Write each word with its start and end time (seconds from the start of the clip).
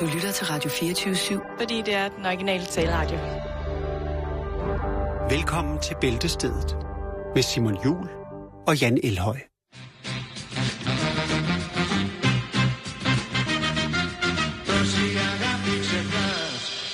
Du 0.00 0.04
lytter 0.14 0.32
til 0.32 0.46
Radio 0.46 0.70
24-7. 0.70 1.58
Fordi 1.58 1.82
det 1.86 1.94
er 1.94 2.08
den 2.08 2.26
originale 2.26 2.64
taleradio. 2.64 3.18
Velkommen 5.28 5.78
til 5.78 5.96
Bæltestedet 6.00 6.76
med 7.34 7.42
Simon 7.42 7.76
Jul 7.84 8.08
og 8.66 8.80
Jan 8.80 8.98
Elhøj. 9.02 9.38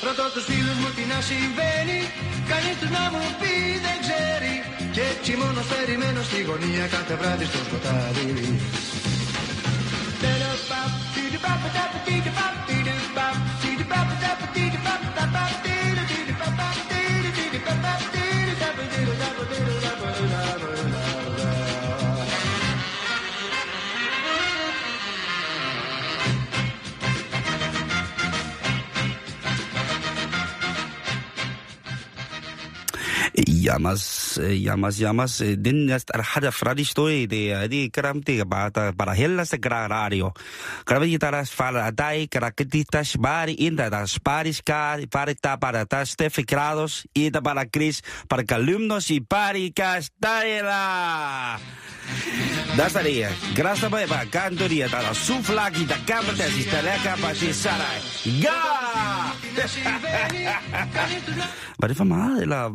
Ρωτώ 0.06 0.30
τους 0.34 0.44
φίλους 0.44 0.78
μου 0.82 0.90
τι 0.96 1.04
να 1.12 1.20
συμβαίνει 1.20 2.00
Κανείς 2.50 2.76
τους 2.80 2.90
να 2.90 3.04
μου 3.12 3.24
πει 3.40 3.54
δεν 3.86 3.98
ξέρει 4.04 4.54
Και 4.94 5.02
έτσι 5.12 5.36
μόνος 5.36 5.66
περιμένω 5.66 6.22
στη 6.22 6.42
γωνία 6.42 6.86
κάθε 6.86 7.14
βράδυ 7.14 7.44
στο 7.44 7.58
σκοτάδι 7.66 8.60
Yamas, 33.65 34.37
yamas, 34.37 35.01
yamas. 35.01 35.41
Din 35.57 35.89
hada 35.89 36.51
fradi 36.51 36.85
stoi 36.85 37.25
de 37.25 37.67
di 37.67 37.89
kram 37.89 38.21
te 38.21 38.43
bata 38.45 38.93
para 38.93 39.15
hella 39.15 39.45
se 39.45 39.57
radio. 39.57 40.33
Kravi 40.85 41.17
taras 41.17 41.49
fala 41.49 41.91
dai 41.91 42.27
kraketitas 42.27 43.17
bari 43.17 43.55
inda 43.57 43.89
das 43.89 44.19
paris 44.19 44.61
ka 44.61 44.97
parita 45.09 45.57
para 45.57 45.85
tas 45.85 46.09
stefikrados 46.09 47.07
ida 47.15 47.41
para 47.41 47.65
Cris 47.65 48.03
para 48.27 48.43
calumnos 48.43 49.09
y 49.09 49.21
pari 49.21 49.73
castaela. 49.73 51.57
Daar 52.77 52.89
staat 52.89 53.01
hij. 53.01 53.29
Grasta 53.53 53.89
bij 53.89 54.07
kantoria 54.29 54.87
daar 54.87 55.15
soeflaki 55.15 55.85
da 55.85 55.95
kamera 56.05 56.43
is 56.43 56.69
de 56.69 56.79
lekker 56.83 57.17
bij 57.21 57.33
die 57.39 57.53
sarai. 57.53 57.99
Ga! 58.41 59.33
Var 61.75 61.87
det 61.87 61.95
for 61.95 62.07
meget, 62.07 62.41
eller 62.41 62.71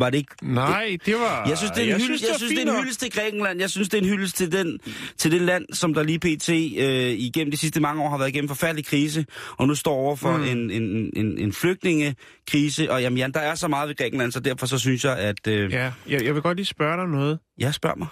var 0.00 0.10
det 0.10 0.18
ikke... 0.18 0.34
Nej, 0.42 0.96
det 1.06 1.14
var... 1.14 1.48
Jeg 1.48 1.58
synes, 1.58 1.70
det 1.70 1.90
er 1.90 1.94
en, 1.94 2.00
hyldest, 2.00 2.24
jeg 2.28 2.36
synes, 2.36 2.52
det 2.52 2.68
er 2.68 2.72
en 2.72 2.80
hyldest 2.82 3.00
til 3.00 3.10
Grækenland. 3.12 3.60
Jeg 3.60 3.70
synes, 3.70 3.88
det 3.88 3.98
er 3.98 4.02
en 4.02 4.08
hyldest 4.08 4.36
til, 4.36 4.52
den, 4.52 4.78
til 5.16 5.32
det 5.32 5.42
land, 5.42 5.64
som 5.72 5.94
der 5.94 6.02
lige 6.02 6.18
pt. 6.18 6.48
Øh, 6.48 7.10
igennem 7.18 7.50
de 7.50 7.56
sidste 7.56 7.80
mange 7.80 8.02
år 8.02 8.10
har 8.10 8.18
været 8.18 8.28
igennem 8.28 8.48
forfærdelig 8.48 8.86
krise, 8.86 9.26
og 9.56 9.68
nu 9.68 9.74
står 9.74 9.94
over 9.94 10.16
for 10.16 10.36
mm. 10.36 10.44
en, 10.44 10.70
en, 10.70 11.10
en, 11.16 11.38
en 11.38 11.52
flygtningekrise. 11.52 12.92
Og 12.92 13.02
jamen, 13.02 13.18
Jan, 13.18 13.32
der 13.32 13.40
er 13.40 13.54
så 13.54 13.68
meget 13.68 13.88
ved 13.88 13.96
Grækenland, 13.96 14.32
så 14.32 14.40
derfor 14.40 14.66
så 14.66 14.78
synes 14.78 15.04
jeg, 15.04 15.18
at... 15.18 15.46
Øh, 15.48 15.72
Ja, 15.72 15.92
jeg, 16.08 16.24
jeg 16.24 16.34
vil 16.34 16.42
godt 16.42 16.56
lige 16.56 16.66
spørge 16.66 16.92
dig 16.92 17.02
om 17.02 17.10
noget. 17.10 17.38
Jeg 17.58 17.74
spørger 17.74 17.96
mig. 17.96 18.08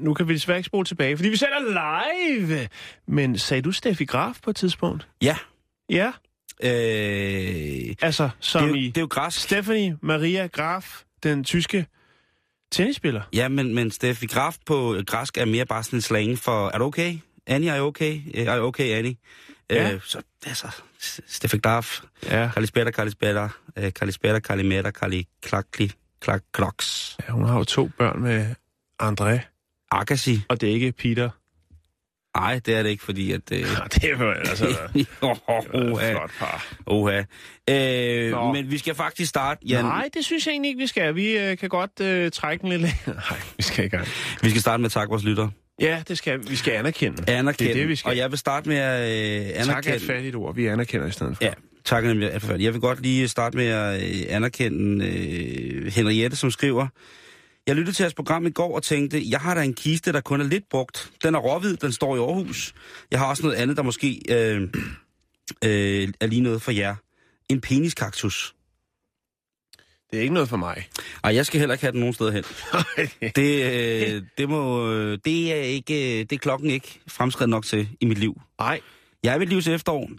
Nu 0.00 0.14
kan 0.14 0.28
vi 0.28 0.34
desværre 0.34 0.58
ikke 0.58 0.66
spole 0.66 0.84
tilbage, 0.84 1.16
fordi 1.16 1.28
vi 1.28 1.36
sender 1.36 1.60
live. 1.60 2.68
Men 3.08 3.38
sagde 3.38 3.62
du 3.62 3.72
Steffi 3.72 4.04
Graf 4.04 4.36
på 4.42 4.50
et 4.50 4.56
tidspunkt? 4.56 5.08
Ja. 5.22 5.36
Ja, 5.90 6.12
Øh, 6.64 7.94
altså 8.02 8.28
som 8.40 8.62
det, 8.62 8.68
er 8.68 8.70
jo, 8.70 8.74
i 8.74 8.86
det 8.86 8.96
er 8.96 9.00
jo 9.00 9.06
græsk. 9.06 9.40
Stephanie 9.40 9.96
Maria 10.02 10.46
Graf, 10.46 11.02
den 11.22 11.44
tyske 11.44 11.86
tennisspiller. 12.70 13.22
Ja, 13.34 13.48
men, 13.48 13.74
men 13.74 13.90
Steffi 13.90 14.26
Graf 14.26 14.56
på 14.66 14.96
græsk 15.06 15.38
er 15.38 15.44
mere 15.44 15.66
bare 15.66 15.82
sådan 15.84 15.96
en 15.96 16.00
slang 16.00 16.38
for, 16.38 16.68
er 16.68 16.78
du 16.78 16.84
okay? 16.84 17.18
Annie, 17.46 17.70
er 17.70 17.78
du 17.78 17.84
okay? 17.84 18.20
Øh, 18.34 18.44
Er 18.46 18.56
du 18.56 18.62
okay, 18.64 18.98
Annie? 18.98 19.16
Ja. 19.70 19.92
Øh, 19.92 20.00
så, 20.04 20.22
altså, 20.46 20.68
Steffi 21.26 21.58
Graf, 21.58 22.00
Ja. 22.30 22.50
Kalispera, 22.54 22.90
Kalispera, 22.90 23.48
øh, 23.78 23.92
Kalispera, 23.92 24.38
Kalimera, 24.38 24.90
Kali, 24.90 25.26
Klakli, 25.42 25.92
Klak, 26.20 26.42
Kloks, 26.52 27.16
ja. 27.28 27.32
hun 27.32 27.44
har 27.44 27.58
jo 27.58 27.64
to 27.64 27.90
børn 27.98 28.20
med 28.22 28.54
André, 29.02 29.38
Agassi. 29.90 30.40
og 30.48 30.60
det 30.60 30.68
er 30.68 30.72
ikke 30.74 30.92
Peter. 30.92 31.30
Nej, 32.36 32.60
det 32.66 32.74
er 32.74 32.82
det 32.82 32.90
ikke, 32.90 33.04
fordi 33.04 33.32
at... 33.32 33.40
Øh, 33.52 33.58
Ja, 33.60 33.66
det 33.94 34.04
er 34.04 34.08
jo 34.24 34.30
altså 34.30 34.66
oh, 35.22 35.36
flot 36.00 36.30
par. 36.38 36.74
oha. 36.86 37.22
Øh, 37.70 38.30
Nå. 38.30 38.52
men 38.52 38.70
vi 38.70 38.78
skal 38.78 38.94
faktisk 38.94 39.28
starte, 39.30 39.60
Jan. 39.68 39.84
Nej, 39.84 40.08
det 40.14 40.24
synes 40.24 40.46
jeg 40.46 40.52
egentlig 40.52 40.68
ikke, 40.68 40.80
vi 40.80 40.86
skal. 40.86 41.14
Vi 41.14 41.38
øh, 41.38 41.58
kan 41.58 41.68
godt 41.68 42.00
øh, 42.00 42.30
trække 42.30 42.62
den 42.62 42.68
lidt 42.68 42.80
længere. 42.82 43.14
Nej, 43.30 43.38
vi 43.56 43.62
skal 43.62 43.84
ikke. 43.84 43.98
Vi 44.42 44.50
skal 44.50 44.60
starte 44.62 44.80
med 44.80 44.86
at 44.86 44.92
takke 44.92 45.10
vores 45.10 45.24
lytter. 45.24 45.48
Ja, 45.80 46.02
det 46.08 46.18
skal 46.18 46.40
vi. 46.48 46.56
Skal 46.56 46.72
anerkende. 46.72 47.30
Anerkende. 47.30 47.68
Det 47.68 47.76
er 47.76 47.80
det, 47.80 47.88
vi 47.88 47.96
skal. 47.96 48.10
Og 48.10 48.16
jeg 48.16 48.30
vil 48.30 48.38
starte 48.38 48.68
med 48.68 48.76
at 48.76 49.00
øh, 49.00 49.40
anerkende... 49.40 49.72
Tak 49.72 49.86
er 49.86 49.94
et 49.94 50.02
fattigt 50.02 50.36
ord. 50.36 50.54
Vi 50.54 50.66
anerkender 50.66 51.06
i 51.06 51.10
stedet 51.10 51.36
for. 51.36 51.44
Ja, 51.44 51.52
tak 51.84 52.04
nemlig. 52.04 52.30
Jeg 52.58 52.72
vil 52.72 52.80
godt 52.80 53.02
lige 53.02 53.28
starte 53.28 53.56
med 53.56 53.66
at 53.66 54.02
øh, 54.02 54.24
anerkende 54.28 55.06
øh, 55.06 55.92
Henriette, 55.92 56.36
som 56.36 56.50
skriver, 56.50 56.86
jeg 57.66 57.76
lyttede 57.76 57.96
til 57.96 58.02
jeres 58.02 58.14
program 58.14 58.46
i 58.46 58.50
går 58.50 58.74
og 58.76 58.82
tænkte, 58.82 59.22
jeg 59.30 59.40
har 59.40 59.54
da 59.54 59.62
en 59.62 59.74
kiste, 59.74 60.12
der 60.12 60.20
kun 60.20 60.40
er 60.40 60.44
lidt 60.44 60.64
brugt. 60.70 61.12
Den 61.22 61.34
er 61.34 61.38
råhvid, 61.38 61.76
den 61.76 61.92
står 61.92 62.16
i 62.16 62.18
Aarhus. 62.18 62.74
Jeg 63.10 63.18
har 63.18 63.26
også 63.26 63.42
noget 63.42 63.56
andet, 63.56 63.76
der 63.76 63.82
måske 63.82 64.20
øh, 64.30 64.62
øh, 65.64 66.08
er 66.20 66.26
lige 66.26 66.40
noget 66.40 66.62
for 66.62 66.70
jer. 66.72 66.94
En 67.48 67.60
peniskaktus. 67.60 68.54
Det 70.10 70.18
er 70.18 70.22
ikke 70.22 70.34
noget 70.34 70.48
for 70.48 70.56
mig. 70.56 70.88
Ej, 71.24 71.34
jeg 71.34 71.46
skal 71.46 71.58
heller 71.60 71.74
ikke 71.74 71.84
have 71.84 71.92
den 71.92 72.00
nogen 72.00 72.14
steder 72.14 72.30
hen. 72.30 72.44
Det, 73.36 73.64
øh, 74.16 74.22
det, 74.38 74.48
må, 74.48 74.92
øh, 74.92 75.18
det, 75.24 75.52
er 75.52 75.56
ikke, 75.62 75.94
øh, 76.12 76.18
det 76.20 76.32
er 76.32 76.38
klokken 76.38 76.70
ikke 76.70 77.00
fremskrevet 77.08 77.48
nok 77.50 77.64
til 77.64 77.88
i 78.00 78.04
mit 78.06 78.18
liv. 78.18 78.40
Nej. 78.58 78.80
Jeg 79.24 79.34
er 79.34 79.38
mit 79.38 79.48
livs 79.48 79.66
efterår, 79.68 80.08
men 80.08 80.18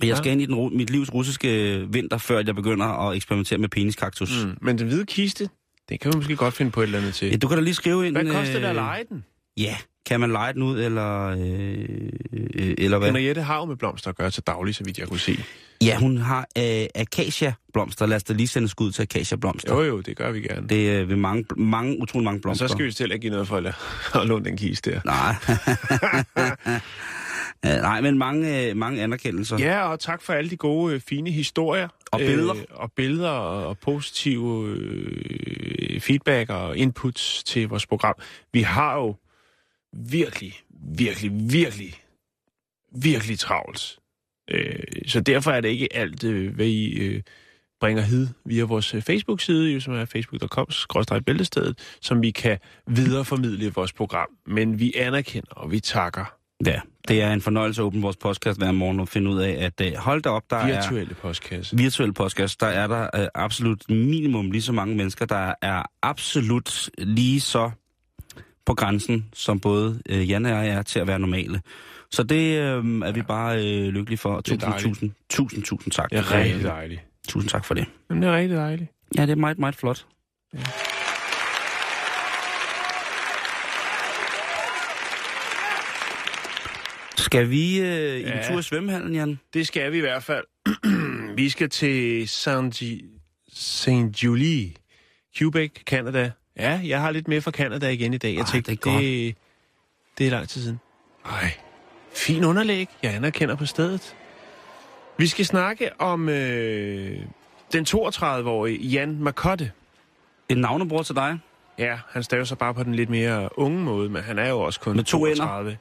jeg 0.00 0.08
Ja. 0.08 0.14
skal 0.16 0.32
ind 0.32 0.42
i 0.42 0.46
den, 0.46 0.76
mit 0.76 0.90
livs 0.90 1.12
russiske 1.14 1.80
vinter, 1.92 2.18
før 2.18 2.42
jeg 2.46 2.54
begynder 2.54 2.86
at 2.86 3.16
eksperimentere 3.16 3.58
med 3.58 3.68
peniskaktus. 3.68 4.44
Mm. 4.44 4.56
Men 4.62 4.78
den 4.78 4.86
hvide 4.86 5.06
kiste, 5.06 5.48
det 5.88 6.00
kan 6.00 6.12
vi 6.12 6.16
måske 6.16 6.36
godt 6.36 6.54
finde 6.54 6.70
på 6.70 6.80
et 6.80 6.84
eller 6.84 6.98
andet 6.98 7.14
til. 7.14 7.30
Ja, 7.30 7.36
du 7.36 7.48
kan 7.48 7.58
da 7.58 7.62
lige 7.64 7.74
skrive 7.74 8.06
ind... 8.06 8.16
Hvad 8.16 8.32
koster 8.32 8.54
det 8.58 8.64
at 8.64 8.70
øh, 8.70 8.74
lege 8.74 9.04
den? 9.08 9.24
Ja, 9.56 9.76
kan 10.06 10.20
man 10.20 10.32
lege 10.32 10.52
den 10.52 10.62
ud, 10.62 10.80
eller, 10.80 11.26
øh, 11.26 11.88
øh, 12.32 12.74
eller 12.78 12.98
hvad? 12.98 13.08
Henriette 13.08 13.42
har 13.42 13.58
jo 13.58 13.64
med 13.64 13.76
blomster 13.76 14.10
at 14.10 14.16
gøre 14.16 14.30
til 14.30 14.42
daglig, 14.42 14.74
så 14.74 14.84
vidt 14.84 14.98
jeg 14.98 15.08
kunne 15.08 15.18
se. 15.18 15.44
Ja, 15.82 15.98
hun 15.98 16.16
har 16.16 16.46
øh, 16.58 16.86
akacia-blomster. 16.94 18.06
Lad 18.06 18.16
os 18.16 18.24
da 18.24 18.32
lige 18.32 18.48
sende 18.48 18.68
skud 18.68 18.92
til 18.92 19.02
akacia-blomster. 19.02 19.74
Jo 19.74 19.82
jo, 19.82 20.00
det 20.00 20.16
gør 20.16 20.32
vi 20.32 20.40
gerne. 20.40 20.68
Det 20.68 20.90
er 20.90 21.00
øh, 21.00 21.08
ved 21.08 21.16
mange, 21.16 21.44
mange, 21.56 22.00
utrolig 22.02 22.24
mange 22.24 22.40
blomster. 22.40 22.66
så 22.66 22.72
skal 22.72 22.86
vi 22.86 22.92
til 22.92 23.12
at 23.12 23.20
give 23.20 23.32
noget 23.32 23.48
for 23.48 23.56
at 23.56 24.26
låne 24.28 24.44
den 24.44 24.56
kiste 24.56 24.90
der. 24.90 25.00
Nej. 25.04 25.34
Øh, 27.66 27.70
Nej, 27.70 28.00
men 28.00 28.18
mange, 28.18 28.68
øh, 28.68 28.76
mange 28.76 29.02
anerkendelser. 29.02 29.58
Ja, 29.58 29.88
og 29.88 30.00
tak 30.00 30.22
for 30.22 30.32
alle 30.32 30.50
de 30.50 30.56
gode, 30.56 30.94
øh, 30.94 31.00
fine 31.00 31.30
historier. 31.30 31.88
Og 32.12 32.18
billeder. 32.18 32.56
Øh, 32.56 32.62
og 32.70 32.92
billeder 32.92 33.28
og, 33.28 33.66
og 33.66 33.78
positive 33.78 34.68
øh, 34.68 36.00
feedback 36.00 36.50
og 36.50 36.76
inputs 36.76 37.44
til 37.44 37.68
vores 37.68 37.86
program. 37.86 38.14
Vi 38.52 38.62
har 38.62 38.96
jo 38.96 39.16
virkelig, 39.92 40.54
virkelig, 40.96 41.30
virkelig, 41.52 41.94
virkelig 42.94 43.38
travlt. 43.38 43.98
Øh, 44.50 44.74
så 45.06 45.20
derfor 45.20 45.50
er 45.50 45.60
det 45.60 45.68
ikke 45.68 45.96
alt, 45.96 46.24
øh, 46.24 46.54
hvad 46.54 46.66
I 46.66 46.98
øh, 46.98 47.22
bringer 47.80 48.02
hid 48.02 48.28
via 48.44 48.64
vores 48.64 48.96
Facebook-side, 49.00 49.72
jo, 49.72 49.80
som 49.80 49.94
er 49.94 50.04
facebook.com-bæltestedet, 50.04 51.78
som 52.00 52.22
vi 52.22 52.30
kan 52.30 52.58
videreformidle 52.86 53.72
vores 53.72 53.92
program. 53.92 54.28
Men 54.46 54.80
vi 54.80 54.92
anerkender, 54.96 55.52
og 55.54 55.70
vi 55.70 55.80
takker 55.80 56.41
Ja, 56.66 56.80
det 57.08 57.22
er 57.22 57.32
en 57.32 57.40
fornøjelse 57.40 57.82
at 57.82 57.84
åbne 57.84 58.02
vores 58.02 58.16
podcast 58.16 58.58
hver 58.58 58.72
morgen 58.72 59.00
og 59.00 59.08
finde 59.08 59.30
ud 59.30 59.40
af, 59.40 59.64
at 59.64 59.86
øh, 59.86 59.96
hold 59.96 60.22
da 60.22 60.28
op, 60.28 60.42
der 60.50 60.56
er... 60.56 60.80
virtuelle 60.80 61.14
postkasse. 61.14 61.76
virtuelle 61.76 62.14
podcast, 62.14 62.60
der 62.60 62.66
er 62.66 62.86
der 62.86 63.08
øh, 63.14 63.26
absolut 63.34 63.90
minimum 63.90 64.50
lige 64.50 64.62
så 64.62 64.72
mange 64.72 64.96
mennesker, 64.96 65.26
der 65.26 65.54
er 65.62 65.82
absolut 66.02 66.90
lige 66.98 67.40
så 67.40 67.70
på 68.66 68.74
grænsen, 68.74 69.28
som 69.32 69.60
både 69.60 70.02
øh, 70.08 70.30
Jan 70.30 70.46
og 70.46 70.50
jeg 70.50 70.68
er 70.68 70.82
til 70.82 70.98
at 71.00 71.06
være 71.06 71.18
normale. 71.18 71.60
Så 72.10 72.22
det 72.22 72.58
øh, 72.58 72.84
er 72.84 73.12
vi 73.12 73.22
bare 73.22 73.56
øh, 73.56 73.88
lykkelige 73.88 74.18
for. 74.18 74.40
Tusind, 74.40 74.72
tusind, 74.78 75.10
tusind, 75.30 75.62
tusind 75.62 75.92
tak. 75.92 76.10
Det 76.10 76.18
er 76.18 76.34
rigtig 76.34 76.64
dejligt. 76.64 77.00
Tusind 77.28 77.50
tak 77.50 77.64
for 77.64 77.74
det. 77.74 77.86
Jamen, 78.10 78.22
det 78.22 78.30
er 78.30 78.36
rigtig 78.36 78.56
dejligt. 78.56 78.90
Ja, 79.16 79.22
det 79.22 79.30
er 79.30 79.36
meget, 79.36 79.58
meget 79.58 79.74
flot. 79.74 80.06
Skal 87.32 87.50
vi 87.50 87.80
øh, 87.80 88.16
i 88.16 88.20
en 88.22 88.26
Ja. 88.28 88.48
tur 88.48 88.58
i 88.58 88.62
svømmehallen, 88.62 89.14
Jan? 89.14 89.40
Det 89.54 89.66
skal 89.66 89.92
vi 89.92 89.96
i 89.96 90.00
hvert 90.00 90.22
fald. 90.22 90.44
vi 91.36 91.48
skal 91.48 91.70
til 91.70 92.28
Saint 92.28 92.82
St. 93.52 93.88
Julie, 94.24 94.70
Quebec, 95.38 95.70
Canada. 95.84 96.30
Ja, 96.58 96.80
jeg 96.84 97.00
har 97.00 97.10
lidt 97.10 97.28
mere 97.28 97.40
fra 97.40 97.50
Canada 97.50 97.88
igen 97.88 98.14
i 98.14 98.18
dag. 98.18 98.34
Jeg 98.34 98.40
Ej, 98.40 98.46
tænkte, 98.52 98.70
det 98.70 98.78
er 98.78 98.90
godt. 98.90 99.02
det, 99.02 99.34
det 100.18 100.26
er 100.26 100.30
lang 100.30 100.48
tid 100.48 100.62
siden. 100.62 100.80
Ej, 101.24 101.52
fin 102.14 102.44
underlæg. 102.44 102.88
Jeg 103.02 103.14
anerkender 103.14 103.54
på 103.54 103.66
stedet. 103.66 104.16
Vi 105.18 105.26
skal 105.26 105.44
snakke 105.46 106.00
om 106.00 106.28
øh, 106.28 107.18
den 107.72 107.86
32-årige 107.88 108.78
Jan 108.88 109.18
Marcotte. 109.20 109.72
En 110.48 110.56
navnebror 110.56 111.02
til 111.02 111.14
dig? 111.14 111.38
Ja, 111.78 111.98
han 112.10 112.22
staver 112.22 112.44
sig 112.44 112.58
bare 112.58 112.74
på 112.74 112.82
den 112.82 112.94
lidt 112.94 113.10
mere 113.10 113.58
unge 113.58 113.80
måde, 113.80 114.08
men 114.08 114.22
han 114.22 114.38
er 114.38 114.48
jo 114.48 114.60
også 114.60 114.80
kun 114.80 114.96
Med 114.96 115.04
to 115.04 115.24
ender? 115.26 115.36
32. 115.36 115.78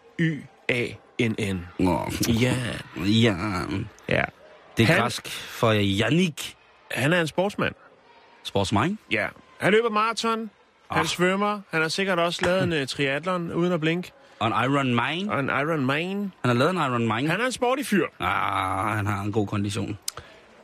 I-A-N-N. 1.22 1.68
Nå, 1.80 2.12
Ja. 2.28 2.54
ja. 2.98 3.36
Ja. 4.10 4.24
Det 4.78 4.84
er 4.84 4.88
Han- 4.94 5.02
græsk 5.02 5.28
for 5.32 5.74
Yannick 5.76 6.56
Han 6.92 7.14
er 7.14 7.22
en 7.22 7.28
sportsmand. 7.28 7.74
Sportsmine. 8.44 8.98
Ja. 9.12 9.28
Han 9.60 9.72
løber 9.72 9.90
maraton. 9.90 10.50
Han 10.92 11.00
Ah. 11.02 11.06
svømmer. 11.06 11.62
Han 11.72 11.82
har 11.82 11.88
sikkert 11.90 12.20
også 12.20 12.46
lavet 12.46 12.64
en 12.64 12.74
uh, 12.82 12.88
triathlon 12.88 13.52
uden 13.52 13.72
at 13.72 13.80
blinke. 13.82 14.12
Og 14.40 14.48
en 14.48 14.54
Iron 14.54 14.88
Mine. 14.88 15.32
Og 15.34 15.40
en 15.40 15.46
Iron 15.50 15.86
Man. 15.86 16.08
Han 16.18 16.32
har 16.46 16.54
lavet 16.54 16.70
en 16.72 16.78
Iron 16.78 17.02
Mine. 17.16 17.30
Han 17.30 17.42
er 17.42 17.46
en 17.46 17.52
sporty 17.52 17.84
fyr. 17.84 18.06
Ah, 18.20 18.96
han 18.98 19.06
har 19.06 19.22
en 19.22 19.32
god 19.32 19.48
kondition. 19.48 19.98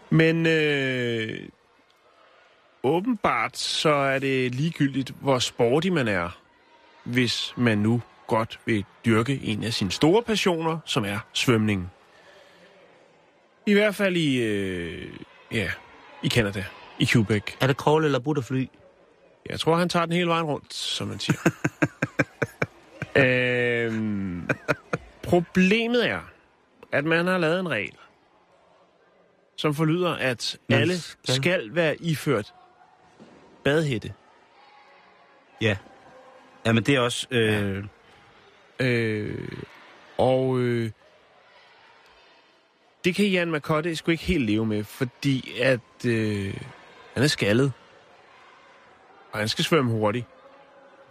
Men 0.10 0.46
øh, 0.46 1.40
åbenbart 2.84 3.58
så 3.58 3.90
er 3.90 4.20
det 4.20 4.56
ligegyldigt, 4.56 5.12
hvor 5.22 5.40
sporty 5.40 5.88
man 5.88 6.08
er, 6.08 6.30
hvis 7.04 7.54
man 7.58 7.78
nu 7.78 8.02
godt 8.28 8.60
vil 8.66 8.86
dyrke 9.06 9.40
en 9.44 9.64
af 9.64 9.74
sine 9.74 9.92
store 9.92 10.24
passioner, 10.24 10.80
som 10.86 11.06
er 11.06 11.20
svømning. 11.34 11.92
I 13.66 13.74
hvert 13.74 13.96
fald 13.96 14.16
i, 14.18 14.38
øh, 14.44 15.14
ja, 15.52 15.72
i 16.24 16.30
Canada, 16.30 16.66
i 17.00 17.06
Quebec. 17.06 17.44
Er 17.62 17.68
det 17.68 17.76
crawl 17.76 18.06
eller 18.06 18.20
butterfly? 18.20 18.66
Jeg 19.50 19.60
tror, 19.60 19.76
han 19.76 19.90
tager 19.90 20.06
den 20.06 20.14
hele 20.14 20.28
vejen 20.30 20.46
rundt, 20.46 20.74
som 20.74 21.08
man 21.08 21.20
siger. 21.20 21.38
øhm, 23.16 24.50
problemet 25.24 26.10
er, 26.10 26.20
at 26.92 27.06
man 27.06 27.28
har 27.28 27.38
lavet 27.38 27.60
en 27.60 27.70
regel, 27.70 27.96
som 29.58 29.74
forlyder, 29.74 30.14
at 30.16 30.58
Man 30.70 30.80
alle 30.80 30.98
skal- 31.00 31.36
skal 31.36 31.76
være 31.76 31.96
iført 32.02 32.54
badhætte. 33.64 34.14
Ja. 35.62 35.78
Jamen, 36.66 36.84
det 36.84 36.96
er 36.96 37.00
også... 37.00 37.28
Øh, 37.32 37.84
Øh, 38.80 39.48
og 40.18 40.60
øh, 40.60 40.92
det 43.06 43.16
kan 43.16 43.26
Jan 43.26 43.52
McCotte 43.52 43.96
sgu 43.96 44.12
ikke 44.12 44.24
helt 44.24 44.46
leve 44.46 44.66
med, 44.66 44.84
fordi 44.84 45.52
at 45.62 46.06
øh, 46.06 46.54
han 47.14 47.24
er 47.24 47.28
skaldet. 47.28 47.72
Og 49.32 49.40
han 49.40 49.48
skal 49.48 49.66
svømme 49.66 49.92
hurtigt. 49.92 50.26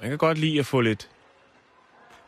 Han 0.01 0.09
kan 0.09 0.19
godt 0.19 0.39
lide 0.39 0.59
at 0.59 0.67
få 0.67 0.81
lidt 0.81 1.09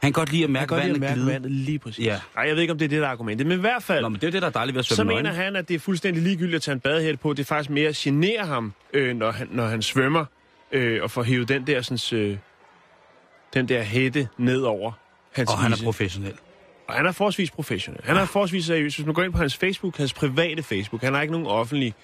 han 0.02 0.12
kan 0.12 0.20
godt 0.20 0.32
lide 0.32 0.44
at 0.44 0.50
mærke 0.50 0.74
at 0.74 0.80
vandet 0.80 1.00
mærke 1.00 1.14
glide. 1.14 1.26
vandet 1.32 1.50
lige 1.50 1.78
præcis. 1.78 2.06
Ja. 2.06 2.20
Ej, 2.36 2.44
jeg 2.46 2.54
ved 2.54 2.62
ikke, 2.62 2.72
om 2.72 2.78
det 2.78 2.84
er 2.84 2.88
det, 2.88 3.00
der 3.00 3.06
er 3.06 3.10
argumentet. 3.10 3.46
Men 3.46 3.58
i 3.58 3.60
hvert 3.60 3.82
fald, 3.82 4.02
Nå, 4.02 4.08
men 4.08 4.20
det 4.20 4.24
er 4.24 4.28
jo 4.28 4.32
det, 4.32 4.42
der 4.42 4.48
er 4.48 4.52
dejligt 4.52 4.74
ved 4.74 4.78
at 4.78 4.86
så 4.86 4.94
svømme 4.94 5.10
mener 5.12 5.22
nøgen. 5.22 5.36
han, 5.36 5.56
at 5.56 5.68
det 5.68 5.74
er 5.74 5.78
fuldstændig 5.78 6.22
ligegyldigt 6.22 6.56
at 6.56 6.62
tage 6.62 6.72
en 6.72 6.80
badehætte 6.80 7.18
på. 7.18 7.32
Det 7.32 7.38
er 7.38 7.44
faktisk 7.44 7.70
mere 7.70 7.92
generer 7.96 8.44
ham, 8.44 8.72
øh, 8.92 9.16
når, 9.16 9.30
han, 9.30 9.48
når 9.50 9.66
han 9.66 9.82
svømmer, 9.82 10.24
øh, 10.72 11.02
og 11.02 11.10
får 11.10 11.22
hævet 11.22 11.48
den 11.48 11.66
der, 11.66 11.82
sådan, 11.82 12.18
øh, 12.20 12.38
den 13.54 13.68
der 13.68 13.82
hætte 13.82 14.28
ned 14.36 14.62
over 14.62 14.92
hans 15.38 15.50
Og 15.50 15.58
han 15.58 15.72
er 15.72 15.76
professionel. 15.84 16.34
Og 16.88 16.94
han 16.94 17.06
er 17.06 17.12
forholdsvis 17.12 17.50
professionel. 17.50 18.00
Han 18.04 18.16
er 18.16 18.24
forholdsvis 18.24 18.64
seriøs. 18.64 18.96
Hvis 18.96 19.06
man 19.06 19.14
går 19.14 19.22
ind 19.22 19.32
på 19.32 19.38
hans 19.38 19.56
Facebook, 19.56 19.96
hans 19.96 20.14
private 20.14 20.62
Facebook, 20.62 21.02
han 21.02 21.14
har 21.14 21.22
ikke 21.22 21.32
nogen 21.32 21.46
offentlig, 21.46 21.94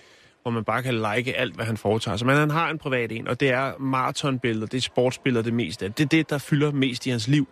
hvor 0.42 0.50
man 0.50 0.64
bare 0.64 0.82
kan 0.82 0.94
like 0.94 1.36
alt, 1.36 1.54
hvad 1.54 1.64
han 1.64 1.76
foretager 1.76 2.16
sig. 2.16 2.26
Men 2.26 2.36
han 2.36 2.50
har 2.50 2.70
en 2.70 2.78
privat 2.78 3.12
en, 3.12 3.28
og 3.28 3.40
det 3.40 3.50
er 3.50 3.72
maratonbilleder, 3.78 4.66
det 4.66 4.76
er 4.76 4.82
sportsbilleder 4.82 5.42
det 5.42 5.54
meste 5.54 5.84
af. 5.84 5.92
Det 5.92 6.04
er 6.04 6.08
det, 6.08 6.31
der 6.31 6.38
fylder 6.38 6.72
mest 6.72 7.06
i 7.06 7.10
hans 7.10 7.28
liv. 7.28 7.48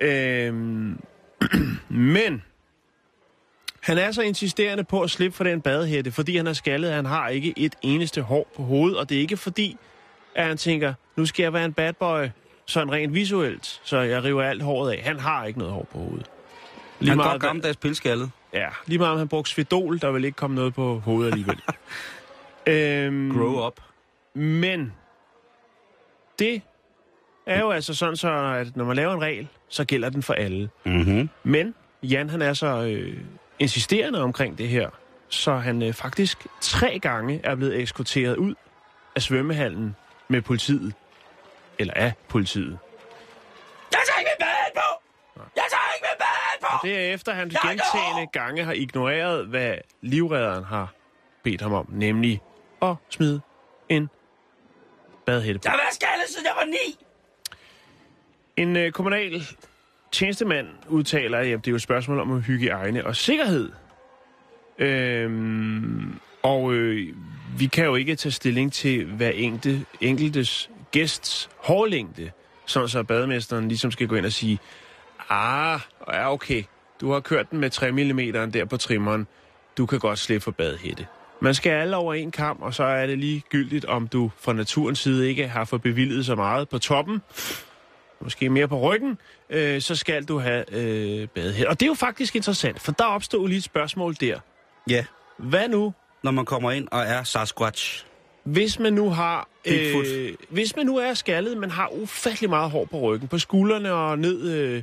Øhm, 0.00 1.00
men 1.88 2.42
han 3.80 3.98
er 3.98 4.12
så 4.12 4.22
insisterende 4.22 4.84
på 4.84 5.00
at 5.00 5.10
slippe 5.10 5.36
for 5.36 5.44
den 5.44 5.60
badehætte, 5.60 6.12
fordi 6.12 6.36
han 6.36 6.46
er 6.46 6.52
skaldet. 6.52 6.92
Han 6.92 7.06
har 7.06 7.28
ikke 7.28 7.54
et 7.56 7.74
eneste 7.82 8.22
hår 8.22 8.52
på 8.56 8.62
hovedet, 8.62 8.98
og 8.98 9.08
det 9.08 9.16
er 9.16 9.20
ikke 9.20 9.36
fordi, 9.36 9.76
at 10.34 10.46
han 10.46 10.56
tænker, 10.56 10.94
nu 11.16 11.26
skal 11.26 11.42
jeg 11.42 11.52
være 11.52 11.64
en 11.64 11.72
bad 11.72 11.92
boy, 11.92 12.26
sådan 12.72 12.92
rent 12.92 13.14
visuelt, 13.14 13.80
så 13.84 13.98
jeg 13.98 14.24
river 14.24 14.42
alt 14.42 14.62
håret 14.62 14.92
af. 14.92 15.02
Han 15.02 15.20
har 15.20 15.44
ikke 15.44 15.58
noget 15.58 15.74
hår 15.74 15.86
på 15.92 15.98
hovedet. 15.98 16.26
Han 16.98 17.20
er 17.20 17.30
godt 17.30 17.42
gammeldags 17.42 17.76
pilskaldet. 17.76 18.30
Ja, 18.52 18.68
lige 18.86 18.98
meget 18.98 19.12
om 19.12 19.18
han 19.18 19.28
brugte 19.28 19.50
Svedol, 19.50 20.00
der 20.00 20.10
vil 20.10 20.24
ikke 20.24 20.36
komme 20.36 20.56
noget 20.56 20.74
på 20.74 20.98
hovedet 20.98 21.30
alligevel. 21.32 21.62
øhm, 22.66 23.32
Grow 23.38 23.66
up. 23.66 23.80
Men 24.34 24.92
det 26.38 26.62
er 27.46 27.60
jo 27.60 27.70
altså 27.70 27.94
sådan, 27.94 28.16
så 28.16 28.30
at 28.30 28.76
når 28.76 28.84
man 28.84 28.96
laver 28.96 29.12
en 29.14 29.22
regel, 29.22 29.48
så 29.68 29.84
gælder 29.84 30.08
den 30.08 30.22
for 30.22 30.34
alle. 30.34 30.68
Mm-hmm. 30.84 31.28
Men 31.42 31.74
Jan, 32.02 32.30
han 32.30 32.42
er 32.42 32.52
så 32.52 32.82
øh, 32.82 33.20
insisterende 33.58 34.22
omkring 34.22 34.58
det 34.58 34.68
her, 34.68 34.90
så 35.28 35.54
han 35.54 35.82
øh, 35.82 35.92
faktisk 35.92 36.46
tre 36.60 36.98
gange 36.98 37.40
er 37.44 37.54
blevet 37.54 37.82
eskorteret 37.82 38.36
ud 38.36 38.54
af 39.16 39.22
svømmehallen 39.22 39.96
med 40.28 40.42
politiet. 40.42 40.94
Eller 41.78 41.94
af 41.94 42.12
politiet. 42.28 42.78
Jeg 43.92 44.00
tager 44.06 44.18
ikke 44.18 44.30
min 44.38 44.46
bad 44.46 44.74
på! 44.74 45.02
Jeg 45.56 45.64
tager 45.70 45.94
ikke 45.94 46.06
min 46.10 46.18
bad 46.18 46.60
på! 46.60 46.66
Og 46.76 46.80
det 46.82 46.98
er 46.98 47.14
efter, 47.14 47.32
han 47.32 47.50
Jeg 47.52 47.60
gentagende 47.70 48.26
gange 48.32 48.64
har 48.64 48.72
ignoreret, 48.72 49.46
hvad 49.46 49.74
livredderen 50.00 50.64
har 50.64 50.92
bedt 51.42 51.60
ham 51.60 51.72
om, 51.72 51.86
nemlig 51.90 52.40
at 52.82 52.94
smide 53.10 53.40
en 53.88 54.10
badhætte 55.26 55.58
på. 55.58 55.62
Jeg 55.64 55.70
har 55.70 55.78
været 55.78 55.94
skaldet, 55.94 56.28
siden 56.28 56.46
jeg 56.46 56.54
var 56.56 56.64
ni! 56.64 56.98
En 58.56 58.76
øh, 58.76 58.92
kommunal 58.92 59.42
tjenestemand 60.12 60.66
udtaler, 60.88 61.38
at 61.38 61.46
jamen, 61.46 61.60
det 61.60 61.66
er 61.66 61.72
jo 61.72 61.76
et 61.76 61.82
spørgsmål 61.82 62.20
om 62.20 62.40
hygiejne 62.42 63.06
og 63.06 63.16
sikkerhed. 63.16 63.72
Øhm, 64.78 66.18
og 66.42 66.72
øh, 66.72 67.14
vi 67.58 67.66
kan 67.66 67.84
jo 67.84 67.94
ikke 67.94 68.16
tage 68.16 68.32
stilling 68.32 68.72
til 68.72 69.04
hver 69.04 69.30
enkelte, 69.30 69.86
enkeltes 70.00 70.70
gæsts 70.92 71.50
hårlængde, 71.56 72.30
sådan 72.66 72.88
så 72.88 73.02
bademesteren 73.02 73.68
ligesom 73.68 73.90
skal 73.90 74.08
gå 74.08 74.14
ind 74.14 74.26
og 74.26 74.32
sige, 74.32 74.58
ah, 75.30 75.80
ja 76.08 76.32
okay, 76.32 76.62
du 77.00 77.12
har 77.12 77.20
kørt 77.20 77.50
den 77.50 77.60
med 77.60 77.70
3 77.70 77.90
mm 77.90 78.50
der 78.52 78.64
på 78.64 78.76
trimmeren, 78.76 79.26
du 79.78 79.86
kan 79.86 79.98
godt 79.98 80.18
slippe 80.18 80.44
for 80.44 80.50
badhætte. 80.50 81.06
Man 81.40 81.54
skal 81.54 81.70
alle 81.70 81.96
over 81.96 82.14
en 82.14 82.30
kamp, 82.30 82.62
og 82.62 82.74
så 82.74 82.84
er 82.84 83.06
det 83.06 83.18
ligegyldigt, 83.18 83.84
om 83.84 84.08
du 84.08 84.30
fra 84.40 84.52
naturens 84.52 84.98
side 84.98 85.28
ikke 85.28 85.48
har 85.48 85.64
fået 85.64 85.82
bevilget 85.82 86.26
så 86.26 86.34
meget 86.34 86.68
på 86.68 86.78
toppen, 86.78 87.22
måske 88.20 88.50
mere 88.50 88.68
på 88.68 88.80
ryggen, 88.80 89.18
øh, 89.50 89.80
så 89.80 89.96
skal 89.96 90.24
du 90.24 90.38
have 90.38 90.64
øh, 90.72 91.28
badehætte. 91.28 91.68
Og 91.68 91.80
det 91.80 91.86
er 91.86 91.90
jo 91.90 91.94
faktisk 91.94 92.36
interessant, 92.36 92.80
for 92.80 92.92
der 92.92 93.04
opstod 93.04 93.48
lige 93.48 93.58
et 93.58 93.64
spørgsmål 93.64 94.14
der. 94.20 94.38
Ja, 94.90 95.04
Hvad 95.38 95.68
nu, 95.68 95.94
når 96.22 96.30
man 96.30 96.44
kommer 96.44 96.70
ind 96.70 96.88
og 96.90 97.00
er 97.00 97.22
Sasquatch. 97.22 98.06
Hvis 98.44 98.78
man 98.78 98.92
nu 98.92 99.10
har... 99.10 99.48
Bigfoot. 99.64 100.06
Øh, 100.06 100.32
hvis 100.48 100.76
man 100.76 100.86
nu 100.86 100.96
er 100.96 101.14
skaldet, 101.14 101.58
men 101.58 101.70
har 101.70 101.88
ufattelig 102.02 102.50
meget 102.50 102.70
hår 102.70 102.84
på 102.84 103.00
ryggen, 103.00 103.28
på 103.28 103.38
skuldrene 103.38 103.92
og 103.92 104.18
ned, 104.18 104.50
øh, 104.50 104.82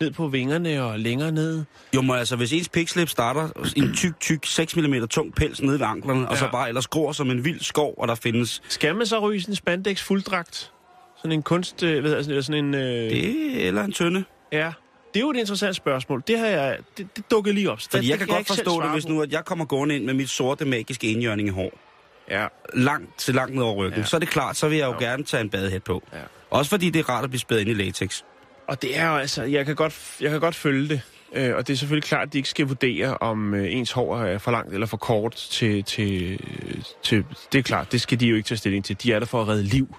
ned 0.00 0.10
på 0.10 0.28
vingerne 0.28 0.82
og 0.82 0.98
længere 0.98 1.32
ned. 1.32 1.64
Jo, 1.94 2.02
men 2.02 2.10
altså, 2.16 2.36
hvis 2.36 2.52
ens 2.52 2.68
pikslip 2.68 3.08
starter 3.08 3.48
en 3.76 3.94
tyk, 3.94 4.20
tyk, 4.20 4.46
6 4.46 4.76
mm 4.76 5.08
tung 5.08 5.34
pels 5.34 5.62
nede 5.62 5.80
ved 5.80 5.86
anklerne, 5.86 6.20
ja. 6.20 6.26
og 6.26 6.36
så 6.36 6.48
bare 6.52 6.68
ellers 6.68 6.86
gror 6.86 7.12
som 7.12 7.30
en 7.30 7.44
vild 7.44 7.60
skov, 7.60 7.94
og 7.98 8.08
der 8.08 8.14
findes... 8.14 8.62
Skal 8.68 8.96
man 8.96 9.06
så 9.06 9.18
ryge 9.18 9.40
sådan 9.40 9.52
en 9.52 9.56
spandex 9.56 10.02
fulddragt? 10.02 10.72
Sådan 11.16 11.32
en 11.32 11.42
kunst... 11.42 11.82
Øh, 11.82 12.00
hvad 12.00 12.10
hedder 12.10 12.22
sådan, 12.22 12.30
eller 12.30 12.42
sådan 12.42 12.64
en... 12.64 12.74
Øh, 12.74 12.80
Det 13.10 13.66
eller 13.66 13.84
en 13.84 13.92
tønde. 13.92 14.24
Ja, 14.52 14.72
det 15.14 15.20
er 15.20 15.24
jo 15.24 15.30
et 15.30 15.36
interessant 15.36 15.76
spørgsmål. 15.76 16.22
Det 16.26 16.38
har 16.38 16.46
jeg... 16.46 16.78
Det, 16.98 17.16
det 17.16 17.30
dukkede 17.30 17.54
lige 17.54 17.70
op. 17.70 17.80
Fordi 17.90 18.02
det, 18.02 18.10
jeg 18.10 18.18
kan 18.18 18.26
godt 18.26 18.38
ikke 18.38 18.52
selv 18.52 18.66
forstå 18.66 18.82
det, 18.82 18.90
hvis 18.90 19.08
nu 19.08 19.22
at 19.22 19.32
jeg 19.32 19.44
kommer 19.44 19.64
gående 19.64 19.96
ind 19.96 20.04
med 20.04 20.14
mit 20.14 20.30
sorte, 20.30 20.64
magiske 20.64 21.12
enhjørning 21.12 21.48
i 21.48 21.50
hår. 21.50 21.72
Ja, 22.30 22.46
Langt 22.74 23.18
til 23.18 23.34
langt 23.34 23.54
ned 23.54 23.62
over 23.62 23.74
ryggen. 23.74 23.92
Ja. 23.92 23.98
Ja. 24.00 24.04
Så 24.06 24.16
er 24.16 24.20
det 24.20 24.28
klart, 24.28 24.56
så 24.56 24.68
vil 24.68 24.78
jeg 24.78 24.86
jo 24.86 24.92
Jo. 24.92 24.98
gerne 24.98 25.24
tage 25.24 25.40
en 25.40 25.50
badehæt 25.50 25.82
på. 25.82 26.02
Ja. 26.12 26.18
Også 26.50 26.70
fordi 26.70 26.90
det 26.90 27.00
er 27.00 27.08
rart 27.08 27.24
at 27.24 27.30
blive 27.30 27.40
spædet 27.40 27.60
ind 27.60 27.70
i 27.70 27.74
latex. 27.84 28.22
og 28.68 28.82
det 28.82 28.98
er 28.98 29.10
jo 29.10 29.16
altså... 29.16 29.42
Jeg 29.42 29.66
kan 29.66 29.74
godt, 29.76 30.16
jeg 30.20 30.30
kan 30.30 30.40
godt 30.40 30.54
følge 30.54 30.88
det. 30.88 31.00
Øh, 31.32 31.56
og 31.56 31.66
det 31.66 31.72
er 31.72 31.76
selvfølgelig 31.76 32.04
klart, 32.08 32.26
at 32.26 32.32
de 32.32 32.38
ikke 32.38 32.48
skal 32.48 32.66
vurdere, 32.66 33.18
om 33.18 33.54
øh, 33.54 33.72
ens 33.72 33.92
hår 33.92 34.16
er 34.18 34.38
for 34.38 34.50
langt 34.50 34.74
eller 34.74 34.86
for 34.86 34.96
kort 34.96 35.34
til, 35.34 35.84
til, 35.84 36.40
til... 37.02 37.24
Det 37.52 37.58
er 37.58 37.62
klart, 37.62 37.92
det 37.92 38.00
skal 38.00 38.20
de 38.20 38.26
jo 38.26 38.36
ikke 38.36 38.46
tage 38.46 38.58
stilling 38.58 38.84
til. 38.84 39.02
De 39.02 39.12
er 39.12 39.18
der 39.18 39.26
for 39.26 39.42
at 39.42 39.48
redde 39.48 39.62
liv. 39.62 39.96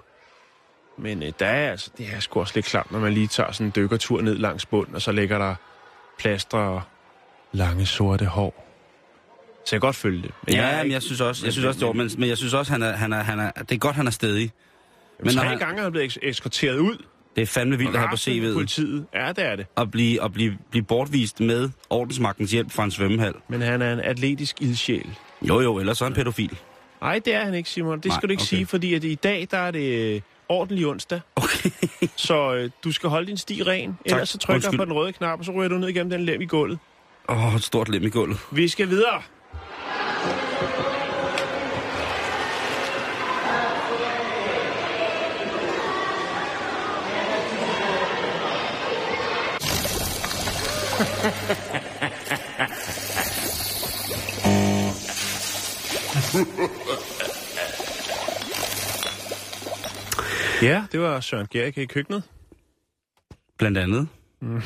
Men 0.97 1.23
øh, 1.23 1.31
der 1.39 1.45
er 1.45 1.71
altså, 1.71 1.91
det 1.97 2.07
er 2.15 2.19
sgu 2.19 2.39
også 2.39 2.51
lidt 2.55 2.65
klart, 2.65 2.91
når 2.91 2.99
man 2.99 3.13
lige 3.13 3.27
tager 3.27 3.51
sådan 3.51 3.67
en 3.67 3.73
dykkertur 3.75 4.21
ned 4.21 4.35
langs 4.35 4.65
bunden, 4.65 4.95
og 4.95 5.01
så 5.01 5.11
ligger 5.11 5.37
der 5.37 5.55
plaster 6.19 6.57
og 6.57 6.81
lange 7.51 7.85
sorte 7.85 8.25
hår. 8.25 8.66
Så 9.67 9.75
jeg 9.75 9.81
kan 9.81 9.87
godt 9.87 9.95
følge 9.95 10.21
det. 10.21 10.31
Ja, 10.47 10.61
er 10.61 10.83
men 10.83 10.91
jeg 10.91 11.01
synes 11.01 11.21
også, 11.21 11.41
jeg 11.43 11.47
men- 11.47 11.51
synes 11.51 11.65
også, 11.65 11.79
det 11.79 11.87
var, 11.87 11.93
men, 11.93 12.09
men 12.17 12.29
jeg 12.29 12.37
synes 12.37 12.53
også, 12.53 12.71
han 12.71 12.83
er, 12.83 12.91
han 12.91 13.13
er, 13.13 13.23
han 13.23 13.39
er, 13.39 13.51
det 13.51 13.71
er 13.71 13.77
godt, 13.79 13.95
han 13.95 14.07
er 14.07 14.11
stedig. 14.11 14.51
Men 15.23 15.25
når 15.35 15.41
tre 15.41 15.49
han- 15.49 15.57
gange 15.57 15.79
er 15.79 15.83
han 15.83 15.91
blevet 15.91 16.17
eskorteret 16.23 16.77
ud. 16.77 17.03
Det 17.35 17.41
er 17.41 17.45
fandme 17.45 17.77
vildt 17.77 17.93
at 17.95 17.99
have 17.99 18.09
på 18.09 18.15
CV'et. 18.15 18.53
Politiet. 18.53 19.05
Ja, 19.13 19.27
det 19.27 19.45
er 19.45 19.55
det. 19.55 19.65
At 19.77 19.91
blive, 19.91 20.23
at 20.23 20.33
blive, 20.33 20.57
blive 20.71 20.83
bortvist 20.83 21.39
med 21.39 21.69
ordensmagtens 21.89 22.51
hjælp 22.51 22.71
fra 22.71 22.83
en 22.83 22.91
svømmehal. 22.91 23.33
Men 23.47 23.61
han 23.61 23.81
er 23.81 23.93
en 23.93 23.99
atletisk 23.99 24.61
ildsjæl. 24.61 25.09
Jo, 25.41 25.59
jo, 25.61 25.79
ellers 25.79 25.97
så 25.97 26.05
er 26.05 26.09
han 26.09 26.15
pædofil. 26.15 26.57
Nej, 27.01 27.19
det 27.25 27.33
er 27.35 27.43
han 27.45 27.53
ikke, 27.53 27.69
Simon. 27.69 27.97
Det 27.97 28.05
Nej, 28.05 28.15
skal 28.19 28.29
du 28.29 28.31
ikke 28.31 28.41
okay. 28.41 28.47
sige, 28.47 28.65
fordi 28.65 28.93
at 28.93 29.03
i 29.03 29.15
dag, 29.15 29.47
der 29.51 29.57
er 29.57 29.71
det 29.71 30.13
øh, 30.15 30.21
ordentlig 30.49 30.87
onsdag. 30.87 31.19
Okay. 31.35 31.69
Så 32.15 32.53
øh, 32.55 32.69
du 32.83 32.91
skal 32.91 33.09
holde 33.09 33.27
din 33.27 33.37
sti 33.37 33.63
ren. 33.63 33.97
Ellers 34.05 34.29
så 34.29 34.37
trykker 34.37 34.53
jeg 34.53 34.55
Undskyld. 34.67 34.77
på 34.79 34.85
den 34.85 34.93
røde 34.93 35.13
knap, 35.13 35.39
og 35.39 35.45
så 35.45 35.51
ryger 35.51 35.69
du 35.69 35.77
ned 35.77 35.87
igennem 35.87 36.09
den 36.09 36.25
lem 36.25 36.41
i 36.41 36.45
gulvet. 36.45 36.79
Åh, 37.29 37.47
oh, 37.47 37.55
et 37.55 37.63
stort 37.63 37.89
lem 37.89 38.03
i 38.03 38.09
gulvet. 38.09 38.37
Vi 38.51 38.67
skal 38.67 38.89
videre. 38.89 39.21
Ja, 60.61 60.83
det 60.91 60.99
var 60.99 61.19
Søren 61.19 61.47
Gerke 61.51 61.81
i 61.81 61.85
køkkenet. 61.85 62.23
Blandt 63.57 63.77
andet. 63.77 64.07
Mm. 64.41 64.61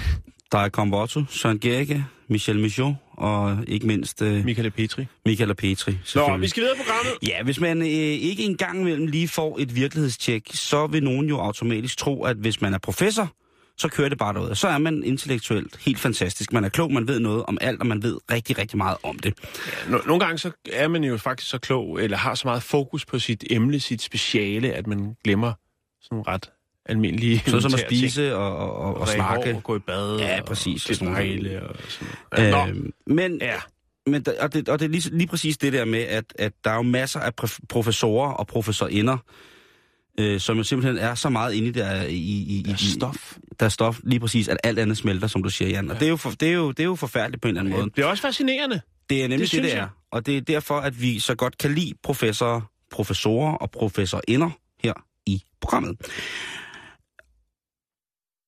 Der 0.52 0.58
er 0.58 0.70
Combotto, 0.70 1.24
Søren 1.30 1.60
Gerke, 1.60 2.06
Michel 2.28 2.60
Michaud 2.60 2.94
og 3.12 3.58
ikke 3.68 3.88
mindst 3.88 4.22
øh, 4.22 4.46
Michael 4.46 4.72
Petri. 4.72 5.06
Michael 5.26 5.56
Petri. 5.56 5.98
Nå, 6.16 6.38
vi 6.38 6.48
skal 6.48 6.64
videre 6.64 6.78
på 6.78 6.84
programmet. 6.84 7.14
Ja, 7.28 7.44
hvis 7.44 7.60
man 7.60 7.82
øh, 7.82 7.88
ikke 7.88 8.44
engang 8.44 8.82
imellem 8.82 9.08
lige 9.08 9.28
får 9.28 9.58
et 9.60 9.76
virkelighedstjek, 9.76 10.44
så 10.54 10.88
vil 10.88 11.04
nogen 11.04 11.30
jo 11.30 11.40
automatisk 11.40 11.98
tro, 11.98 12.24
at 12.24 12.38
hvis 12.38 12.62
man 12.62 12.74
er 12.74 12.78
professor, 12.78 13.34
så 13.82 13.88
kører 13.88 14.10
det 14.10 14.18
bare 14.18 14.34
derud. 14.34 14.56
Så 14.56 14.68
er 14.68 14.78
man 14.78 15.04
intellektuelt 15.04 15.78
helt 15.78 16.00
fantastisk. 16.00 16.54
Man 16.54 16.64
er 16.64 16.70
klog, 16.70 16.92
man 16.94 17.08
ved 17.08 17.20
noget 17.20 17.44
om 17.46 17.58
alt, 17.62 17.80
og 17.82 17.88
man 17.88 18.04
ved 18.04 18.18
rigtig, 18.32 18.58
rigtig 18.58 18.78
meget 18.78 18.98
om 19.04 19.20
det. 19.20 19.34
Nå- 19.90 20.02
Nogle 20.06 20.20
gange 20.26 20.38
så 20.38 20.52
er 20.74 20.88
man 20.88 21.04
jo 21.04 21.18
faktisk 21.18 21.50
så 21.50 21.58
klog, 21.58 22.04
eller 22.04 22.18
har 22.18 22.36
så 22.36 22.48
meget 22.48 22.64
fokus 22.64 23.06
på 23.06 23.20
sit 23.20 23.44
emne, 23.50 23.80
sit 23.80 24.02
speciale, 24.02 24.74
at 24.74 24.88
man 24.88 25.16
glemmer 25.24 25.54
sådan 26.02 26.28
ret 26.28 26.52
almindelige... 26.86 27.40
Så 27.40 27.44
som 27.46 27.56
at 27.58 27.64
elementære 27.64 27.90
ting. 27.90 28.00
spise 28.12 28.36
og, 28.36 28.58
og, 28.58 28.76
og, 28.76 28.98
og 28.98 29.08
snakke. 29.08 29.56
Og 29.56 29.64
gå 29.64 29.76
i 29.76 29.80
bad. 29.80 30.18
Ja, 30.20 30.42
præcis, 30.46 30.86
Og 30.86 30.90
og 30.90 30.96
sådan 30.96 31.14
noget. 31.14 31.62
og 31.64 31.76
sådan 31.90 32.08
noget. 32.54 32.70
Øh, 32.70 32.76
Nå, 32.76 32.92
men 33.16 33.38
ja. 33.42 33.56
men 34.06 34.26
og, 34.40 34.54
det, 34.54 34.70
og 34.70 34.80
det 34.80 34.86
er 34.86 34.90
lige, 34.90 35.18
lige 35.18 35.28
præcis 35.28 35.58
det 35.58 35.74
der 35.74 35.86
med, 35.86 36.00
at, 36.00 36.26
at 36.40 36.52
der 36.64 36.72
er 36.72 36.76
jo 36.76 36.82
masser 36.82 37.20
af 37.20 37.32
prof- 37.42 37.60
professorer 37.70 38.32
og 38.32 38.48
professorinder, 38.48 39.18
øh, 40.20 40.40
som 40.40 40.58
jo 40.58 40.64
simpelthen 40.64 40.98
er 40.98 41.16
så 41.16 41.30
meget 41.30 41.54
inde 41.54 41.68
i 41.68 41.72
der, 41.72 42.04
i, 42.04 42.16
i, 42.16 42.64
Der 42.66 42.74
er 42.74 42.78
stof. 42.78 43.38
Der 43.60 43.66
er 43.66 43.70
stof 43.70 44.00
lige 44.04 44.20
præcis, 44.20 44.48
at 44.48 44.58
alt 44.64 44.80
andet 44.80 44.98
smelter, 44.98 45.28
som 45.28 45.44
du 45.44 45.50
siger, 45.50 45.70
Jan. 45.70 45.90
Og 45.90 45.94
Ja. 45.94 46.00
det, 46.00 46.06
er 46.06 46.10
jo 46.10 46.18
for, 46.18 46.30
det, 46.30 46.48
er 46.50 46.54
jo, 46.54 46.72
det 46.72 46.80
er 46.80 46.84
jo 46.84 46.96
forfærdeligt 46.96 47.42
på 47.42 47.48
en 47.48 47.50
eller 47.50 47.62
anden 47.62 47.74
måde. 47.74 47.86
Det 47.86 47.94
bliver 47.94 48.08
også 48.08 48.22
fascinerende. 48.22 48.82
Det 49.10 49.24
er 49.24 49.28
nemlig 49.28 49.52
det, 49.52 49.56
det, 49.56 49.64
det 49.64 49.74
er. 49.74 49.78
jeg. 49.78 49.88
Og 50.12 50.26
det 50.26 50.38
er 50.38 50.42
derfor, 50.42 50.76
at 50.80 51.02
vi 51.02 51.20
så 51.20 51.36
godt 51.36 51.58
kan 51.58 51.74
lide 51.76 51.94
professorer, 52.04 52.62
professorer 52.92 53.54
og 53.54 53.72
professorinder 53.72 54.50
her 54.84 54.94
i 55.26 55.42
programmet. 55.62 55.98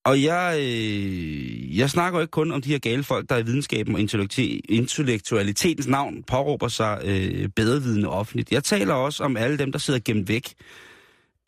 Og 0.06 0.24
jeg, 0.24 0.58
øh, 0.60 1.78
jeg 1.78 1.90
snakker 1.90 2.22
ikke 2.22 2.32
kun 2.32 2.52
om 2.52 2.62
de 2.62 2.70
her 2.70 2.80
gale 2.80 3.04
folk, 3.04 3.30
der 3.30 3.38
i 3.38 3.46
videnskaben 3.46 3.96
og 3.96 4.02
intellektu- 4.02 4.60
intellektualitetens 4.70 5.88
navn 5.88 6.24
påråber 6.24 6.68
sig 6.68 7.02
øh, 7.06 7.50
bedrevidende 7.56 8.10
offentligt. 8.10 8.52
Jeg 8.52 8.64
taler 8.64 8.94
også 8.94 9.24
om 9.24 9.38
alle 9.38 9.58
dem, 9.58 9.72
der 9.72 9.80
sidder 9.80 10.00
gemt 10.06 10.28
væk. 10.28 10.54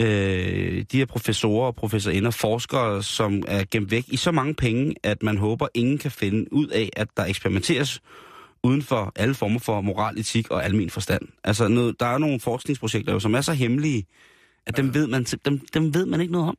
Øh, 0.02 0.86
de 0.92 0.98
her 0.98 1.06
professorer 1.06 1.68
og 1.68 1.76
professorinder, 1.76 2.32
forskere, 2.32 3.04
som 3.04 3.44
er 3.48 3.64
gemt 3.72 3.92
væk 3.92 4.06
i 4.08 4.18
så 4.18 4.32
mange 4.32 4.54
penge, 4.54 4.96
at 5.04 5.24
man 5.24 5.38
håber, 5.38 5.68
ingen 5.74 5.98
kan 5.98 6.12
finde 6.12 6.54
ud 6.54 6.68
af, 6.68 6.90
at 6.96 7.08
der 7.18 7.26
eksperimenteres 7.26 8.02
uden 8.64 8.82
for 8.82 9.12
alle 9.16 9.36
former 9.36 9.60
for 9.60 9.82
moral, 9.82 10.20
etik 10.20 10.52
og 10.52 10.66
almen 10.66 10.90
forstand. 10.90 11.22
Altså, 11.44 11.68
noget, 11.68 12.00
der 12.00 12.06
er 12.06 12.18
nogle 12.18 12.40
forskningsprojekter, 12.40 13.14
jo, 13.14 13.20
som 13.20 13.36
er 13.36 13.42
så 13.42 13.54
hemmelige, 13.54 14.06
at 14.66 14.78
dem 14.78 14.94
ved, 14.94 15.08
man, 15.08 15.24
dem, 15.24 15.60
dem 15.74 15.94
ved 15.94 16.06
man 16.06 16.22
ikke 16.22 16.34
noget 16.34 16.48
om. 16.48 16.58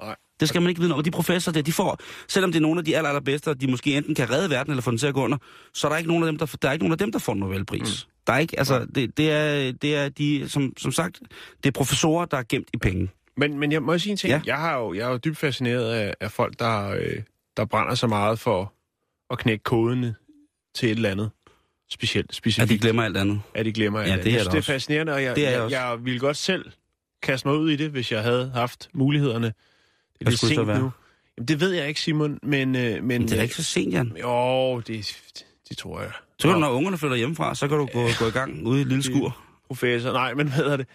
Nej. 0.00 0.16
Det 0.40 0.48
skal 0.48 0.62
man 0.62 0.68
ikke 0.68 0.80
vide 0.80 0.88
noget 0.88 0.96
om. 0.96 0.98
Og 0.98 1.04
de 1.04 1.10
professorer 1.10 1.52
der, 1.52 1.62
de 1.62 1.72
får, 1.72 1.98
selvom 2.28 2.52
det 2.52 2.58
er 2.58 2.62
nogle 2.62 2.78
af 2.78 2.84
de 2.84 2.96
aller, 2.96 3.08
allerbedste, 3.08 3.48
og 3.48 3.60
de 3.60 3.66
måske 3.66 3.96
enten 3.96 4.14
kan 4.14 4.30
redde 4.30 4.50
verden 4.50 4.70
eller 4.70 4.82
få 4.82 4.90
den 4.90 4.98
til 4.98 5.06
at 5.06 5.14
gå 5.14 5.24
under, 5.24 5.38
så 5.74 5.86
er 5.86 5.90
der 5.90 5.98
ikke 5.98 6.08
nogen 6.08 6.24
af 6.24 6.26
dem, 6.26 6.38
der, 6.38 6.56
der, 6.62 6.68
er 6.68 6.72
ikke 6.72 6.84
nogen 6.84 6.92
af 6.92 6.98
dem, 6.98 7.12
der 7.12 7.18
får 7.18 7.32
en 7.32 7.38
Nobelpris. 7.38 8.06
Mm. 8.06 8.11
Der 8.26 8.32
er 8.32 8.38
ikke, 8.38 8.58
altså, 8.58 8.86
det, 8.94 9.16
det, 9.16 9.30
er, 9.30 9.72
det 9.72 9.96
er 9.96 10.08
de, 10.08 10.48
som, 10.48 10.72
som 10.78 10.92
sagt, 10.92 11.20
det 11.62 11.66
er 11.68 11.72
professorer, 11.72 12.24
der 12.24 12.36
er 12.36 12.42
gemt 12.48 12.68
i 12.74 12.76
penge. 12.76 13.08
Men, 13.36 13.58
men 13.58 13.72
jeg 13.72 13.82
må 13.82 13.98
sige 13.98 14.10
en 14.10 14.16
ting. 14.16 14.30
Ja. 14.30 14.36
Ja. 14.36 14.42
Jeg, 14.46 14.58
har 14.58 14.78
jo, 14.78 14.94
jeg 14.94 15.06
er 15.06 15.10
jo 15.10 15.16
dybt 15.16 15.38
fascineret 15.38 15.92
af, 15.92 16.14
af 16.20 16.30
folk, 16.32 16.58
der, 16.58 16.88
øh, 16.88 17.22
der 17.56 17.64
brænder 17.64 17.94
så 17.94 18.06
meget 18.06 18.38
for 18.38 18.72
at 19.30 19.38
knække 19.38 19.62
kodene 19.64 20.14
til 20.74 20.88
et 20.90 20.96
eller 20.96 21.10
andet. 21.10 21.30
Specielt, 21.90 22.34
specifikt. 22.34 22.62
At 22.62 22.68
de 22.68 22.78
glemmer 22.78 23.02
alt 23.02 23.16
andet. 23.16 23.40
at 23.54 23.64
de 23.64 23.72
glemmer. 23.72 24.00
Ja, 24.00 24.06
alt 24.06 24.24
det 24.24 24.30
er 24.32 24.34
andet. 24.34 24.44
der 24.46 24.50
det 24.50 24.58
er 24.58 24.62
fascinerende, 24.62 25.12
og 25.12 25.22
jeg, 25.22 25.36
Det 25.36 25.46
er 25.46 25.50
jeg 25.50 25.56
jeg, 25.56 25.62
også. 25.62 25.76
jeg 25.76 26.04
ville 26.04 26.20
godt 26.20 26.36
selv 26.36 26.64
kaste 27.22 27.48
mig 27.48 27.56
ud 27.56 27.70
i 27.70 27.76
det, 27.76 27.90
hvis 27.90 28.12
jeg 28.12 28.22
havde 28.22 28.50
haft 28.54 28.88
mulighederne. 28.94 29.46
Det 29.46 29.52
er 29.52 30.24
Hvad 30.24 30.32
lidt 30.32 30.40
det 30.40 30.48
sent 30.48 30.66
være? 30.66 30.78
nu. 30.78 30.90
Jamen, 31.38 31.48
det 31.48 31.60
ved 31.60 31.70
jeg 31.72 31.88
ikke, 31.88 32.00
Simon, 32.00 32.38
men... 32.42 32.76
Øh, 32.76 32.82
men 32.94 33.04
Men 33.08 33.22
det 33.22 33.32
er 33.32 33.36
da 33.36 33.42
ikke 33.42 33.54
så 33.54 33.62
sent, 33.64 33.92
Jan. 33.94 34.16
Jo, 34.20 34.80
det, 34.80 35.16
det 35.68 35.76
tror 35.78 36.00
jeg. 36.00 36.10
Så 36.42 36.48
kan 36.48 36.54
du, 36.54 36.60
Nå, 36.60 36.66
når 36.66 36.74
ungerne 36.76 36.98
flytter 36.98 37.16
hjemmefra, 37.16 37.54
så 37.54 37.68
kan 37.68 37.78
du 37.78 37.88
gå, 37.92 38.08
gå 38.18 38.26
i 38.26 38.30
gang 38.30 38.66
ude 38.66 38.78
i 38.78 38.80
et 38.82 38.86
lille 38.88 39.02
skur. 39.02 39.36
Professor, 39.66 40.12
nej, 40.12 40.34
men 40.34 40.46
hvad 40.48 40.56
hedder 40.56 40.76
det? 40.76 40.86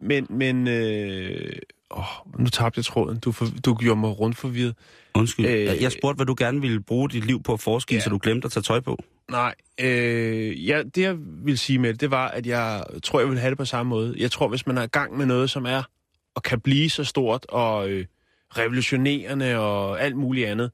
Men, 0.00 0.26
men... 0.30 0.68
Øh, 0.68 1.52
åh, 1.90 2.04
nu 2.38 2.48
tabte 2.48 2.78
jeg 2.78 2.84
tråden. 2.84 3.18
Du, 3.18 3.32
for, 3.32 3.46
du 3.64 3.74
gjorde 3.74 4.00
mig 4.00 4.20
rundt 4.20 4.36
forvirret. 4.36 4.74
Undskyld. 5.14 5.46
Øh, 5.46 5.82
jeg 5.82 5.92
spurgte, 5.92 6.16
hvad 6.16 6.26
du 6.26 6.34
gerne 6.38 6.60
ville 6.60 6.80
bruge 6.80 7.08
dit 7.08 7.24
liv 7.24 7.42
på 7.42 7.52
at 7.52 7.60
forske 7.60 7.94
Ja. 7.94 8.00
så 8.00 8.10
du 8.10 8.18
glemte 8.22 8.46
at 8.46 8.52
tage 8.52 8.62
tøj 8.62 8.80
på. 8.80 8.98
Nej, 9.30 9.54
øh, 9.80 10.68
ja, 10.68 10.82
det 10.82 11.02
jeg 11.02 11.16
vil 11.44 11.58
sige 11.58 11.78
med 11.78 11.92
det, 11.92 12.00
det 12.00 12.10
var, 12.10 12.28
at 12.28 12.46
jeg 12.46 12.84
tror, 13.02 13.20
jeg 13.20 13.28
vil 13.30 13.38
have 13.38 13.50
det 13.50 13.58
på 13.58 13.64
samme 13.64 13.90
måde. 13.90 14.14
Jeg 14.18 14.30
tror, 14.30 14.48
hvis 14.48 14.66
man 14.66 14.78
er 14.78 14.82
i 14.82 14.86
gang 14.86 15.16
med 15.16 15.26
noget, 15.26 15.50
som 15.50 15.66
er 15.66 15.82
og 16.34 16.42
kan 16.42 16.60
blive 16.60 16.90
så 16.90 17.04
stort 17.04 17.46
og 17.48 17.88
øh, 17.90 18.06
revolutionerende 18.50 19.58
og 19.58 20.00
alt 20.02 20.16
muligt 20.16 20.46
andet, 20.48 20.70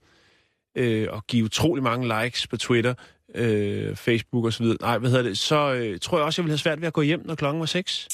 øh, 0.76 1.08
og 1.10 1.26
give 1.26 1.44
utrolig 1.44 1.82
mange 1.82 2.22
likes 2.22 2.46
på 2.46 2.56
Twitter, 2.56 2.94
øh, 3.34 3.96
Facebook 3.96 4.44
osv., 4.44 4.66
nej, 4.80 4.98
hvad 4.98 5.10
hedder 5.10 5.22
det, 5.22 5.38
så 5.38 5.72
øh, 5.74 5.98
tror 6.00 6.18
jeg 6.18 6.24
også, 6.24 6.42
jeg 6.42 6.44
vil 6.44 6.50
have 6.50 6.58
svært 6.58 6.80
ved 6.80 6.86
at 6.86 6.92
gå 6.92 7.02
hjem, 7.02 7.22
når 7.24 7.34
klokken 7.34 7.60
var 7.60 7.66
6 7.66 8.08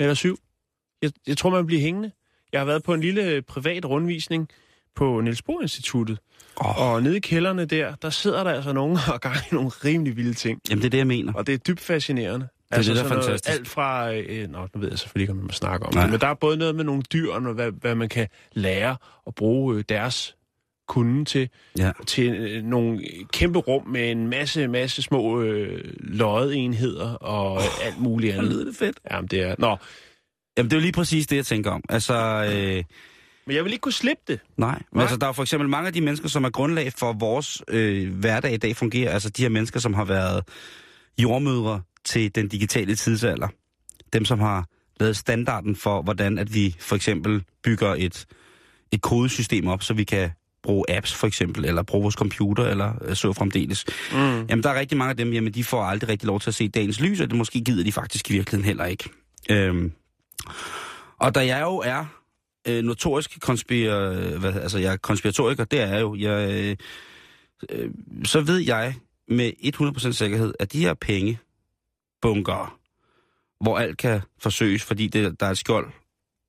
eller 0.00 0.14
7. 0.14 0.38
Jeg, 1.02 1.10
jeg 1.26 1.36
tror, 1.36 1.50
man 1.50 1.66
bliver 1.66 1.82
hængende. 1.82 2.10
Jeg 2.52 2.60
har 2.60 2.64
været 2.64 2.82
på 2.82 2.94
en 2.94 3.00
lille 3.00 3.42
privat 3.42 3.84
rundvisning 3.84 4.48
på 4.96 5.20
Niels 5.20 5.42
Bohr 5.42 5.62
Instituttet, 5.62 6.18
Oh. 6.60 6.80
og 6.92 7.02
nede 7.02 7.16
i 7.16 7.20
kælderne 7.20 7.64
der, 7.64 7.94
der 7.94 8.10
sidder 8.10 8.44
der 8.44 8.50
altså 8.50 8.72
nogen 8.72 8.98
og 9.12 9.20
gang 9.20 9.36
i 9.50 9.54
nogle 9.54 9.68
rimelig 9.84 10.16
vilde 10.16 10.34
ting. 10.34 10.60
Jamen, 10.70 10.82
det 10.82 10.86
er 10.86 10.90
det, 10.90 10.98
jeg 10.98 11.06
mener. 11.06 11.32
Og 11.32 11.46
det 11.46 11.52
er 11.54 11.58
dybt 11.58 11.80
fascinerende. 11.80 12.40
det, 12.46 12.70
der 12.70 12.76
er 12.78 12.82
sådan 12.82 12.96
noget- 13.08 13.24
fantastisk. 13.24 13.58
Alt 13.58 13.68
fra... 13.68 14.12
Øh, 14.14 14.48
nå, 14.50 14.68
nu 14.74 14.80
ved 14.80 14.88
jeg 14.88 14.98
selvfølgelig 14.98 15.22
ikke, 15.22 15.30
om 15.30 15.36
man 15.36 15.46
må 15.46 15.52
snakke 15.52 15.86
om 15.86 15.94
Nej. 15.94 16.02
det. 16.02 16.10
Men 16.10 16.20
der 16.20 16.26
er 16.26 16.34
både 16.34 16.56
noget 16.56 16.74
med 16.74 16.84
nogle 16.84 17.02
dyr, 17.02 17.32
og 17.32 17.42
noget, 17.42 17.56
hvad, 17.56 17.70
hvad 17.70 17.94
man 17.94 18.08
kan 18.08 18.28
lære 18.52 18.96
og 19.26 19.34
bruge 19.34 19.76
øh, 19.76 19.84
deres 19.88 20.36
kunde 20.88 21.24
til, 21.24 21.48
Ja. 21.78 21.92
til 22.06 22.32
øh, 22.32 22.62
nogle 22.62 23.00
kæmpe 23.32 23.58
rum 23.58 23.88
med 23.88 24.10
en 24.10 24.28
masse, 24.28 24.68
masse 24.68 25.02
små 25.02 25.40
øh, 25.40 25.84
loddenheder 25.98 27.10
og 27.14 27.52
oh, 27.52 27.86
alt 27.86 28.00
muligt 28.00 28.34
andet. 28.34 28.52
lyder 28.52 28.64
det 28.64 28.76
fedt. 28.76 28.96
Jamen, 29.10 29.28
det 29.28 29.40
er... 29.42 29.54
Nå, 29.58 29.76
Jamen, 30.58 30.70
det 30.70 30.76
er 30.76 30.80
jo 30.80 30.82
lige 30.82 30.92
præcis 30.92 31.26
det, 31.26 31.36
jeg 31.36 31.46
tænker 31.46 31.70
om. 31.70 31.82
Altså, 31.88 32.14
øh, 32.54 32.84
men 33.46 33.56
jeg 33.56 33.64
vil 33.64 33.72
ikke 33.72 33.82
kunne 33.82 33.92
slippe 33.92 34.22
det. 34.28 34.40
nej. 34.56 34.70
Men 34.74 34.84
Nej. 34.92 35.02
altså, 35.02 35.16
der 35.16 35.26
er 35.28 35.32
for 35.32 35.42
eksempel 35.42 35.68
mange 35.68 35.86
af 35.86 35.92
de 35.92 36.00
mennesker, 36.00 36.28
som 36.28 36.44
er 36.44 36.50
grundlag 36.50 36.92
for 36.92 37.12
vores 37.12 37.62
øh, 37.68 38.14
hverdag 38.18 38.52
i 38.52 38.56
dag 38.56 38.76
fungerer. 38.76 39.10
Altså, 39.12 39.30
de 39.30 39.42
her 39.42 39.48
mennesker, 39.48 39.80
som 39.80 39.94
har 39.94 40.04
været 40.04 40.44
jordmødre 41.22 41.82
til 42.04 42.34
den 42.34 42.48
digitale 42.48 42.94
tidsalder. 42.94 43.48
Dem, 44.12 44.24
som 44.24 44.40
har 44.40 44.66
lavet 45.00 45.16
standarden 45.16 45.76
for, 45.76 46.02
hvordan 46.02 46.38
at 46.38 46.54
vi 46.54 46.76
for 46.78 46.96
eksempel 46.96 47.42
bygger 47.64 47.94
et, 47.98 48.26
et 48.92 49.00
kodesystem 49.02 49.66
op, 49.66 49.82
så 49.82 49.94
vi 49.94 50.04
kan 50.04 50.30
bruge 50.66 50.96
apps 50.96 51.14
for 51.14 51.26
eksempel, 51.26 51.64
eller 51.64 51.82
bruge 51.82 52.02
vores 52.02 52.14
computer, 52.14 52.64
eller 52.64 52.92
øh, 53.04 53.16
så 53.16 53.32
fremdeles. 53.32 53.84
Mm. 54.12 54.18
Jamen, 54.18 54.62
der 54.62 54.70
er 54.70 54.78
rigtig 54.78 54.98
mange 54.98 55.10
af 55.10 55.16
dem, 55.16 55.32
jamen, 55.32 55.54
de 55.54 55.64
får 55.64 55.82
aldrig 55.82 56.08
rigtig 56.08 56.26
lov 56.26 56.40
til 56.40 56.50
at 56.50 56.54
se 56.54 56.68
dagens 56.68 57.00
lys, 57.00 57.20
og 57.20 57.30
det 57.30 57.36
måske 57.38 57.60
gider 57.60 57.84
de 57.84 57.92
faktisk 57.92 58.30
i 58.30 58.32
virkeligheden 58.32 58.64
heller 58.64 58.84
ikke. 58.84 59.10
Øhm. 59.50 59.92
Og 61.18 61.34
da 61.34 61.46
jeg 61.46 61.62
jo 61.62 61.76
er 61.76 62.04
øh, 62.68 62.84
notorisk 62.84 63.40
konspira, 63.40 64.12
hvad, 64.38 64.54
altså 64.54 64.78
jeg 64.78 64.92
er 64.92 64.96
konspiratoriker, 64.96 65.64
det 65.64 65.80
er 65.80 65.86
jeg 65.86 66.00
jo, 66.00 66.14
jeg, 66.14 66.50
øh, 66.50 66.76
øh, 67.70 67.90
så 68.24 68.40
ved 68.40 68.58
jeg 68.58 68.94
med 69.28 69.52
100% 70.08 70.12
sikkerhed, 70.12 70.54
at 70.60 70.72
de 70.72 70.80
her 70.80 70.94
penge, 70.94 71.38
bunker, 72.22 72.78
hvor 73.60 73.78
alt 73.78 73.98
kan 73.98 74.20
forsøges, 74.38 74.82
fordi 74.82 75.06
det, 75.06 75.40
der 75.40 75.46
er 75.46 75.50
et 75.50 75.58
skjold 75.58 75.86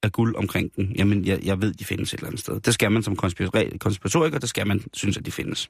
af 0.04 0.12
guld 0.12 0.36
omkring 0.36 0.76
den, 0.76 0.94
jamen 0.98 1.26
jeg, 1.26 1.40
jeg 1.46 1.62
ved, 1.62 1.74
de 1.74 1.86
findes 1.86 2.14
et 2.14 2.18
eller 2.18 2.28
andet 2.28 2.40
sted. 2.40 2.60
Det 2.60 2.74
skal 2.74 2.92
man 2.92 3.04
som 3.04 3.18
konspira- 3.24 3.78
konspiratoriker, 3.78 4.40
det 4.40 4.50
skal 4.50 4.68
man 4.68 4.82
synes, 4.94 5.18
at 5.18 5.26
de 5.26 5.32
findes. 5.32 5.70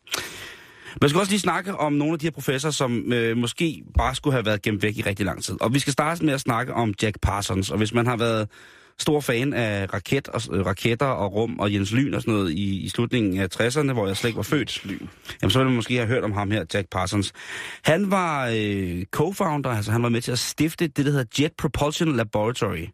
Jeg 1.02 1.10
skal 1.10 1.20
også 1.20 1.32
lige 1.32 1.40
snakke 1.40 1.76
om 1.76 1.94
nogle 1.94 2.14
af 2.14 2.20
de 2.20 2.26
her 2.26 2.32
professorer, 2.32 2.72
som 2.72 3.14
øh, 3.14 3.38
måske 3.38 3.84
bare 3.98 4.16
skulle 4.16 4.34
have 4.34 4.46
været 4.46 4.62
gemt 4.62 4.84
væk 4.84 4.98
i 4.98 5.02
rigtig 5.02 5.26
lang 5.26 5.44
tid. 5.44 5.62
Og 5.62 5.74
vi 5.74 5.80
skal 5.80 5.94
starte 5.94 6.26
med 6.26 6.34
at 6.34 6.40
snakke 6.42 6.74
om 6.74 6.94
Jack 7.02 7.20
Parsons. 7.22 7.72
Og 7.72 7.78
hvis 7.78 7.94
man 7.94 8.08
har 8.08 8.18
været 8.18 8.50
stor 9.00 9.22
fan 9.22 9.54
af 9.54 9.94
raket 9.94 10.28
og, 10.28 10.42
øh, 10.52 10.66
raketter 10.66 11.06
og 11.06 11.34
rum 11.34 11.60
og 11.60 11.74
Jens 11.74 11.92
Lyn 11.92 12.14
og 12.14 12.22
sådan 12.22 12.34
noget 12.34 12.52
i, 12.52 12.80
i 12.80 12.90
slutningen 12.90 13.42
af 13.42 13.48
60'erne, 13.62 13.94
hvor 13.94 14.08
jeg 14.08 14.18
slet 14.18 14.30
ikke 14.30 14.38
var 14.38 14.44
født, 14.44 14.86
jamen 15.42 15.52
så 15.52 15.60
vil 15.60 15.68
man 15.68 15.76
måske 15.76 15.96
have 15.96 16.08
hørt 16.08 16.24
om 16.24 16.32
ham 16.32 16.52
her, 16.52 16.66
Jack 16.74 16.90
Parsons. 16.92 17.34
Han 17.84 18.12
var 18.12 18.48
øh, 18.48 19.06
co-founder, 19.16 19.70
altså 19.70 19.92
han 19.92 20.04
var 20.04 20.10
med 20.10 20.22
til 20.22 20.32
at 20.32 20.40
stifte 20.40 20.88
det, 20.88 21.06
der 21.06 21.12
hedder 21.12 21.26
Jet 21.40 21.52
Propulsion 21.58 22.16
Laboratory. 22.16 22.86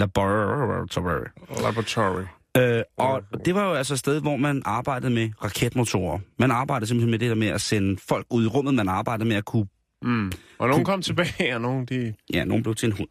Laboratory. 0.00 1.24
Laboratory. 1.62 2.22
Øh, 2.56 2.82
og 2.98 3.22
det 3.44 3.54
var 3.54 3.68
jo 3.68 3.74
altså 3.74 3.94
et 3.94 3.98
sted, 3.98 4.20
hvor 4.20 4.36
man 4.36 4.62
arbejdede 4.64 5.12
med 5.14 5.30
raketmotorer. 5.44 6.18
Man 6.38 6.50
arbejdede 6.50 6.86
simpelthen 6.86 7.10
med 7.10 7.18
det 7.18 7.28
der 7.28 7.34
med 7.34 7.48
at 7.48 7.60
sende 7.60 7.96
folk 8.08 8.26
ud 8.30 8.44
i 8.44 8.46
rummet. 8.46 8.74
Man 8.74 8.88
arbejdede 8.88 9.28
med 9.28 9.36
at 9.36 9.44
kunne... 9.44 9.66
Mm. 10.02 10.32
Og 10.58 10.68
nogen 10.68 10.84
kom 10.84 11.02
tilbage, 11.02 11.54
og 11.54 11.60
nogen 11.60 11.86
de... 11.86 12.14
Ja, 12.32 12.44
nogen 12.44 12.62
blev 12.62 12.74
til 12.74 12.86
en 12.86 12.92
hund. 12.92 13.08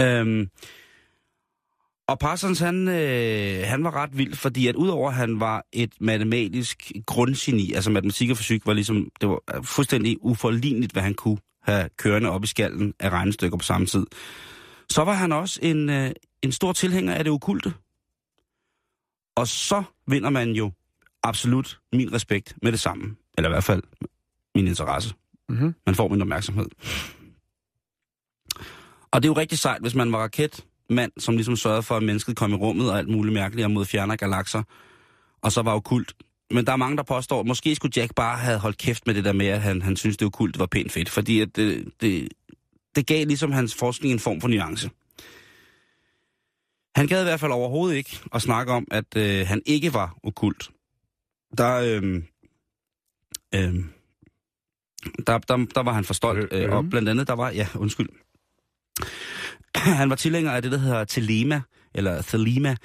Øhm, 0.00 0.48
Og 2.08 2.18
Parsons, 2.18 2.58
han, 2.58 2.88
øh, 2.88 3.62
han 3.64 3.84
var 3.84 3.96
ret 3.96 4.18
vild, 4.18 4.34
fordi 4.34 4.66
at 4.66 4.74
udover 4.74 5.08
at 5.08 5.14
han 5.14 5.40
var 5.40 5.64
et 5.72 5.92
matematisk 6.00 6.92
grundgeni, 7.06 7.72
altså 7.72 7.90
matematik 7.90 8.30
og 8.30 8.36
fysik 8.36 8.66
var 8.66 8.72
ligesom, 8.72 9.08
det 9.20 9.28
var 9.28 9.40
fuldstændig 9.62 10.16
uforligneligt, 10.20 10.92
hvad 10.92 11.02
han 11.02 11.14
kunne 11.14 11.38
have 11.62 11.88
kørende 11.98 12.30
op 12.30 12.44
i 12.44 12.46
skallen 12.46 12.94
af 13.00 13.10
regnestykker 13.10 13.56
på 13.58 13.64
samme 13.64 13.86
tid. 13.86 14.06
Så 14.90 15.04
var 15.04 15.12
han 15.12 15.32
også 15.32 15.60
en, 15.62 15.90
øh, 15.90 16.10
en 16.42 16.52
stor 16.52 16.72
tilhænger 16.72 17.14
af 17.14 17.24
det 17.24 17.32
okulte. 17.32 17.74
Og 19.36 19.48
så 19.48 19.82
vinder 20.06 20.30
man 20.30 20.52
jo 20.52 20.72
absolut 21.22 21.80
min 21.92 22.12
respekt 22.12 22.54
med 22.62 22.72
det 22.72 22.80
samme. 22.80 23.16
Eller 23.38 23.48
i 23.48 23.52
hvert 23.52 23.64
fald 23.64 23.82
min 24.54 24.66
interesse. 24.66 25.14
Mm-hmm. 25.48 25.74
Man 25.86 25.94
får 25.94 26.08
min 26.08 26.22
opmærksomhed. 26.22 26.66
Og 29.10 29.22
det 29.22 29.28
er 29.28 29.32
jo 29.32 29.40
rigtig 29.40 29.58
sejt, 29.58 29.80
hvis 29.80 29.94
man 29.94 30.12
var 30.12 30.18
raketmand, 30.18 31.12
som 31.18 31.34
ligesom 31.34 31.56
sørgede 31.56 31.82
for, 31.82 31.96
at 31.96 32.02
mennesket 32.02 32.36
kom 32.36 32.52
i 32.52 32.56
rummet 32.56 32.90
og 32.90 32.98
alt 32.98 33.08
muligt 33.08 33.34
mærkeligt 33.34 33.64
og 33.64 33.70
mod 33.70 33.84
fjerne 33.84 34.16
galakser, 34.16 34.62
og 35.42 35.52
så 35.52 35.62
var 35.62 35.72
jo 35.72 35.80
kult. 35.80 36.14
Men 36.50 36.66
der 36.66 36.72
er 36.72 36.76
mange, 36.76 36.96
der 36.96 37.02
påstår, 37.02 37.40
at 37.40 37.46
måske 37.46 37.74
skulle 37.74 37.92
Jack 37.96 38.14
bare 38.14 38.38
have 38.38 38.58
holdt 38.58 38.78
kæft 38.78 39.06
med 39.06 39.14
det 39.14 39.24
der 39.24 39.32
med, 39.32 39.46
at 39.46 39.62
han, 39.62 39.82
han 39.82 39.96
synes, 39.96 40.16
det 40.16 40.24
var 40.24 40.30
kult, 40.30 40.54
det 40.54 40.60
var 40.60 40.66
pænt 40.66 40.92
fedt. 40.92 41.08
Fordi 41.08 41.40
at 41.40 41.56
det, 41.56 41.88
det, 42.00 42.28
det 42.96 43.06
gav 43.06 43.26
ligesom 43.26 43.52
hans 43.52 43.74
forskning 43.74 44.12
en 44.12 44.18
form 44.18 44.40
for 44.40 44.48
nuance. 44.48 44.90
Han 46.96 47.06
gad 47.06 47.20
i 47.20 47.24
hvert 47.24 47.40
fald 47.40 47.52
overhovedet 47.52 47.96
ikke 47.96 48.20
at 48.34 48.42
snakke 48.42 48.72
om, 48.72 48.86
at 48.90 49.16
øh, 49.16 49.46
han 49.46 49.62
ikke 49.66 49.94
var 49.94 50.18
okult. 50.22 50.70
Der, 51.58 51.74
øh, 51.74 52.22
øh, 53.54 53.74
der, 55.26 55.38
der, 55.38 55.66
der 55.74 55.82
var 55.82 55.92
han 55.92 56.04
for 56.04 56.14
stolt, 56.14 56.52
øh, 56.52 56.72
og 56.72 56.90
blandt 56.90 57.08
andet, 57.08 57.28
der 57.28 57.34
var, 57.34 57.50
ja, 57.50 57.68
undskyld, 57.74 58.08
han 60.00 60.10
var 60.10 60.16
tilhænger 60.16 60.52
af 60.52 60.62
det, 60.62 60.72
der 60.72 60.78
hedder 60.78 61.04
telema, 61.04 61.62
eller 61.94 62.22
thelema, 62.22 62.76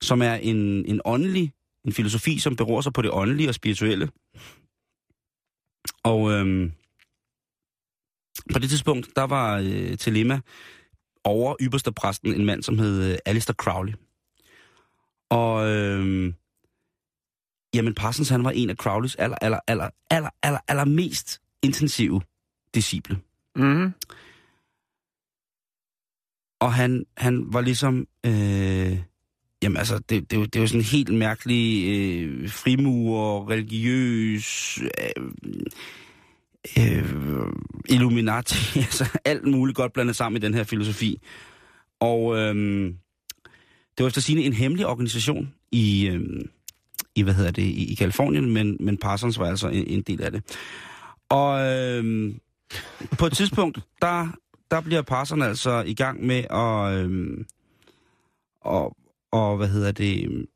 som 0.00 0.22
er 0.22 0.34
en, 0.34 0.56
en 0.86 1.00
åndelig, 1.04 1.52
en 1.84 1.92
filosofi, 1.92 2.38
som 2.38 2.56
beror 2.56 2.80
sig 2.80 2.92
på 2.92 3.02
det 3.02 3.10
åndelige 3.10 3.48
og 3.48 3.54
spirituelle. 3.54 4.08
Og 6.02 6.32
øhm, 6.32 6.72
på 8.52 8.58
det 8.58 8.70
tidspunkt, 8.70 9.08
der 9.16 9.22
var 9.22 9.58
øh, 9.58 9.96
telema 9.96 10.40
over 11.24 11.56
ypperste 11.60 11.92
præsten 11.92 12.34
en 12.34 12.44
mand, 12.44 12.62
som 12.62 12.78
hed 12.78 13.12
øh, 13.12 13.18
Alistair 13.26 13.54
Crowley. 13.54 13.92
Og 15.30 15.68
øhm, 15.68 16.34
jamen, 17.74 17.94
Parsons, 17.94 18.28
han 18.28 18.44
var 18.44 18.50
en 18.50 18.70
af 18.70 18.76
Crowleys 18.76 19.14
aller, 19.14 19.36
aller, 19.40 19.58
aller, 19.66 19.88
aller, 20.10 20.30
aller, 20.42 20.60
aller 20.68 20.84
mest 20.84 21.40
intensive 21.62 22.20
disciple. 22.74 23.18
Mm-hmm. 23.56 23.92
Og 26.60 26.72
han, 26.72 27.04
han 27.16 27.52
var 27.52 27.60
ligesom... 27.60 28.06
Øh, 28.26 28.98
jamen 29.62 29.76
altså, 29.76 29.98
det, 29.98 30.30
det, 30.30 30.30
det 30.30 30.56
er 30.56 30.60
jo 30.60 30.66
sådan 30.66 30.80
en 30.80 30.84
helt 30.84 31.14
mærkelig 31.14 31.88
øh, 31.88 32.50
frimurer, 32.50 33.48
religiøs... 33.50 34.78
Øh, 34.82 35.30
øh, 36.78 37.52
Illuminati, 37.88 38.78
altså 38.88 39.18
alt 39.24 39.46
muligt 39.46 39.76
godt 39.76 39.92
blandet 39.92 40.16
sammen 40.16 40.42
i 40.42 40.46
den 40.46 40.54
her 40.54 40.64
filosofi. 40.64 41.20
Og 42.00 42.36
øh, 42.38 42.54
det 43.98 44.04
var 44.04 44.06
efter 44.06 44.20
sine 44.20 44.40
en 44.40 44.52
hemmelig 44.52 44.86
organisation 44.86 45.54
i, 45.72 46.08
øh, 46.08 46.44
i 47.14 47.22
hvad 47.22 47.34
hedder 47.34 47.50
det, 47.50 47.62
i, 47.62 47.92
i 47.92 47.94
Kalifornien, 47.94 48.50
men, 48.50 48.76
men 48.80 48.96
Parsons 48.96 49.38
var 49.38 49.46
altså 49.46 49.68
en, 49.68 49.86
en 49.86 50.02
del 50.02 50.22
af 50.22 50.32
det. 50.32 50.42
Og 51.28 51.60
øh, 51.60 52.34
på 53.18 53.26
et 53.26 53.32
tidspunkt, 53.32 53.80
der, 54.02 54.28
der 54.70 54.80
bliver 54.80 55.02
Parsons 55.02 55.44
altså 55.44 55.82
i 55.86 55.94
gang 55.94 56.26
med 56.26 56.44
at, 56.50 57.04
øh, 57.04 57.44
og, 58.60 58.96
og 59.32 59.56
hvad 59.56 59.68
hedder 59.68 59.92
det, 59.92 60.46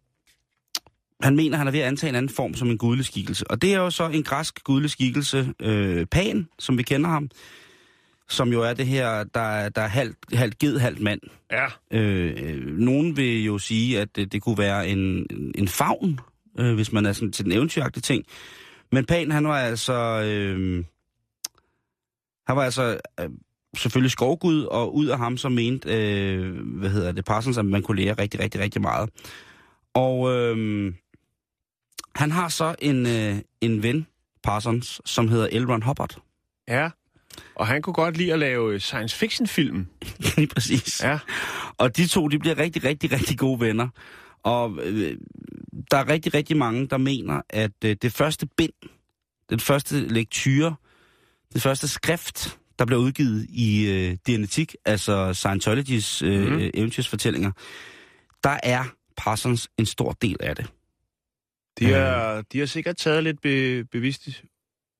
han 1.22 1.36
mener, 1.36 1.58
han 1.58 1.66
er 1.66 1.70
ved 1.70 1.80
at 1.80 1.86
antage 1.86 2.08
en 2.08 2.14
anden 2.14 2.34
form 2.36 2.54
som 2.54 2.70
en 2.70 2.78
gudelig 2.78 3.06
skikkelse. 3.06 3.50
Og 3.50 3.62
det 3.62 3.74
er 3.74 3.78
jo 3.78 3.90
så 3.90 4.08
en 4.08 4.22
græsk 4.22 4.64
gudelig 4.64 4.90
skikkelse, 4.90 5.54
øh, 5.60 6.06
Pan, 6.06 6.48
som 6.58 6.78
vi 6.78 6.82
kender 6.82 7.10
ham, 7.10 7.30
som 8.28 8.52
jo 8.52 8.62
er 8.62 8.74
det 8.74 8.86
her, 8.86 9.24
der, 9.24 9.68
der 9.68 9.82
er 9.82 9.88
halvt, 9.88 10.16
halvt 10.32 10.58
ged, 10.58 10.78
halvt 10.78 11.00
mand. 11.00 11.20
Ja. 11.52 11.66
Øh, 11.90 12.34
øh, 12.42 12.66
nogen 12.66 13.16
vil 13.16 13.44
jo 13.44 13.58
sige, 13.58 14.00
at 14.00 14.16
det, 14.16 14.32
det 14.32 14.42
kunne 14.42 14.58
være 14.58 14.88
en, 14.88 15.26
en 15.54 15.68
favn, 15.68 16.20
øh, 16.58 16.74
hvis 16.74 16.92
man 16.92 17.06
er 17.06 17.12
sådan 17.12 17.32
til 17.32 17.44
den 17.44 17.52
eventyragtige 17.52 18.02
ting. 18.02 18.24
Men 18.92 19.06
Pan, 19.06 19.30
han 19.30 19.48
var 19.48 19.58
altså... 19.58 20.22
Øh, 20.26 20.84
han 22.46 22.56
var 22.56 22.62
altså 22.62 22.98
øh, 23.20 23.30
selvfølgelig 23.76 24.10
skovgud, 24.10 24.62
og 24.62 24.94
ud 24.94 25.06
af 25.06 25.18
ham 25.18 25.36
så 25.36 25.48
mente, 25.48 25.88
øh, 25.88 26.78
hvad 26.78 26.90
hedder 26.90 27.12
det, 27.12 27.24
Parsons, 27.24 27.58
at 27.58 27.64
man 27.64 27.82
kunne 27.82 28.02
lære 28.02 28.14
rigtig, 28.14 28.40
rigtig, 28.40 28.60
rigtig 28.60 28.82
meget. 28.82 29.10
Og 29.94 30.32
øh, 30.34 30.92
han 32.16 32.30
har 32.30 32.48
så 32.48 32.74
en, 32.78 33.06
øh, 33.06 33.36
en 33.60 33.82
ven, 33.82 34.06
Parsons, 34.42 35.00
som 35.04 35.28
hedder 35.28 35.60
L. 35.60 35.64
Ron 35.70 35.82
Hubbard. 35.82 36.16
Ja. 36.68 36.90
Og 37.54 37.66
han 37.66 37.82
kunne 37.82 37.94
godt 37.94 38.16
lide 38.16 38.32
at 38.32 38.38
lave 38.38 38.80
science 38.80 39.16
fiction 39.16 39.46
film. 39.46 39.86
Lige 40.36 40.46
præcis. 40.46 41.02
Ja. 41.04 41.18
Og 41.78 41.96
de 41.96 42.06
to, 42.06 42.28
de 42.28 42.38
bliver 42.38 42.58
rigtig, 42.58 42.84
rigtig, 42.84 43.12
rigtig 43.12 43.38
gode 43.38 43.60
venner. 43.60 43.88
Og 44.42 44.78
øh, 44.82 45.16
der 45.90 45.96
er 45.96 46.08
rigtig, 46.08 46.34
rigtig 46.34 46.56
mange, 46.56 46.86
der 46.86 46.96
mener, 46.96 47.42
at 47.50 47.84
øh, 47.84 47.96
det 48.02 48.12
første 48.12 48.46
bind, 48.56 48.72
den 49.50 49.60
første 49.60 50.08
lektyre, 50.08 50.74
det 51.52 51.62
første 51.62 51.88
skrift, 51.88 52.58
der 52.78 52.84
blev 52.84 52.98
udgivet 52.98 53.46
i 53.48 53.86
øh, 53.86 54.16
Dianetik, 54.26 54.74
altså 54.84 55.34
Scientologys 55.34 56.22
øh, 56.22 56.52
mm. 56.52 56.70
eventyrsfortællinger, 56.74 57.52
der 58.44 58.58
er 58.62 58.84
Parsons 59.16 59.68
en 59.78 59.86
stor 59.86 60.12
del 60.12 60.36
af 60.40 60.56
det. 60.56 60.66
De, 61.78 61.92
er, 61.92 62.42
de 62.52 62.58
har 62.58 62.66
sikkert 62.66 62.96
taget 62.96 63.24
lidt 63.24 63.40
be, 63.42 63.84
bevidst 63.92 64.28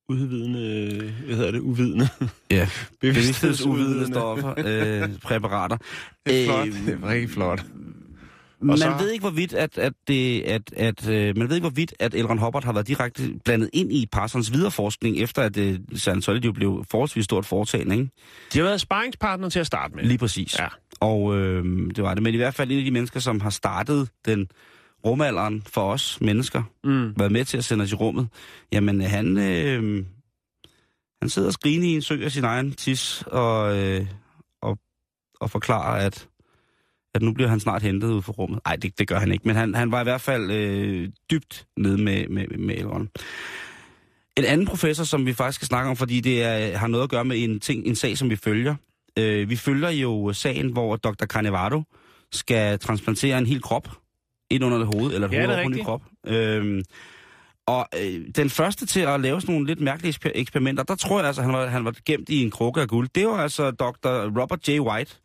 udvidende, 0.08 1.12
hvad 1.26 1.37
hedder 1.37 1.50
det, 1.50 1.60
uvidende. 1.60 2.08
Ja, 2.50 2.68
Bevidsthedsudvidende. 3.00 4.06
stoffer, 4.06 4.54
øh, 4.58 5.18
præparater. 5.22 5.76
Det 6.26 6.42
er 6.42 6.46
flot. 6.46 6.66
Øh, 6.68 6.87
Det 6.87 6.98
er 7.02 7.08
rigtig 7.08 7.30
flot. 7.30 7.64
Man 8.60 8.78
så- 8.78 8.96
ved 8.98 9.10
ikke, 9.10 9.22
hvorvidt, 9.22 9.52
at, 9.54 9.78
at, 9.78 9.92
det, 10.08 10.40
at, 10.42 10.72
at, 10.76 11.08
øh, 11.08 11.37
man 11.37 11.48
ved 11.48 11.56
ikke, 11.56 11.62
hvorvidt, 11.68 11.94
at 11.98 12.14
Elron 12.14 12.38
Hubbard 12.38 12.64
har 12.64 12.72
været 12.72 12.88
direkte 12.88 13.22
blandet 13.44 13.70
ind 13.72 13.92
i 13.92 14.06
Parsons 14.12 14.52
videreforskning, 14.52 15.16
efter 15.18 15.42
at 15.42 15.56
øh, 15.56 15.78
Scientology 15.94 16.46
blev 16.46 16.84
forholdsvis 16.90 17.24
stort 17.24 17.46
foretagende, 17.46 17.96
ikke? 17.96 18.10
De 18.52 18.58
har 18.58 18.64
været 18.64 18.80
sparringspartner 18.80 19.48
til 19.48 19.58
at 19.60 19.66
starte 19.66 19.94
med. 19.96 20.04
Lige 20.04 20.18
præcis. 20.18 20.58
Ja. 20.58 20.66
Og 21.00 21.37
øh, 21.37 21.64
det 21.96 22.04
var 22.04 22.14
det. 22.14 22.22
Men 22.22 22.34
i 22.34 22.37
hvert 22.37 22.54
fald 22.54 22.70
en 22.70 22.78
af 22.78 22.84
de 22.84 22.90
mennesker, 22.90 23.20
som 23.20 23.40
har 23.40 23.50
startet 23.50 24.08
den 24.26 24.48
rumalderen 25.04 25.62
for 25.66 25.92
os 25.92 26.18
mennesker, 26.20 26.62
Mm. 26.84 27.18
været 27.18 27.32
med 27.32 27.44
til 27.44 27.58
at 27.58 27.64
sende 27.64 27.82
os 27.82 27.92
i 27.92 27.94
rummet, 27.94 28.28
jamen 28.72 29.00
han, 29.00 29.38
øh, 29.38 30.04
han 31.22 31.28
sidder 31.28 31.48
og 31.48 31.52
skriner 31.54 31.86
i 31.86 31.94
en 31.94 32.02
sø 32.02 32.24
af 32.24 32.32
sin 32.32 32.44
egen 32.44 32.72
tis, 32.72 33.24
og, 33.26 33.78
øh, 33.78 34.06
og, 34.62 34.78
og 35.40 35.50
forklarer, 35.50 36.06
at, 36.06 36.28
at 37.14 37.22
nu 37.22 37.32
bliver 37.32 37.48
han 37.48 37.60
snart 37.60 37.82
hentet 37.82 38.08
ud 38.08 38.22
fra 38.22 38.32
rummet. 38.32 38.60
Nej, 38.66 38.76
det, 38.76 38.98
det 38.98 39.08
gør 39.08 39.18
han 39.18 39.32
ikke, 39.32 39.48
men 39.48 39.56
han, 39.56 39.74
han 39.74 39.92
var 39.92 40.00
i 40.00 40.04
hvert 40.04 40.20
fald 40.20 40.50
øh, 40.50 41.08
dybt 41.30 41.66
nede 41.76 41.98
med, 41.98 42.28
med, 42.28 42.46
med 42.48 42.74
Elrond. 42.74 43.08
En 44.36 44.44
anden 44.44 44.66
professor, 44.66 45.04
som 45.04 45.26
vi 45.26 45.32
faktisk 45.32 45.56
skal 45.56 45.66
snakke 45.66 45.90
om, 45.90 45.96
fordi 45.96 46.20
det 46.20 46.42
er, 46.42 46.76
har 46.78 46.86
noget 46.86 47.04
at 47.04 47.10
gøre 47.10 47.24
med 47.24 47.44
en, 47.44 47.60
ting, 47.60 47.86
en 47.86 47.94
sag, 47.94 48.18
som 48.18 48.30
vi 48.30 48.36
følger. 48.36 48.74
Øh, 49.18 49.50
vi 49.50 49.56
følger 49.56 49.90
jo 49.90 50.32
sagen, 50.32 50.72
hvor 50.72 50.96
Dr. 50.96 51.26
Carnevado 51.26 51.82
skal 52.32 52.78
transplantere 52.78 53.38
en 53.38 53.46
hel 53.46 53.62
krop 53.62 53.88
ind 54.50 54.64
under 54.64 54.78
det 54.78 54.87
hoved, 54.87 55.14
eller 55.14 55.28
et 55.28 55.33
Ja, 55.33 55.40
hoved 55.46 55.57
hel 55.57 55.64
rigtigt. 55.66 55.85
krop. 55.87 56.02
Øhm, 56.26 56.83
og 57.66 57.88
øh, 58.02 58.24
den 58.37 58.50
første 58.50 58.87
til 58.87 59.00
at 59.00 59.20
lave 59.20 59.40
sådan 59.40 59.52
nogle 59.54 59.66
lidt 59.66 59.80
mærkelige 59.80 60.11
eksper- 60.12 60.33
eksperimenter, 60.35 60.83
der 60.83 60.94
tror 60.94 61.18
jeg 61.18 61.26
altså, 61.26 61.42
han 61.42 61.52
var, 61.52 61.66
han 61.66 61.85
var 61.85 61.94
gemt 62.07 62.28
i 62.28 62.42
en 62.42 62.50
krukke 62.50 62.80
af 62.80 62.88
guld. 62.88 63.09
Det 63.14 63.26
var 63.26 63.37
altså 63.37 63.70
Dr. 63.70 64.40
Robert 64.40 64.68
J. 64.68 64.80
White, 64.80 65.16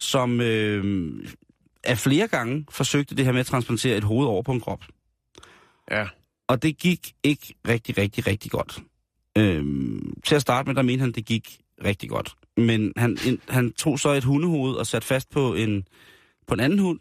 som 0.00 0.40
øh, 0.40 1.12
af 1.84 1.98
flere 1.98 2.28
gange 2.28 2.66
forsøgte 2.70 3.14
det 3.16 3.24
her 3.24 3.32
med 3.32 3.40
at 3.40 3.46
transplantere 3.46 3.96
et 3.96 4.04
hoved 4.04 4.26
over 4.26 4.42
på 4.42 4.52
en 4.52 4.60
krop. 4.60 4.84
Ja. 5.90 6.04
Og 6.48 6.62
det 6.62 6.78
gik 6.78 7.12
ikke 7.22 7.54
rigtig, 7.68 7.98
rigtig, 7.98 8.26
rigtig 8.26 8.50
godt. 8.50 8.78
Øhm, 9.38 10.14
til 10.24 10.34
at 10.34 10.42
starte 10.42 10.66
med, 10.68 10.74
der 10.74 10.82
mente 10.82 11.00
han, 11.00 11.12
det 11.12 11.24
gik 11.26 11.58
rigtig 11.84 12.08
godt. 12.10 12.34
Men 12.56 12.92
han, 12.96 13.18
en, 13.26 13.40
han 13.48 13.72
tog 13.72 13.98
så 14.00 14.08
et 14.08 14.24
hundehoved 14.24 14.74
og 14.74 14.86
satte 14.86 15.06
fast 15.08 15.30
på 15.30 15.54
en, 15.54 15.84
på 16.46 16.54
en 16.54 16.60
anden 16.60 16.78
hund. 16.78 17.00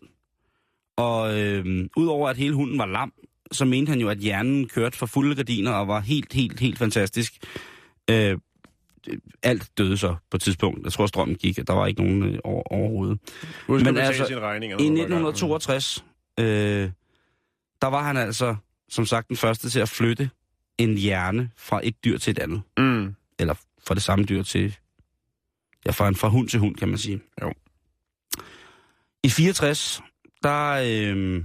Og 1.02 1.40
øhm, 1.40 1.90
udover 1.96 2.30
at 2.30 2.38
hele 2.38 2.54
hunden 2.54 2.78
var 2.78 2.86
lam, 2.86 3.14
så 3.52 3.66
mente 3.66 3.90
han 3.90 4.00
jo, 4.00 4.10
at 4.10 4.18
hjernen 4.18 4.68
kørte 4.68 4.98
for 4.98 5.06
fulde 5.06 5.36
gardiner 5.36 5.72
og 5.72 5.88
var 5.88 6.00
helt, 6.00 6.34
helt, 6.34 6.60
helt 6.60 6.78
fantastisk. 6.78 7.34
Øh, 8.10 8.38
alt 9.44 9.78
døde 9.78 9.98
så 9.98 10.16
på 10.32 10.38
et 10.38 10.42
tidspunkt. 10.42 10.84
Jeg 10.84 10.94
tror, 10.94 11.06
strømmen 11.06 11.36
gik, 11.36 11.60
og 11.60 11.68
der 11.68 11.74
var 11.74 11.88
ikke 11.88 12.02
nogen 12.02 12.24
øh, 12.24 12.40
over, 12.44 12.64
overhovedet. 12.74 13.20
Husk 13.68 13.86
Men 13.86 13.98
altså. 13.98 14.24
I 14.24 14.34
når 14.34 14.40
du 14.40 14.42
går 14.42 14.48
gang. 14.48 14.64
1962, 14.64 16.06
øh, 16.40 16.46
der 17.82 17.88
var 17.88 18.04
han 18.04 18.18
altså, 18.18 18.56
som 18.90 19.06
sagt, 19.06 19.28
den 19.28 19.38
første 19.38 19.70
til 19.70 19.80
at 19.80 19.90
flytte 19.90 20.30
en 20.78 20.98
hjerne 20.98 21.50
fra 21.58 21.80
et 21.84 22.04
dyr 22.06 22.18
til 22.18 22.32
et 22.32 22.40
andet. 22.40 22.62
Mm. 22.78 23.16
Eller 23.40 23.54
fra 23.88 23.94
det 23.94 24.04
samme 24.04 24.26
dyr 24.26 24.44
til... 24.44 24.76
Ja, 25.86 25.92
fra, 25.92 26.08
en, 26.08 26.16
fra 26.16 26.28
hund 26.28 26.48
til 26.50 26.60
hund, 26.60 26.76
kan 26.76 26.90
man 26.90 26.98
sige. 26.98 27.22
Jo. 27.42 27.54
I 29.24 29.30
64, 29.30 30.02
der, 30.44 30.72
øh, 30.72 31.44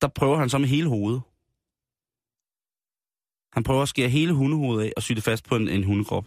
der 0.00 0.08
prøver 0.08 0.36
han 0.38 0.48
så 0.50 0.58
med 0.58 0.68
hele 0.68 0.88
hovedet. 0.88 1.22
Han 3.52 3.62
prøver 3.62 3.82
at 3.82 3.88
skære 3.88 4.08
hele 4.08 4.32
hundehovedet 4.32 4.84
af 4.86 4.92
og 4.96 5.02
sy 5.02 5.12
det 5.12 5.22
fast 5.24 5.44
på 5.44 5.56
en, 5.56 5.68
en 5.68 5.84
hundekrop. 5.84 6.24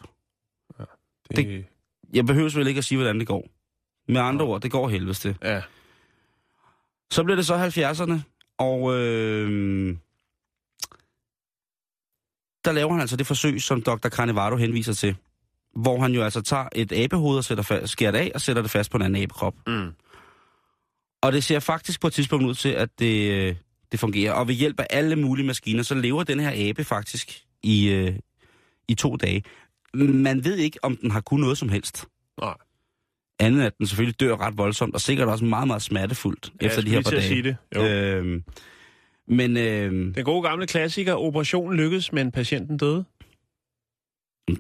Det, 1.30 1.38
Det- 1.38 1.66
Jeg 2.14 2.26
behøver 2.26 2.50
vel 2.58 2.68
ikke 2.68 2.78
at 2.78 2.86
sige, 2.86 2.98
hvordan 2.98 3.20
det 3.20 3.28
går. 3.28 3.48
Med 4.08 4.22
andre 4.22 4.46
Nå. 4.46 4.52
ord, 4.52 4.62
det 4.62 4.72
går 4.72 4.90
helvedes 4.90 5.20
til. 5.20 5.38
Ja. 5.42 5.62
Så 7.12 7.24
bliver 7.24 7.36
det 7.36 7.46
så 7.46 7.56
70'erne, 7.56 8.20
og 8.58 8.94
øh, 8.94 9.98
der 12.66 12.72
laver 12.72 12.92
han 12.92 13.02
altså 13.02 13.16
det 13.18 13.28
forsøg, 13.28 13.62
som 13.62 13.82
Dr. 13.82 14.10
Carnevado 14.10 14.56
henviser 14.56 14.94
til. 14.94 15.16
Hvor 15.76 16.02
han 16.02 16.12
jo 16.14 16.24
altså 16.24 16.42
tager 16.42 16.70
et 16.76 16.92
abehoved 16.92 17.38
og 17.38 17.44
sætter 17.44 17.64
fa- 17.64 17.86
skærer 17.86 18.12
det 18.12 18.20
af 18.20 18.32
og 18.36 18.42
sætter 18.42 18.62
det 18.62 18.72
fast 18.72 18.92
på 18.92 18.98
en 18.98 19.04
anden 19.04 19.24
abekrop. 19.24 19.56
Mm. 19.68 19.94
Og 21.22 21.32
det 21.34 21.44
ser 21.44 21.60
faktisk 21.60 22.02
på 22.02 22.08
et 22.08 22.14
tidspunkt 22.14 22.46
ud 22.46 22.54
til, 22.56 22.70
at 22.70 22.90
det, 23.00 23.32
øh, 23.32 23.56
det 23.92 24.00
fungerer. 24.00 24.32
Og 24.34 24.48
ved 24.48 24.56
hjælp 24.56 24.80
af 24.80 24.88
alle 24.90 25.16
mulige 25.16 25.46
maskiner, 25.46 25.84
så 25.84 25.96
lever 25.96 26.24
den 26.24 26.40
her 26.40 26.70
abe 26.70 26.84
faktisk 26.84 27.44
i, 27.64 27.90
øh, 27.90 28.16
i 28.88 28.96
to 28.96 29.16
dage. 29.16 29.44
Man 29.94 30.44
ved 30.44 30.56
ikke, 30.58 30.80
om 30.84 30.98
den 30.98 31.12
har 31.12 31.22
kunnet 31.22 31.42
noget 31.42 31.58
som 31.58 31.70
helst. 31.70 32.06
Nej. 32.42 32.54
Andet 33.40 33.62
at 33.66 33.78
den 33.78 33.88
selvfølgelig 33.88 34.20
dør 34.20 34.36
ret 34.36 34.58
voldsomt, 34.58 34.94
og 34.94 35.02
sikkert 35.02 35.28
også 35.28 35.46
meget, 35.46 35.68
meget 35.68 35.82
smertefuldt 35.82 36.52
Ja, 36.62 36.66
efter 36.68 36.82
de 36.82 36.90
her 36.90 37.02
par 37.02 37.10
dage. 37.12 37.22
sige 37.28 37.44
det. 37.44 37.58
Jo. 37.76 37.86
Øhm, 37.86 38.44
men 39.28 39.58
øh, 39.58 39.92
Den 40.16 40.24
gode 40.24 40.44
gamle 40.50 40.68
klassiker, 40.68 41.14
operationen 41.14 41.78
lykkedes, 41.78 42.14
men 42.14 42.32
patienten 42.32 42.78
døde. 42.78 43.06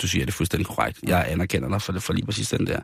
du 0.02 0.08
siger 0.08 0.26
det 0.26 0.34
fuldstændig 0.34 0.68
korrekt. 0.68 1.00
Jeg 1.04 1.26
anerkender 1.32 1.70
dig 1.70 1.82
for, 1.82 1.94
det, 1.94 2.04
for 2.04 2.14
lige 2.14 2.26
præcis 2.26 2.50
den 2.50 2.68
der. 2.68 2.80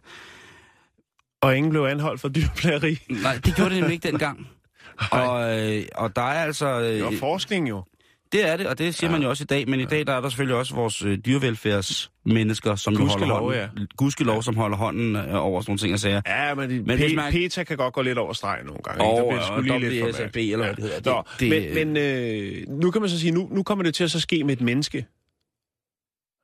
Og 1.44 1.58
ingen 1.58 1.70
blev 1.70 1.82
anholdt 1.82 2.22
for 2.22 2.28
dyrplageri. 2.30 2.98
Nej, 3.10 3.40
det 3.46 3.56
gjorde 3.56 3.70
det 3.70 3.80
nemlig 3.80 3.94
ikke 3.94 4.08
dengang. 4.12 4.48
Og, 5.12 5.60
øh, 5.60 5.84
og 5.96 6.16
der 6.16 6.22
er 6.22 6.44
altså... 6.44 6.80
Øh, 6.80 6.86
Det 6.86 7.04
var 7.04 7.14
forskning 7.20 7.70
jo. 7.70 7.84
Det 8.32 8.50
er 8.50 8.58
det, 8.58 8.68
og 8.68 8.78
det 8.78 8.96
siger 8.96 9.10
ja. 9.10 9.16
man 9.16 9.24
jo 9.24 9.30
også 9.30 9.44
i 9.44 9.46
dag. 9.46 9.70
Men 9.70 9.80
i 9.80 9.86
dag 9.86 10.08
der 10.08 10.14
er 10.14 10.22
der 10.22 10.30
selvfølgelig 10.30 10.56
også 10.58 10.76
vores 10.76 11.02
øh, 11.06 11.18
dyrevelfærdsmennesker, 11.26 12.76
som 12.76 12.94
jo 12.94 13.00
holder 13.00 13.14
Gudskelov, 13.14 13.52
hånden, 13.54 13.88
gudskelov, 13.98 14.44
som 14.44 14.56
holder 14.56 14.78
hånden 14.78 15.16
øh, 15.16 15.22
over 15.46 15.62
sådan 15.62 15.70
nogle 15.72 15.80
ting 15.80 15.94
og 15.94 16.00
sager. 16.00 16.22
Ja, 16.28 16.56
men, 16.56 16.70
de, 16.70 16.84
Men 16.84 17.00
P- 17.00 17.16
man- 17.16 17.32
PETA 17.32 17.64
kan 17.64 17.78
godt 17.78 17.94
gå 17.94 18.02
lidt 18.02 18.18
over 18.18 18.34
stregen 18.34 18.66
nogle 18.66 18.82
gange. 18.84 19.04
Og, 19.04 19.18
der 19.18 19.30
bliver 19.30 19.46
sgu 19.46 19.62
lige 19.62 19.74
og 19.74 19.80
lidt 19.80 20.04
WSAB, 20.06 20.36
eller 20.36 20.58
hvad 20.58 20.76
det 20.76 20.84
hedder. 20.84 21.12
Nå, 21.14 21.24
Det, 21.40 21.52
det, 21.52 21.76
men, 21.76 21.94
men 21.94 22.04
øh, 22.04 22.80
nu 22.82 22.92
kan 22.92 23.02
man 23.02 23.10
så 23.10 23.20
sige, 23.20 23.32
nu, 23.32 23.48
nu 23.52 23.64
kommer 23.64 23.84
det 23.84 23.96
til 23.96 24.04
at 24.04 24.12
så 24.12 24.20
ske 24.20 24.44
med 24.44 24.54
et 24.54 24.62
menneske. 24.62 25.06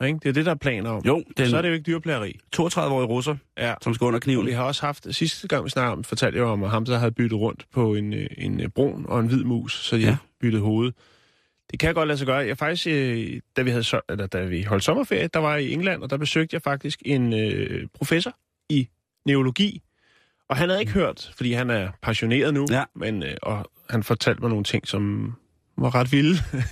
Ikke? 0.06 0.20
Det 0.24 0.30
er 0.30 0.34
det, 0.34 0.46
der 0.46 0.52
er 0.52 0.56
planer 0.56 0.90
om. 0.90 1.02
jo, 1.06 1.24
den 1.38 1.50
Så 1.50 1.58
er 1.58 1.62
det 1.62 1.70
jo 1.70 1.74
ikke 1.74 1.84
dyrplageri. 1.92 2.40
32-årige 2.56 3.08
russer, 3.08 3.36
Ja. 3.58 3.74
som 3.82 3.94
skal 3.94 4.06
under 4.06 4.20
kniven. 4.20 4.46
Vi 4.46 4.52
har 4.52 4.64
også 4.64 4.86
haft, 4.86 5.08
sidste 5.16 5.48
gang 5.48 5.66
vi 5.66 5.70
snakkede 5.70 5.92
om, 5.94 6.04
fortalte 6.04 6.38
jeg 6.40 6.46
om, 6.46 6.64
at 6.64 6.70
ham, 6.70 6.86
der 6.86 6.98
havde 6.98 7.12
byttet 7.12 7.40
rundt 7.40 7.66
på 7.74 7.96
en, 7.96 8.14
øh, 8.14 8.28
en 8.38 8.62
øh, 8.62 8.70
brun 8.70 9.06
og 9.10 9.20
en 9.20 9.28
hvid 9.28 9.44
mus, 9.44 9.74
så 9.86 9.96
de 9.98 10.02
Ja. 10.02 10.18
byttet 10.42 10.62
hoved. 10.62 10.92
Det 11.72 11.80
kan 11.80 11.94
godt 11.94 12.08
lade 12.08 12.18
sig 12.18 12.28
gøre. 12.28 12.38
Jeg 12.38 12.58
faktisk, 12.58 12.88
øh, 12.88 13.42
da 13.58 13.62
vi, 13.62 13.70
havde, 13.70 13.84
så- 13.84 14.02
eller, 14.10 14.28
da 14.28 14.44
vi 14.46 14.64
holdt 14.64 14.84
sommerferie, 14.84 15.30
der 15.34 15.40
var 15.40 15.54
jeg 15.56 15.64
i 15.64 15.74
England, 15.74 16.04
og 16.04 16.10
der 16.10 16.18
besøgte 16.18 16.54
jeg 16.54 16.62
faktisk 16.62 17.02
en 17.06 17.34
øh, 17.34 17.88
professor 17.94 18.34
i 18.70 18.88
neurologi. 19.26 19.82
Og 20.50 20.58
han 20.58 20.70
havde 20.70 20.82
ikke 20.82 20.92
hørt, 20.94 21.32
fordi 21.36 21.54
han 21.54 21.70
er 21.70 21.90
passioneret 22.02 22.54
nu, 22.54 22.66
Ja. 22.72 22.84
men, 22.96 23.24
øh, 23.24 23.36
og 23.42 23.72
han 23.90 24.04
fortalte 24.04 24.42
mig 24.42 24.50
nogle 24.50 24.64
ting, 24.64 24.88
som 24.88 25.34
var 25.78 25.96
ret 25.96 26.12
vilde 26.12 26.38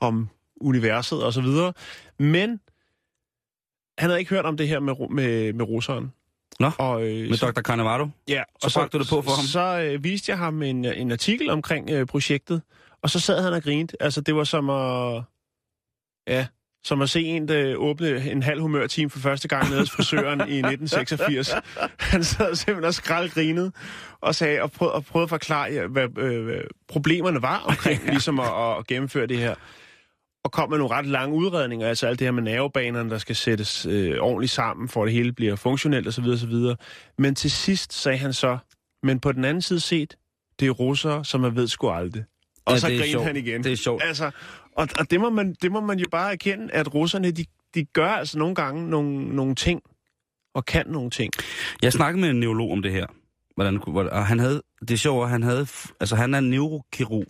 om 0.00 0.28
universet 0.60 1.22
og 1.22 1.32
så 1.32 1.40
videre. 1.40 1.72
Men 2.18 2.60
han 4.00 4.10
havde 4.10 4.18
ikke 4.20 4.30
hørt 4.30 4.44
om 4.44 4.56
det 4.56 4.68
her 4.68 4.80
med, 4.80 4.94
med, 5.10 5.52
med 5.52 5.64
russeren. 5.68 6.12
Nå, 6.60 6.70
og, 6.78 7.02
øh, 7.08 7.28
Med 7.28 7.36
så- 7.36 7.50
Dr. 7.50 7.60
Carnevado. 7.60 8.08
Ja, 8.28 8.42
Så 8.62 8.74
bragte 8.78 8.98
du 8.98 9.02
det 9.02 9.10
på 9.10 9.22
for 9.22 9.30
ham? 9.30 9.44
Så 9.44 9.80
øh, 9.80 10.04
viste 10.04 10.30
jeg 10.30 10.38
ham 10.38 10.62
en, 10.62 10.84
en 10.84 11.12
artikel 11.12 11.50
omkring 11.50 11.90
øh, 11.90 12.06
projektet, 12.06 12.62
og 13.02 13.10
så 13.10 13.20
sad 13.20 13.42
han 13.42 13.52
og 13.52 13.62
grinte. 13.62 14.02
Altså, 14.02 14.20
det 14.20 14.34
var 14.34 14.44
som 14.44 14.70
at... 14.70 15.22
Ja, 16.28 16.46
som 16.84 17.02
at 17.02 17.10
se 17.10 17.22
en, 17.22 17.48
der 17.48 17.74
åbne 17.76 18.30
en 18.30 18.42
halv 18.42 18.60
humørteam 18.60 19.10
for 19.10 19.18
første 19.18 19.48
gang 19.48 19.68
nede 19.68 19.80
hos 19.80 19.90
frisøren 19.90 20.38
i 20.40 20.58
1986. 20.58 21.54
Han 22.12 22.24
sad 22.24 22.54
simpelthen 22.54 22.84
og 22.84 22.94
skraldgrinede 22.94 23.72
og 24.20 24.34
sagde 24.34 24.62
og 24.62 24.72
prøvede, 24.72 24.94
og 24.94 25.04
prøvede 25.04 25.24
at 25.24 25.28
forklare, 25.30 25.86
hvad 25.86 26.18
øh, 26.18 26.60
problemerne 26.88 27.42
var 27.42 27.58
omkring 27.58 28.04
ligesom 28.06 28.40
at, 28.40 28.78
at 28.78 28.86
gennemføre 28.86 29.26
det 29.26 29.38
her. 29.38 29.54
Og 30.44 30.52
kom 30.52 30.70
med 30.70 30.78
nogle 30.78 30.94
ret 30.94 31.06
lange 31.06 31.36
udredninger, 31.36 31.88
altså 31.88 32.06
alt 32.06 32.18
det 32.18 32.26
her 32.26 32.32
med 32.32 32.42
nervebanerne, 32.42 33.10
der 33.10 33.18
skal 33.18 33.36
sættes 33.36 33.86
øh, 33.86 34.16
ordentligt 34.20 34.52
sammen, 34.52 34.88
for 34.88 35.02
at 35.02 35.06
det 35.06 35.14
hele 35.14 35.32
bliver 35.32 35.56
funktionelt 35.56 36.08
osv. 36.08 36.24
osv. 36.24 36.54
Men 37.18 37.34
til 37.34 37.50
sidst 37.50 37.92
sagde 37.92 38.18
han 38.18 38.32
så, 38.32 38.58
men 39.02 39.20
på 39.20 39.32
den 39.32 39.44
anden 39.44 39.62
side 39.62 39.80
set, 39.80 40.16
det 40.60 40.66
er 40.68 40.70
russere, 40.72 41.24
som 41.24 41.40
man 41.40 41.56
ved 41.56 41.68
sgu 41.68 41.90
aldrig. 41.90 42.24
Og 42.66 42.72
Ja, 42.72 42.78
så 42.78 42.86
er 42.86 43.02
sjovt. 43.10 43.26
han 43.26 43.36
igen. 43.36 43.64
Det 43.64 43.72
er 43.72 43.76
sjovt. 43.76 44.02
Altså, 44.04 44.30
og, 44.76 44.88
og 44.98 45.10
det, 45.10 45.20
må 45.20 45.30
man, 45.30 45.54
det 45.62 45.72
må 45.72 45.80
man 45.80 45.98
jo 45.98 46.06
bare 46.10 46.32
erkende, 46.32 46.72
at 46.72 46.94
russerne, 46.94 47.30
de, 47.30 47.44
de 47.74 47.84
gør 47.84 48.08
altså 48.08 48.38
nogle 48.38 48.54
gange 48.54 48.90
nogle, 48.90 49.36
nogle 49.36 49.54
ting, 49.54 49.82
og 50.54 50.64
kan 50.64 50.84
nogle 50.88 51.10
ting. 51.10 51.32
Jeg 51.82 51.92
snakkede 51.92 52.20
med 52.20 52.30
en 52.30 52.40
neurolog 52.40 52.72
om 52.72 52.82
det 52.82 52.92
her. 52.92 53.06
Hvordan, 53.54 53.76
hvor- 53.86 54.04
og 54.08 54.26
han 54.26 54.38
havde, 54.38 54.62
det 54.80 54.90
er 54.90 54.96
sjovt, 54.96 55.28
han 55.28 55.42
havde, 55.42 55.66
altså 56.00 56.16
han 56.16 56.34
er 56.34 56.40
neurokirurg. 56.40 57.26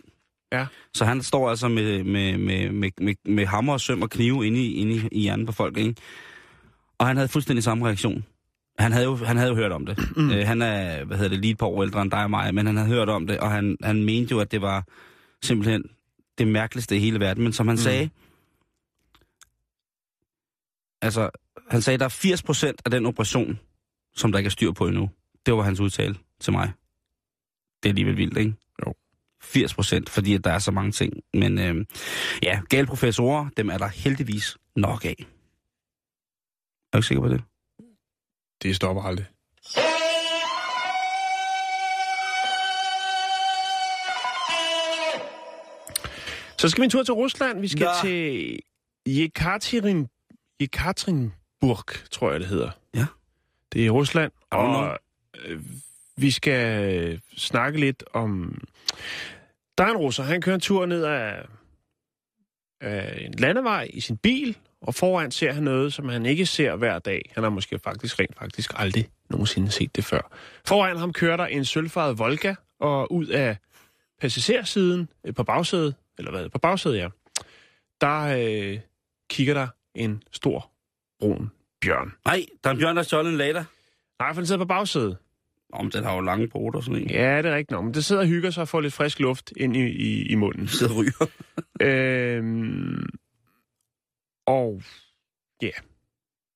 Ja. 0.51 0.65
Så 0.93 1.05
han 1.05 1.21
står 1.21 1.49
altså 1.49 1.67
med, 1.67 2.03
med, 2.03 2.37
med, 2.37 2.71
med, 2.71 2.91
med, 3.01 3.15
med 3.25 3.45
hammer 3.45 3.73
og 3.73 3.81
søm 3.81 4.01
og 4.01 4.09
knive 4.09 4.47
inde 4.47 4.59
i, 4.59 4.73
inde 4.73 5.09
i, 5.11 5.19
hjernen 5.19 5.45
på 5.45 5.51
folk, 5.51 5.77
ikke? 5.77 5.95
Og 6.97 7.07
han 7.07 7.15
havde 7.15 7.27
fuldstændig 7.27 7.63
samme 7.63 7.87
reaktion. 7.87 8.25
Han 8.79 8.91
havde 8.91 9.05
jo, 9.05 9.15
han 9.15 9.37
havde 9.37 9.49
jo 9.49 9.55
hørt 9.55 9.71
om 9.71 9.85
det. 9.85 9.97
Mm. 10.17 10.31
Øh, 10.31 10.47
han 10.47 10.61
er, 10.61 11.03
hvad 11.03 11.17
hedder 11.17 11.29
det, 11.29 11.39
lige 11.39 11.51
et 11.51 11.57
par 11.57 11.65
år 11.65 11.83
ældre 11.83 12.01
end 12.01 12.11
dig 12.11 12.23
og 12.23 12.29
mig, 12.29 12.55
men 12.55 12.65
han 12.65 12.77
havde 12.77 12.89
hørt 12.89 13.09
om 13.09 13.27
det, 13.27 13.39
og 13.39 13.51
han, 13.51 13.77
han 13.83 14.03
mente 14.03 14.31
jo, 14.31 14.39
at 14.39 14.51
det 14.51 14.61
var 14.61 14.83
simpelthen 15.41 15.83
det 16.37 16.47
mærkeligste 16.47 16.97
i 16.97 16.99
hele 16.99 17.19
verden. 17.19 17.43
Men 17.43 17.53
som 17.53 17.67
han 17.67 17.75
mm. 17.75 17.77
sagde, 17.77 18.09
altså, 21.01 21.29
han 21.69 21.81
sagde, 21.81 21.97
der 21.97 22.05
er 22.05 22.09
80 22.09 22.43
procent 22.43 22.81
af 22.85 22.91
den 22.91 23.05
operation, 23.05 23.59
som 24.15 24.31
der 24.31 24.39
ikke 24.39 24.47
er 24.47 24.51
styr 24.51 24.71
på 24.71 24.87
endnu. 24.87 25.09
Det 25.45 25.53
var 25.53 25.61
hans 25.61 25.79
udtale 25.79 26.15
til 26.39 26.53
mig. 26.53 26.71
Det 27.83 27.89
er 27.89 27.91
alligevel 27.91 28.17
vildt, 28.17 28.37
ikke? 28.37 28.53
Jo. 29.41 29.47
80 29.47 29.73
procent, 29.73 30.09
fordi 30.09 30.33
at 30.33 30.43
der 30.43 30.51
er 30.51 30.59
så 30.59 30.71
mange 30.71 30.91
ting. 30.91 31.13
Men 31.33 31.59
øh, 31.59 31.85
ja, 32.43 32.59
gale 32.69 32.87
professorer, 32.87 33.49
dem 33.57 33.69
er 33.69 33.77
der 33.77 33.87
heldigvis 33.87 34.57
nok 34.75 35.05
af. 35.05 35.15
Er 35.19 35.23
du 36.93 36.97
ikke 36.97 37.07
sikker 37.07 37.21
på 37.21 37.29
det? 37.29 37.41
Det 38.63 38.75
stopper 38.75 39.03
aldrig. 39.03 39.25
Så 46.57 46.69
skal 46.69 46.81
vi 46.81 46.85
en 46.85 46.89
tur 46.89 47.03
til 47.03 47.13
Rusland. 47.13 47.59
Vi 47.61 47.67
skal 47.67 47.85
Nå. 47.85 47.91
til 48.03 48.59
Yekaterinburg, 49.07 50.09
Yekaterinburg, 50.61 51.85
tror 52.11 52.31
jeg, 52.31 52.39
det 52.39 52.47
hedder. 52.47 52.71
Ja. 52.93 53.05
Det 53.73 53.81
er 53.81 53.85
i 53.85 53.89
Rusland, 53.89 54.31
know. 54.51 54.63
og 54.63 54.99
øh, 55.45 55.61
vi 56.17 56.31
skal 56.31 57.21
snakke 57.37 57.79
lidt 57.79 58.03
om... 58.13 58.61
Der 59.77 59.83
er 59.83 59.91
en 59.91 59.97
russer, 59.97 60.23
han 60.23 60.41
kører 60.41 60.55
en 60.55 60.61
tur 60.61 60.85
ned 60.85 61.03
af, 61.03 61.45
af 62.81 63.25
en 63.25 63.33
landevej 63.33 63.89
i 63.93 64.01
sin 64.01 64.17
bil, 64.17 64.57
og 64.81 64.95
foran 64.95 65.31
ser 65.31 65.51
han 65.51 65.63
noget, 65.63 65.93
som 65.93 66.09
han 66.09 66.25
ikke 66.25 66.45
ser 66.45 66.75
hver 66.75 66.99
dag. 66.99 67.31
Han 67.33 67.43
har 67.43 67.49
måske 67.49 67.79
faktisk 67.79 68.19
rent 68.19 68.37
faktisk 68.37 68.71
aldrig 68.75 69.09
nogensinde 69.29 69.71
set 69.71 69.95
det 69.95 70.05
før. 70.05 70.37
Foran 70.65 70.97
ham 70.97 71.13
kører 71.13 71.37
der 71.37 71.45
en 71.45 71.65
sølvfarvet 71.65 72.19
Volga, 72.19 72.55
og 72.79 73.11
ud 73.11 73.27
af 73.27 73.57
passagersiden 74.21 75.09
øh, 75.25 75.33
på 75.33 75.43
bagsædet, 75.43 75.95
eller 76.17 76.31
hvad, 76.31 76.49
på 76.49 76.59
bagsædet, 76.59 76.97
ja, 76.97 77.07
der 78.01 78.21
øh, 78.21 78.79
kigger 79.29 79.53
der 79.53 79.67
en 79.95 80.23
stor 80.31 80.71
brun 81.19 81.51
bjørn. 81.81 82.13
Nej, 82.25 82.45
der 82.63 82.69
er 82.69 82.73
en 82.73 82.79
bjørn, 82.79 82.95
der 82.95 83.01
har 83.01 83.03
stjålet 83.03 83.31
en 83.31 83.37
lader. 83.37 83.63
Nej, 84.19 84.33
for 84.33 84.41
den 84.41 84.47
sidder 84.47 84.63
på 84.63 84.67
bagsædet. 84.67 85.17
Om 85.73 85.91
den 85.91 86.03
har 86.03 86.15
jo 86.15 86.21
lange 86.21 86.47
poter 86.47 86.77
og 86.77 86.83
sådan 86.83 87.01
en. 87.01 87.09
Ja, 87.09 87.37
det 87.37 87.45
er 87.45 87.55
rigtigt 87.55 87.71
nok. 87.71 87.85
Men 87.85 87.93
det 87.93 88.05
sidder 88.05 88.21
og 88.21 88.27
hygger 88.27 88.49
sig 88.51 88.61
og 88.61 88.67
får 88.67 88.81
lidt 88.81 88.93
frisk 88.93 89.19
luft 89.19 89.53
ind 89.57 89.75
i, 89.75 89.85
i, 89.89 90.25
i 90.25 90.35
munden. 90.35 90.67
Sidder 90.77 90.93
og 90.93 90.99
ryger. 90.99 91.29
Øhm, 91.81 93.09
og 94.47 94.81
ja, 95.61 95.69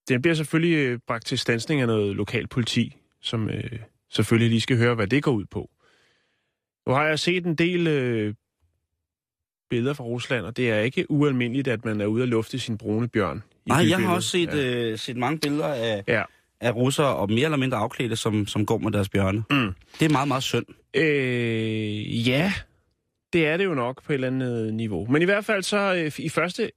den 0.10 0.22
bliver 0.22 0.36
selvfølgelig 0.36 0.76
øh, 0.76 1.00
bragt 1.08 1.26
til 1.26 1.38
stansning 1.38 1.82
af 1.82 1.88
noget 1.88 2.16
lokal 2.16 2.48
politi, 2.48 2.98
som 3.22 3.50
øh, 3.50 3.80
selvfølgelig 4.10 4.50
lige 4.50 4.62
skal 4.62 4.78
høre, 4.78 4.96
hvad 4.96 5.08
det 5.08 5.24
går 5.24 5.32
ud 5.32 5.46
på. 5.46 5.70
Nu 6.88 6.94
har 6.94 7.06
jeg 7.06 7.20
set 7.20 7.46
en 7.46 7.56
del 7.56 7.88
øh, 7.88 8.34
billeder 9.70 9.94
fra 9.94 10.04
Rusland, 10.04 10.46
og 10.46 10.58
det 10.58 10.72
er 10.72 10.80
ikke 10.80 11.12
ualmindeligt, 11.12 11.68
at 11.68 11.86
man 11.86 12.02
er 12.02 12.06
ude 12.06 12.24
at 12.24 12.30
lufte 12.30 12.60
sin 12.60 12.78
brune 12.78 13.08
bjørn. 13.08 13.44
Nej, 13.66 13.90
jeg 13.90 14.00
har 14.00 14.16
også 14.16 14.30
set, 14.30 14.50
ja. 14.50 14.92
øh, 14.92 14.98
set 14.98 15.18
mange 15.18 15.40
billeder 15.40 15.68
af, 15.68 16.04
Ja. 16.08 16.24
Af 16.62 16.76
russere, 16.76 17.16
og 17.16 17.32
mere 17.32 17.46
eller 17.46 17.58
mindre 17.58 17.78
afklædte, 17.78 18.16
som, 18.16 18.48
som 18.48 18.66
går 18.66 18.78
med 18.78 18.92
deres 18.92 19.10
bjørne. 19.10 19.44
Mm. 19.50 19.74
Det 20.00 20.06
er 20.06 20.10
meget, 20.10 20.28
meget 20.28 20.44
synd. 20.44 20.66
Øh, 20.94 22.28
ja, 22.28 22.54
det 23.34 23.48
er 23.48 23.58
det 23.58 23.66
jo 23.66 23.74
nok 23.74 24.04
på 24.04 24.12
et 24.12 24.14
eller 24.14 24.28
andet 24.28 24.74
niveau. 24.74 25.08
Men 25.10 25.22
i 25.22 25.26
hvert 25.26 25.46
fald 25.46 25.64
så 25.64 25.94
øh, 25.96 26.12
i 26.26 26.30
første 26.30 26.72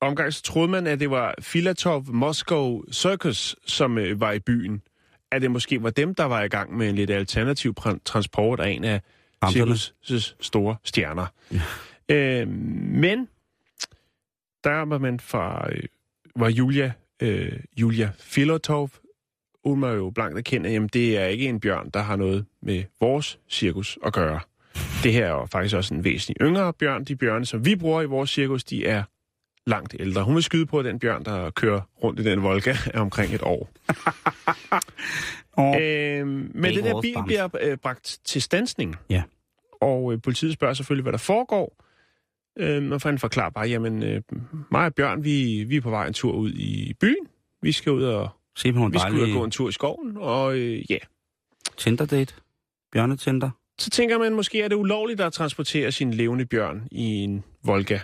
omgang, 0.00 0.32
så 0.32 0.42
troede 0.42 0.68
man, 0.68 0.86
at 0.86 1.00
det 1.00 1.10
var 1.10 1.34
Filatov 1.40 2.04
Moscow 2.08 2.82
Circus, 2.92 3.56
som 3.66 3.98
øh, 3.98 4.20
var 4.20 4.32
i 4.32 4.38
byen. 4.38 4.82
at 5.32 5.42
det 5.42 5.50
måske 5.50 5.82
var 5.82 5.90
dem, 5.90 6.14
der 6.14 6.24
var 6.24 6.42
i 6.42 6.48
gang 6.48 6.76
med 6.76 6.88
en 6.88 6.94
lidt 6.94 7.10
alternativ 7.10 7.74
transport 8.04 8.60
af 8.60 8.70
en 8.70 8.84
af 8.84 9.00
cirkus' 9.44 10.36
store 10.40 10.76
stjerner. 10.84 11.26
Ja. 11.52 11.60
Øh, 12.14 12.48
men 12.48 13.28
der 14.64 14.84
var 14.84 14.98
man 14.98 15.20
fra, 15.20 15.68
øh, 15.72 15.82
var 16.36 16.48
Julia, 16.48 16.92
øh, 17.22 17.52
Julia 17.76 18.10
Filotov, 18.18 18.90
hun 19.66 19.80
var 19.82 19.92
jo 19.92 20.10
blankt 20.10 20.38
erkendt, 20.38 20.66
at 20.66 20.94
det 20.94 21.18
er 21.18 21.26
ikke 21.26 21.48
en 21.48 21.60
bjørn, 21.60 21.90
der 21.90 22.00
har 22.00 22.16
noget 22.16 22.46
med 22.62 22.84
vores 23.00 23.38
cirkus 23.48 23.98
at 24.06 24.12
gøre. 24.12 24.40
Det 25.02 25.12
her 25.12 25.26
er 25.26 25.46
faktisk 25.46 25.76
også 25.76 25.94
en 25.94 26.04
væsentlig 26.04 26.36
yngre 26.40 26.72
bjørn. 26.72 27.04
De 27.04 27.16
bjørne, 27.16 27.46
som 27.46 27.64
vi 27.64 27.76
bruger 27.76 28.02
i 28.02 28.06
vores 28.06 28.30
cirkus, 28.30 28.64
de 28.64 28.86
er 28.86 29.02
langt 29.66 29.96
ældre. 30.00 30.24
Hun 30.24 30.34
vil 30.34 30.42
skyde 30.42 30.66
på, 30.66 30.78
at 30.78 30.84
den 30.84 30.98
bjørn, 30.98 31.24
der 31.24 31.50
kører 31.50 31.80
rundt 32.02 32.20
i 32.20 32.24
den 32.24 32.42
Volga, 32.42 32.74
er 32.86 33.00
omkring 33.06 33.34
et 33.34 33.42
år. 33.42 33.68
Og, 35.52 35.82
Øhm, 35.82 36.50
men 36.54 36.64
er 36.64 36.82
der 36.82 36.92
vores 36.92 37.04
bil 37.04 37.16
bliver 37.26 37.48
øh, 37.60 37.76
bragt 37.76 38.18
til 38.24 38.42
stansning. 38.42 38.96
Ja. 39.10 39.22
Og 39.80 40.12
øh, 40.12 40.22
politiet 40.22 40.52
spørger 40.52 40.74
selvfølgelig, 40.74 41.02
hvad 41.02 41.12
der 41.12 41.18
foregår. 41.18 41.82
Øhm, 42.58 42.92
og 42.92 43.00
han 43.02 43.18
forklarer 43.18 43.50
bare, 43.50 43.68
jamen, 43.68 44.02
øh, 44.02 44.22
mig 44.70 44.86
og 44.86 44.94
Bjørn, 44.94 45.24
vi, 45.24 45.64
vi 45.64 45.76
er 45.76 45.80
på 45.80 45.90
vej 45.90 46.06
en 46.06 46.12
tur 46.12 46.32
ud 46.32 46.52
i 46.52 46.94
byen. 47.00 47.26
Vi 47.62 47.72
skal 47.72 47.92
ud 47.92 48.02
og, 48.02 48.28
se 48.56 48.72
på 48.72 48.78
nogle 48.78 48.92
vi 48.92 48.98
ud 48.98 49.02
og 49.04 49.10
gå 49.10 49.18
dejlige 49.18 49.44
en 49.44 49.50
tur 49.50 49.68
i 49.68 49.72
skoven, 49.72 50.16
og 50.16 50.56
øh, 50.58 50.90
ja. 50.90 50.98
Tinder-date. 51.76 52.34
Bjørnetinder. 52.92 53.50
Så 53.78 53.90
tænker 53.90 54.18
man, 54.18 54.34
måske 54.34 54.62
er 54.62 54.68
det 54.68 54.76
ulovligt 54.76 55.20
at 55.20 55.32
transportere 55.32 55.92
sin 55.92 56.14
levende 56.14 56.46
bjørn 56.46 56.88
i 56.90 57.04
en 57.04 57.44
Volga. 57.64 57.98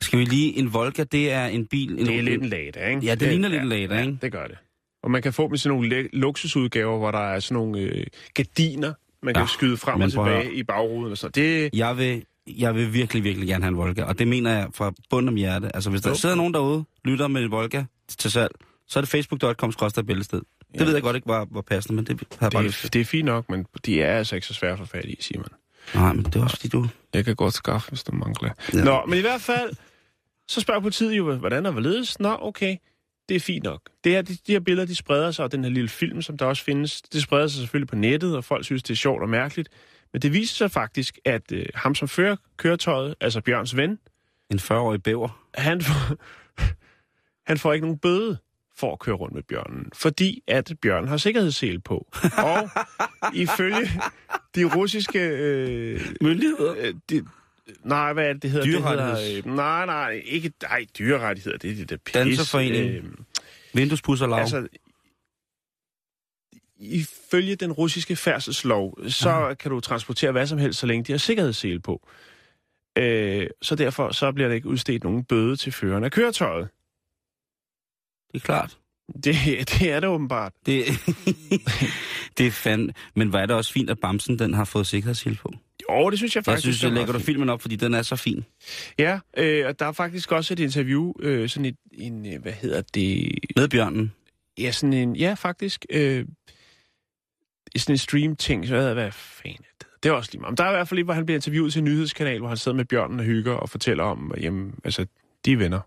Skal 0.00 0.18
vi 0.18 0.24
lige... 0.24 0.58
En 0.58 0.72
Volga, 0.74 1.04
det 1.04 1.32
er 1.32 1.46
en 1.46 1.66
bil... 1.66 1.90
En, 1.92 2.06
Det 2.06 2.18
er 2.18 2.22
lidt 2.22 2.42
en 2.42 2.48
Lada, 2.48 2.88
ikke? 2.88 3.06
Ja, 3.06 3.14
det 3.14 3.28
ligner 3.28 3.48
lidt 3.48 3.62
en 3.62 3.68
Lada, 3.68 4.00
ikke? 4.00 4.18
det 4.22 4.32
gør 4.32 4.46
det. 4.46 4.56
Og 5.02 5.10
man 5.10 5.22
kan 5.22 5.32
få 5.32 5.46
dem 5.46 5.54
i 5.54 5.56
sådan 5.58 5.76
nogle 5.76 5.88
le- 6.02 6.08
luksusudgaver, 6.12 6.98
hvor 6.98 7.10
der 7.10 7.18
er 7.18 7.40
sådan 7.40 7.54
nogle 7.54 7.80
øh, 7.80 8.06
gardiner, 8.34 8.92
man 9.22 9.34
kan 9.34 9.42
Ja, 9.42 9.46
skyde 9.46 9.76
frem 9.76 10.00
og 10.00 10.10
tilbage 10.10 10.54
i 10.54 10.62
bagruden 10.62 11.10
og 11.12 11.18
sådan 11.18 11.32
Det, 11.44 11.70
Jeg 11.74 11.98
vil, 11.98 12.24
jeg 12.46 12.74
vil 12.74 12.92
virkelig, 12.94 13.24
virkelig 13.24 13.48
gerne 13.48 13.64
have 13.64 13.68
en 13.70 13.76
Volga, 13.76 14.04
og 14.04 14.18
det 14.18 14.28
mener 14.28 14.50
jeg 14.50 14.68
fra 14.74 14.92
bunden 15.10 15.28
af 15.28 15.32
mit 15.32 15.40
hjerte. 15.40 15.74
Altså, 15.76 15.90
hvis 15.90 16.00
der 16.02 16.10
Jo. 16.10 16.14
sidder 16.16 16.34
nogen 16.34 16.54
derude, 16.54 16.84
lytter 17.04 17.28
med 17.28 17.42
en 17.42 17.50
Volga 17.50 17.84
til 18.08 18.30
salg, 18.30 18.52
så 18.92 18.98
er 18.98 19.00
det 19.00 19.08
facebook.com 19.10 19.72
bæltested. 20.06 20.38
Det 20.38 20.80
Ja. 20.80 20.84
ved 20.84 20.92
jeg 20.92 21.02
godt 21.02 21.16
ikke 21.16 21.28
var, 21.28 21.46
var 21.50 21.60
passende, 21.60 21.96
men 21.96 22.04
det 22.06 22.26
har 22.40 22.50
bare 22.50 22.62
det, 22.64 22.90
det 22.92 23.00
er 23.00 23.04
fint 23.04 23.24
nok, 23.24 23.48
men 23.50 23.66
de 23.86 24.02
er 24.02 24.18
altså 24.18 24.34
ikke 24.34 24.46
så 24.46 24.54
svære 24.54 24.72
at 24.72 24.78
få 24.78 24.84
fat 24.84 25.04
i, 25.04 25.16
siger 25.20 25.38
man. 25.38 25.48
Nej, 25.94 26.12
men 26.12 26.24
det 26.24 26.36
er 26.36 26.42
også 26.42 26.56
fordi, 26.56 26.68
du... 26.68 26.88
Jeg 27.14 27.24
kan 27.24 27.36
godt 27.36 27.54
skaffe, 27.54 27.88
hvis 27.88 28.02
du 28.04 28.12
mangler. 28.12 28.50
Ja. 28.74 28.84
Nå, 28.84 29.02
men 29.06 29.18
i 29.18 29.20
hvert 29.20 29.40
fald, 29.40 29.70
så 30.48 30.60
spørger 30.60 30.80
politiet 30.80 31.12
jo, 31.12 31.34
hvordan 31.34 31.66
og 31.66 31.72
hvorledes. 31.72 32.20
Nå, 32.20 32.36
okay, 32.40 32.76
det 33.28 33.34
er 33.36 33.40
fint 33.40 33.64
nok. 33.64 33.80
Det 34.04 34.12
her, 34.12 34.22
de, 34.22 34.34
de 34.46 34.52
her 34.52 34.60
billeder, 34.60 34.86
de 34.86 34.94
spreder 34.94 35.30
sig, 35.30 35.44
og 35.44 35.52
den 35.52 35.64
her 35.64 35.70
lille 35.70 35.88
film, 35.88 36.22
som 36.22 36.38
der 36.38 36.46
også 36.46 36.64
findes, 36.64 37.02
det 37.02 37.22
spreder 37.22 37.46
sig 37.46 37.60
selvfølgelig 37.60 37.88
på 37.88 37.96
nettet, 37.96 38.36
og 38.36 38.44
folk 38.44 38.64
synes, 38.64 38.82
det 38.82 38.90
er 38.90 38.96
sjovt 38.96 39.22
og 39.22 39.28
mærkeligt. 39.28 39.68
Men 40.12 40.22
det 40.22 40.32
viser 40.32 40.54
sig 40.54 40.70
faktisk, 40.70 41.18
at 41.24 41.52
øh, 41.52 41.66
ham, 41.74 41.94
som 41.94 42.08
fører 42.08 42.36
køretøjet, 42.56 43.14
altså 43.20 43.40
Bjørns 43.40 43.76
ven, 43.76 43.98
En 44.50 44.58
40-årig 44.58 45.02
bæver. 45.02 45.46
han 45.54 45.82
får, 45.82 46.16
han 47.50 47.58
får 47.58 47.72
ikke 47.72 47.86
nogen 47.86 47.98
bøde 47.98 48.38
for 48.76 48.92
at 48.92 48.98
køre 48.98 49.14
rundt 49.14 49.34
med 49.34 49.42
bjørnen, 49.42 49.86
fordi 49.94 50.42
at 50.46 50.72
bjørnen 50.82 51.08
har 51.08 51.16
sikkerhedssele 51.16 51.80
på. 51.80 52.08
Og 52.38 52.70
ifølge 53.34 53.90
de 54.54 54.64
russiske... 54.76 55.18
Øh, 55.28 56.00
Myndigheder? 56.20 56.74
øh, 56.78 56.94
de, 57.10 57.24
nej, 57.84 58.12
hvad 58.12 58.24
er 58.28 58.32
det, 58.32 58.42
det 58.42 58.50
hedder? 58.50 58.66
Det 58.66 58.74
Dyrerettigheds- 58.74 59.20
hedder 59.20 59.42
øh, 59.48 59.56
nej, 59.56 59.86
nej, 59.86 60.22
ikke 60.24 60.52
nej, 60.62 60.84
dyrerettigheder, 60.98 61.58
det 61.58 61.70
er 61.70 61.74
det 61.74 61.90
der 61.90 61.96
pis. 61.96 62.12
Danserforening. 62.12 62.90
Øh, 62.90 63.04
Vinduespusser 63.74 64.26
lav. 64.26 64.38
altså, 64.38 64.68
ifølge 66.78 67.56
den 67.56 67.72
russiske 67.72 68.16
færdselslov, 68.16 68.98
så 69.08 69.30
Aha. 69.30 69.54
kan 69.54 69.70
du 69.70 69.80
transportere 69.80 70.32
hvad 70.32 70.46
som 70.46 70.58
helst, 70.58 70.78
så 70.80 70.86
længe 70.86 71.04
de 71.04 71.12
har 71.12 71.18
sikkerhedssele 71.18 71.80
på. 71.80 72.08
Øh, 72.98 73.46
så 73.62 73.74
derfor 73.74 74.10
så 74.12 74.32
bliver 74.32 74.48
der 74.48 74.54
ikke 74.54 74.68
udstedt 74.68 75.04
nogen 75.04 75.24
bøde 75.24 75.56
til 75.56 75.72
føreren 75.72 76.04
af 76.04 76.12
køretøjet. 76.12 76.68
Det 78.32 78.40
er 78.40 78.44
klart. 78.44 78.78
Det, 79.24 79.34
det 79.80 79.92
er 79.92 80.00
det 80.00 80.08
åbenbart. 80.08 80.52
Det, 80.66 80.84
det 82.38 82.46
er 82.46 82.50
fandme... 82.50 82.92
Men 83.14 83.34
er 83.34 83.46
det 83.46 83.56
også 83.56 83.72
fint, 83.72 83.90
at 83.90 83.98
Bamsen 83.98 84.38
den 84.38 84.54
har 84.54 84.64
fået 84.64 84.86
sikkerhedshjælp 84.86 85.38
på. 85.38 85.52
Jo, 85.90 86.10
det 86.10 86.18
synes 86.18 86.36
jeg 86.36 86.40
Jeg 86.40 86.44
faktisk. 86.44 86.62
synes, 86.62 86.76
det 86.76 86.84
jeg 86.84 86.90
er 86.90 86.94
lægger 86.94 87.12
du 87.12 87.18
filmen 87.18 87.48
op, 87.48 87.62
fordi 87.62 87.76
den 87.76 87.94
er 87.94 88.02
så 88.02 88.16
fin. 88.16 88.44
Ja, 88.98 89.18
øh, 89.36 89.66
og 89.66 89.78
der 89.78 89.86
er 89.86 89.92
faktisk 89.92 90.32
også 90.32 90.54
et 90.54 90.60
interview, 90.60 91.12
øh, 91.20 91.48
sådan 91.48 91.64
et, 91.64 91.76
en, 91.92 92.34
øh, 92.34 92.42
hvad 92.42 92.52
hedder 92.52 92.82
det? 92.94 93.38
Med 93.56 93.68
bjørnen. 93.68 94.12
Ja, 94.58 94.72
sådan 94.72 94.92
en, 94.92 95.16
ja, 95.16 95.34
faktisk, 95.34 95.86
øh, 95.90 96.26
sådan 97.76 97.94
en 97.94 97.98
stream-ting, 97.98 98.66
så 98.66 98.74
hvad, 98.74 98.94
hvad 98.94 99.12
fanden 99.12 99.64
det? 99.78 99.86
Det 100.02 100.08
er 100.08 100.12
også 100.12 100.30
lige 100.32 100.40
meget. 100.40 100.52
Men 100.52 100.56
der 100.56 100.64
er 100.64 100.68
i 100.70 100.74
hvert 100.74 100.88
fald 100.88 100.96
lige, 100.96 101.04
hvor 101.04 101.14
han 101.14 101.26
bliver 101.26 101.36
interviewet 101.38 101.72
til 101.72 101.78
en 101.78 101.84
nyhedskanal, 101.84 102.38
hvor 102.38 102.48
han 102.48 102.56
sidder 102.56 102.76
med 102.76 102.84
bjørnen 102.84 103.18
og 103.18 103.24
hygger 103.24 103.52
og 103.52 103.70
fortæller 103.70 104.04
om, 104.04 104.34
jamen, 104.40 104.74
altså, 104.84 105.06
de 105.44 105.52
er 105.52 105.56
venner. 105.56 105.80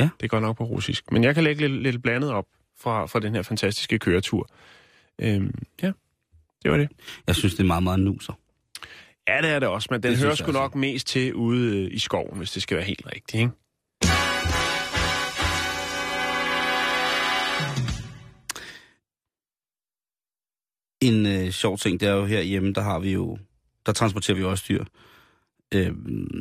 Ja. 0.00 0.08
Det 0.20 0.30
går 0.30 0.40
nok 0.40 0.56
på 0.56 0.64
russisk. 0.64 1.12
Men 1.12 1.24
jeg 1.24 1.34
kan 1.34 1.44
lægge 1.44 1.68
lidt, 1.68 1.82
lidt 1.82 2.02
blandet 2.02 2.32
op 2.32 2.46
fra, 2.78 3.06
fra 3.06 3.20
den 3.20 3.34
her 3.34 3.42
fantastiske 3.42 3.98
køretur. 3.98 4.48
Øhm, 5.20 5.54
ja, 5.82 5.92
det 6.62 6.70
var 6.70 6.76
det. 6.76 6.88
Jeg 7.26 7.36
synes, 7.36 7.54
det 7.54 7.60
er 7.60 7.66
meget, 7.66 7.82
meget 7.82 8.00
nuser. 8.00 8.32
Ja, 9.28 9.42
det 9.42 9.50
er 9.50 9.58
det 9.58 9.68
også, 9.68 9.88
men 9.90 10.02
den 10.02 10.10
Det 10.10 10.18
hører 10.20 10.34
sgu 10.34 10.52
nok 10.52 10.74
mest 10.74 11.06
til 11.06 11.34
ude 11.34 11.78
øh, 11.78 11.92
i 11.92 11.98
skoven, 11.98 12.38
hvis 12.38 12.52
det 12.52 12.62
skal 12.62 12.76
være 12.76 12.86
helt 12.86 13.06
rigtigt, 13.06 13.34
ikke? 13.34 13.50
En 21.02 21.26
øh, 21.26 21.50
sjov 21.50 21.78
ting, 21.78 22.00
det 22.00 22.08
er 22.08 22.12
jo 22.12 22.24
herhjemme, 22.24 22.72
der 22.72 22.80
har 22.80 22.98
vi 22.98 23.12
jo, 23.12 23.38
der 23.86 23.92
transporterer 23.92 24.34
vi 24.34 24.40
jo 24.40 24.50
også 24.50 24.64
dyr. 24.68 24.84
Øh, 25.74 25.96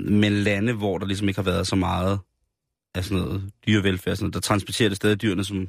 men 0.09 0.33
lande, 0.33 0.73
hvor 0.73 0.97
der 0.97 1.05
ligesom 1.05 1.27
ikke 1.27 1.37
har 1.37 1.51
været 1.51 1.67
så 1.67 1.75
meget 1.75 2.19
af 2.95 3.03
sådan 3.05 3.17
noget 3.17 3.51
dyrevelfærd, 3.67 4.15
sådan 4.15 4.23
noget, 4.25 4.33
der 4.33 4.39
transporterer 4.39 4.89
det 4.89 4.95
stadig 4.95 5.21
dyrene, 5.21 5.43
som, 5.43 5.67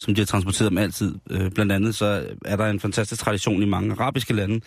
som 0.00 0.14
de 0.14 0.20
har 0.20 0.26
transporteret 0.26 0.70
dem 0.70 0.78
altid. 0.78 1.14
Øh, 1.30 1.50
blandt 1.50 1.72
andet 1.72 1.94
så 1.94 2.26
er 2.44 2.56
der 2.56 2.66
en 2.66 2.80
fantastisk 2.80 3.20
tradition 3.20 3.62
i 3.62 3.66
mange 3.66 3.92
arabiske 3.92 4.34
lande 4.34 4.60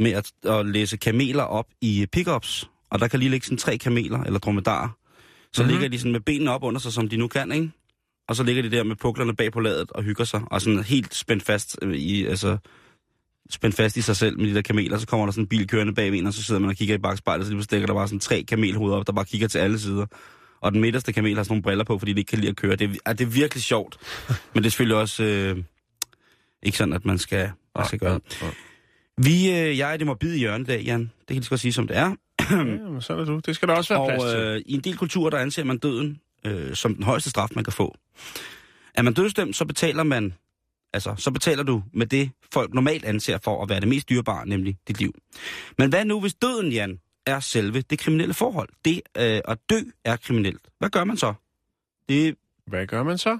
med 0.00 0.10
at, 0.12 0.32
at 0.44 0.66
læse 0.66 0.96
kameler 0.96 1.42
op 1.42 1.66
i 1.80 2.06
pickups. 2.12 2.68
Og 2.90 2.98
der 3.00 3.08
kan 3.08 3.18
lige 3.20 3.30
ligge 3.30 3.44
sådan 3.46 3.58
tre 3.58 3.78
kameler 3.78 4.22
eller 4.22 4.38
dromedarer. 4.38 4.88
Så 5.52 5.62
Mhm. 5.62 5.66
mm-hmm. 5.68 5.80
ligger 5.80 5.88
de 5.96 5.98
sådan 5.98 6.12
med 6.12 6.20
benene 6.20 6.50
op 6.52 6.62
under 6.62 6.80
sig, 6.80 6.92
som 6.92 7.08
de 7.08 7.16
nu 7.16 7.28
kan, 7.28 7.52
ikke? 7.52 7.70
Og 8.28 8.36
så 8.36 8.42
ligger 8.42 8.62
de 8.62 8.70
der 8.70 8.82
med 8.82 8.96
puklerne 8.96 9.36
bag 9.36 9.52
på 9.52 9.60
ladet 9.60 9.90
og 9.92 10.02
hygger 10.02 10.24
sig. 10.24 10.42
Og 10.50 10.60
sådan 10.62 10.82
helt 10.82 11.14
spændt 11.14 11.42
fast 11.42 11.78
øh, 11.82 11.94
i, 11.96 12.24
altså, 12.26 12.56
spændt 13.50 13.76
fast 13.76 13.96
i 13.96 14.00
sig 14.02 14.16
selv 14.16 14.38
med 14.38 14.48
de 14.50 14.54
der 14.54 14.62
kameler. 14.62 14.98
Så 14.98 15.06
kommer 15.06 15.26
der 15.26 15.32
sådan 15.32 15.44
en 15.44 15.48
bil 15.48 15.68
kørende 15.68 15.94
bag 15.94 16.08
en, 16.14 16.26
og 16.26 16.34
så 16.34 16.42
sidder 16.42 16.60
man 16.60 16.70
og 16.70 16.76
kigger 16.76 16.94
i 16.94 16.98
bagspejlet, 16.98 17.46
så 17.46 17.50
lige 17.50 17.56
pludselig 17.56 17.64
stikker 17.64 17.86
der 17.86 17.94
bare 17.94 18.08
sådan 18.08 18.20
tre 18.20 18.42
kamelhoveder 18.48 18.96
op, 18.98 19.06
der 19.06 19.12
bare 19.12 19.24
kigger 19.24 19.48
til 19.48 19.58
alle 19.58 19.78
sider. 19.78 20.06
Og 20.60 20.72
den 20.72 20.80
midterste 20.80 21.12
kamel 21.12 21.36
har 21.36 21.42
sådan 21.42 21.52
nogle 21.52 21.62
briller 21.62 21.84
på, 21.84 21.98
fordi 21.98 22.12
de 22.12 22.18
ikke 22.20 22.28
kan 22.30 22.38
lide 22.38 22.50
at 22.50 22.56
køre. 22.56 22.76
Det 22.76 22.98
er, 23.06 23.12
det 23.12 23.24
er 23.24 23.28
virkelig 23.30 23.62
sjovt. 23.62 23.96
Men 24.54 24.62
det 24.62 24.66
er 24.66 24.70
selvfølgelig 24.70 24.96
også 24.96 25.22
øh, 25.22 25.56
ikke 26.62 26.78
sådan, 26.78 26.94
at 26.94 27.04
man 27.04 27.18
skal, 27.18 27.50
man 27.76 27.86
skal 27.86 27.98
gøre 27.98 28.14
det. 28.14 28.54
Vi, 29.18 29.50
øh, 29.50 29.78
jeg 29.78 29.92
er 29.92 29.96
det 29.96 30.06
morbide 30.06 30.38
hjørne 30.38 30.62
i 30.64 30.66
dag, 30.66 30.82
Jan. 30.82 31.00
Det 31.00 31.08
kan 31.08 31.14
jeg 31.28 31.34
lige 31.34 31.44
så 31.44 31.50
godt 31.50 31.60
sige, 31.60 31.72
som 31.72 31.86
det 31.86 31.96
er. 31.96 32.14
ja, 32.50 32.64
men 32.64 33.00
sådan 33.02 33.22
er 33.22 33.26
du. 33.26 33.40
Det 33.46 33.54
skal 33.56 33.68
der 33.68 33.74
også 33.74 33.94
være 33.94 34.06
plads 34.08 34.22
Og 34.24 34.30
til. 34.30 34.40
øh, 34.40 34.62
i 34.66 34.74
en 34.74 34.80
del 34.80 34.96
kulturer, 34.96 35.30
der 35.30 35.38
anser 35.38 35.64
man 35.64 35.78
døden 35.78 36.20
øh, 36.46 36.74
som 36.74 36.94
den 36.94 37.04
højeste 37.04 37.30
straf, 37.30 37.48
man 37.54 37.64
kan 37.64 37.72
få. 37.72 37.96
Er 38.94 39.02
man 39.02 39.14
dødsdømt, 39.14 39.56
så 39.56 39.64
betaler 39.64 40.02
man, 40.02 40.34
altså, 40.92 41.14
så 41.18 41.30
betaler 41.30 41.62
du 41.62 41.82
med 41.92 42.06
det, 42.06 42.30
folk 42.52 42.74
normalt 42.74 43.04
anser 43.04 43.38
for 43.44 43.62
at 43.62 43.68
være 43.68 43.80
det 43.80 43.88
mest 43.88 44.08
dyrebare, 44.08 44.48
nemlig 44.48 44.76
dit 44.88 44.98
liv. 45.00 45.14
Men 45.78 45.88
hvad 45.88 46.04
nu, 46.04 46.20
hvis 46.20 46.34
døden, 46.34 46.72
Jan, 46.72 47.00
er 47.26 47.40
selve 47.40 47.80
det 47.80 47.98
kriminelle 47.98 48.34
forhold? 48.34 48.68
Det 48.84 49.02
øh, 49.16 49.40
at 49.44 49.58
dø 49.70 49.80
er 50.04 50.16
kriminelt. 50.16 50.68
Hvad 50.78 50.90
gør 50.90 51.04
man 51.04 51.16
så? 51.16 51.34
Det, 52.08 52.36
Hvad 52.66 52.86
gør 52.86 53.02
man 53.02 53.18
så? 53.18 53.38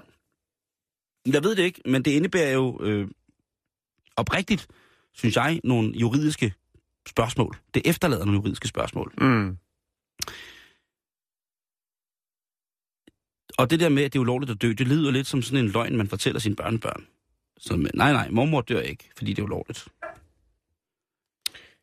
jeg 1.33 1.43
ved 1.43 1.55
det 1.55 1.63
ikke, 1.63 1.81
men 1.85 2.05
det 2.05 2.11
indebærer 2.11 2.51
jo 2.53 2.79
øh, 2.83 3.07
oprigtigt, 4.15 4.67
synes 5.13 5.35
jeg, 5.35 5.61
nogle 5.63 5.91
juridiske 5.91 6.53
spørgsmål. 7.07 7.57
Det 7.73 7.81
efterlader 7.85 8.25
nogle 8.25 8.37
juridiske 8.37 8.67
spørgsmål. 8.67 9.13
Mm. 9.21 9.57
Og 13.57 13.69
det 13.69 13.79
der 13.79 13.89
med, 13.89 14.03
at 14.03 14.13
det 14.13 14.19
er 14.19 14.21
ulovligt 14.21 14.51
at 14.51 14.61
dø, 14.61 14.67
det 14.67 14.87
lyder 14.87 15.11
lidt 15.11 15.27
som 15.27 15.41
sådan 15.41 15.65
en 15.65 15.71
løgn, 15.71 15.97
man 15.97 16.07
fortæller 16.07 16.39
sine 16.39 16.55
børnebørn. 16.55 17.07
Så 17.57 17.75
nej, 17.75 18.11
nej, 18.11 18.29
mormor 18.29 18.61
dør 18.61 18.79
ikke, 18.81 19.09
fordi 19.17 19.33
det 19.33 19.39
er 19.41 19.43
ulovligt. 19.45 19.87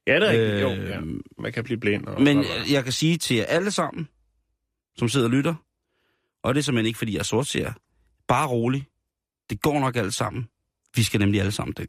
Ja, 0.06 0.14
det 0.20 0.22
er 0.28 0.30
rigtigt. 0.30 0.62
Jo, 0.62 0.70
Øh, 0.70 0.88
ja. 0.90 1.00
Man 1.38 1.52
kan 1.52 1.64
blive 1.64 1.80
blind. 1.80 2.06
Og 2.06 2.22
Men 2.22 2.38
bla, 2.38 2.46
bla. 2.64 2.72
jeg 2.74 2.84
kan 2.84 2.92
sige 2.92 3.16
til 3.16 3.36
jer 3.36 3.44
alle 3.44 3.70
sammen, 3.70 4.08
som 4.96 5.08
sidder 5.08 5.26
og 5.26 5.30
lytter, 5.30 5.54
og 6.42 6.54
det 6.54 6.60
er 6.60 6.62
simpelthen 6.62 6.86
ikke, 6.86 6.98
fordi 6.98 7.12
jeg 7.12 7.18
er 7.18 7.24
sortseer, 7.24 7.72
bare 8.28 8.46
rolig. 8.48 8.86
Det 9.50 9.62
går 9.62 9.80
nok 9.80 9.96
alt 9.96 10.14
sammen. 10.14 10.48
Vi 10.96 11.02
skal 11.02 11.20
nemlig 11.20 11.40
alle 11.40 11.52
sammen 11.52 11.74
dø. 11.74 11.84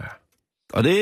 Ja. 0.00 0.06
Og 0.72 0.84
det 0.84 0.98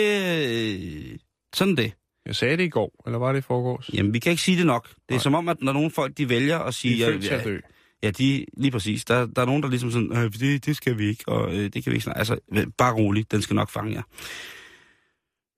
øh, 1.13 1.19
sådan 1.55 1.77
det. 1.77 1.93
Jeg 2.27 2.37
sagde 2.37 2.57
det 2.57 2.65
i 2.65 2.69
går, 2.69 3.03
eller 3.07 3.19
var 3.19 3.33
det 3.33 3.39
i 3.39 3.43
forgårs? 3.43 3.91
Jamen, 3.95 4.15
vi 4.15 4.19
kan 4.19 4.31
ikke 4.31 4.43
sige 4.43 4.57
det 4.59 4.67
nok. 4.67 4.89
Det 4.89 4.95
er 5.09 5.13
Nej. 5.15 5.19
som 5.19 5.35
om, 5.35 5.49
at 5.49 5.57
når 5.63 5.73
nogle 5.73 5.91
folk 5.91 6.19
de 6.19 6.29
vælger 6.29 6.59
at 6.59 6.75
sige, 6.75 6.95
I 6.97 7.03
er 7.03 7.07
født 7.13 7.23
til 7.23 7.31
at 7.35 7.45
dø. 7.45 7.59
Ja, 8.03 8.11
de, 8.11 8.47
lige 8.57 8.71
præcis. 8.71 9.05
Der, 9.05 9.27
der 9.27 9.43
er 9.43 9.47
nogen, 9.47 9.63
der 9.63 9.69
ligesom 9.69 9.91
sådan, 9.91 10.17
øh, 10.17 10.33
det, 10.33 10.67
det 10.67 10.77
skal 10.77 10.99
vi 10.99 11.09
ikke, 11.09 11.25
og 11.29 11.55
øh, 11.55 11.65
det 11.73 11.85
kan 11.85 11.91
vi 11.91 11.95
ikke 11.95 12.05
snakke. 12.05 12.19
Altså, 12.19 12.39
øh, 12.53 12.67
bare 12.79 12.95
roligt, 12.95 13.31
den 13.33 13.43
skal 13.43 13.57
nok 13.57 13.71
fange 13.71 13.93
jer. 13.93 14.03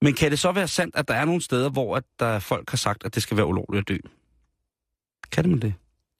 Men 0.04 0.14
kan 0.14 0.30
det 0.30 0.38
så 0.38 0.52
være 0.52 0.68
sandt, 0.68 0.96
at 0.96 1.08
der 1.08 1.14
er 1.14 1.24
nogle 1.24 1.40
steder, 1.40 1.70
hvor 1.70 1.96
at 1.96 2.04
der 2.18 2.38
folk 2.38 2.70
har 2.70 2.76
sagt, 2.76 3.04
at 3.04 3.14
det 3.14 3.22
skal 3.22 3.36
være 3.36 3.46
ulovligt 3.46 3.80
at 3.80 3.88
dø? 3.88 4.08
Kan 5.32 5.44
det 5.44 5.50
man 5.50 5.60
det? 5.60 5.74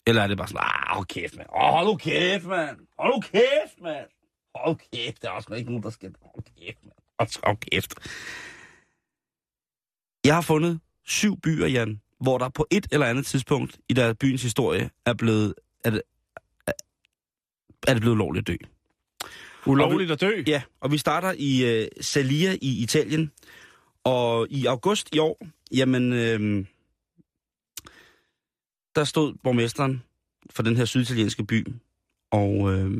Eller 0.07 0.23
er 0.23 0.27
det 0.27 0.37
bare 0.37 0.49
sådan, 0.49 0.63
ah, 0.63 0.97
hold 0.97 1.07
kæft, 1.07 1.37
mand. 1.37 1.49
Åh, 1.57 1.73
hold 1.73 1.87
nu 1.87 1.97
kæft, 1.97 2.45
mand. 2.45 2.77
Hold 2.99 3.15
nu 3.15 3.21
kæft, 3.21 3.83
mand. 3.83 4.07
Hold 4.55 4.77
kæft, 4.93 5.23
der 5.23 5.29
er 5.29 5.33
også 5.33 5.55
ikke 5.55 5.71
nogen, 5.71 5.83
der 5.83 5.91
skal... 5.91 6.15
Hold 6.23 6.45
kæft, 6.45 6.79
mand. 6.83 6.93
Hold, 7.19 7.47
hold 7.47 7.57
kæft. 7.57 7.95
Jeg 10.25 10.35
har 10.35 10.43
fundet 10.43 10.81
syv 11.07 11.41
byer, 11.41 11.67
Jan, 11.67 12.01
hvor 12.21 12.39
der 12.39 12.49
på 12.49 12.67
et 12.71 12.87
eller 12.93 13.07
andet 13.07 13.27
tidspunkt 13.27 13.79
i 13.89 13.93
der 13.93 14.15
byens 14.15 14.43
historie 14.43 14.91
er 15.07 15.15
blevet... 15.15 15.55
Er 15.85 15.91
det, 15.91 16.03
er, 17.87 17.93
det 17.95 18.01
blevet 18.01 18.19
lovligt 18.19 18.49
at 18.49 18.61
dø. 18.61 18.67
Ulovligt 19.67 20.11
at 20.11 20.21
dø? 20.21 20.43
Ja, 20.47 20.63
og 20.81 20.93
vi 20.93 20.99
starter 20.99 21.35
i 21.39 21.83
uh, 21.83 21.89
Salia 22.01 22.57
i 22.63 22.83
Italien. 22.83 23.31
Og 24.05 24.47
i 24.51 24.67
august 24.67 25.15
i 25.15 25.19
år, 25.19 25.47
jamen, 25.73 26.13
øh, 26.13 26.67
der 28.95 29.05
stod 29.05 29.35
borgmesteren 29.43 30.03
for 30.51 30.63
den 30.63 30.77
her 30.77 30.85
syditalienske 30.85 31.45
by, 31.45 31.67
og 32.31 32.73
øh, 32.73 32.91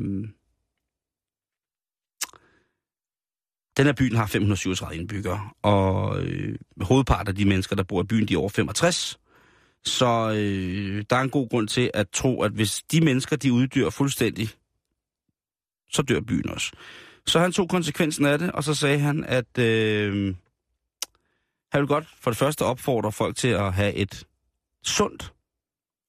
den 3.77 3.85
her 3.85 3.93
byen 3.93 4.15
har 4.15 4.25
537 4.25 4.95
indbyggere, 4.95 5.49
og 5.61 6.21
øh, 6.23 6.55
hovedparten 6.81 7.27
af 7.27 7.35
de 7.35 7.45
mennesker, 7.45 7.75
der 7.75 7.83
bor 7.83 8.01
i 8.01 8.05
byen, 8.05 8.27
de 8.27 8.33
er 8.33 8.37
over 8.37 8.49
65. 8.49 9.19
Så 9.83 10.31
øh, 10.35 11.05
der 11.09 11.15
er 11.15 11.21
en 11.21 11.29
god 11.29 11.49
grund 11.49 11.67
til 11.67 11.91
at 11.93 12.09
tro, 12.09 12.41
at 12.41 12.51
hvis 12.51 12.83
de 12.91 13.01
mennesker, 13.01 13.35
de 13.35 13.53
uddør 13.53 13.89
fuldstændig, 13.89 14.49
så 15.91 16.01
dør 16.01 16.19
byen 16.21 16.49
også. 16.49 16.71
Så 17.25 17.39
han 17.39 17.51
tog 17.51 17.69
konsekvensen 17.69 18.25
af 18.25 18.39
det, 18.39 18.51
og 18.51 18.63
så 18.63 18.73
sagde 18.73 18.99
han, 18.99 19.23
at 19.23 19.57
øh, 19.59 20.35
han 21.75 21.81
vil 21.81 21.87
godt 21.87 22.07
for 22.19 22.31
det 22.31 22.37
første 22.37 22.65
opfordre 22.65 23.11
folk 23.11 23.35
til 23.35 23.47
at 23.47 23.73
have 23.73 23.93
et 23.93 24.27
sundt 24.83 25.33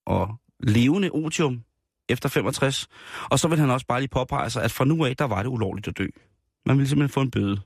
og 0.06 0.34
levende 0.60 1.10
otium 1.10 1.64
efter 2.08 2.28
65. 2.28 2.88
Og 3.30 3.38
så 3.38 3.48
vil 3.48 3.58
han 3.58 3.70
også 3.70 3.86
bare 3.86 4.00
lige 4.00 4.08
påpege 4.08 4.50
sig, 4.50 4.62
at 4.62 4.72
fra 4.72 4.84
nu 4.84 5.04
af, 5.04 5.16
der 5.16 5.24
var 5.24 5.42
det 5.42 5.48
ulovligt 5.48 5.88
at 5.88 5.98
dø. 5.98 6.06
Man 6.66 6.76
ville 6.76 6.88
simpelthen 6.88 7.12
få 7.12 7.20
en 7.20 7.30
bøde. 7.30 7.60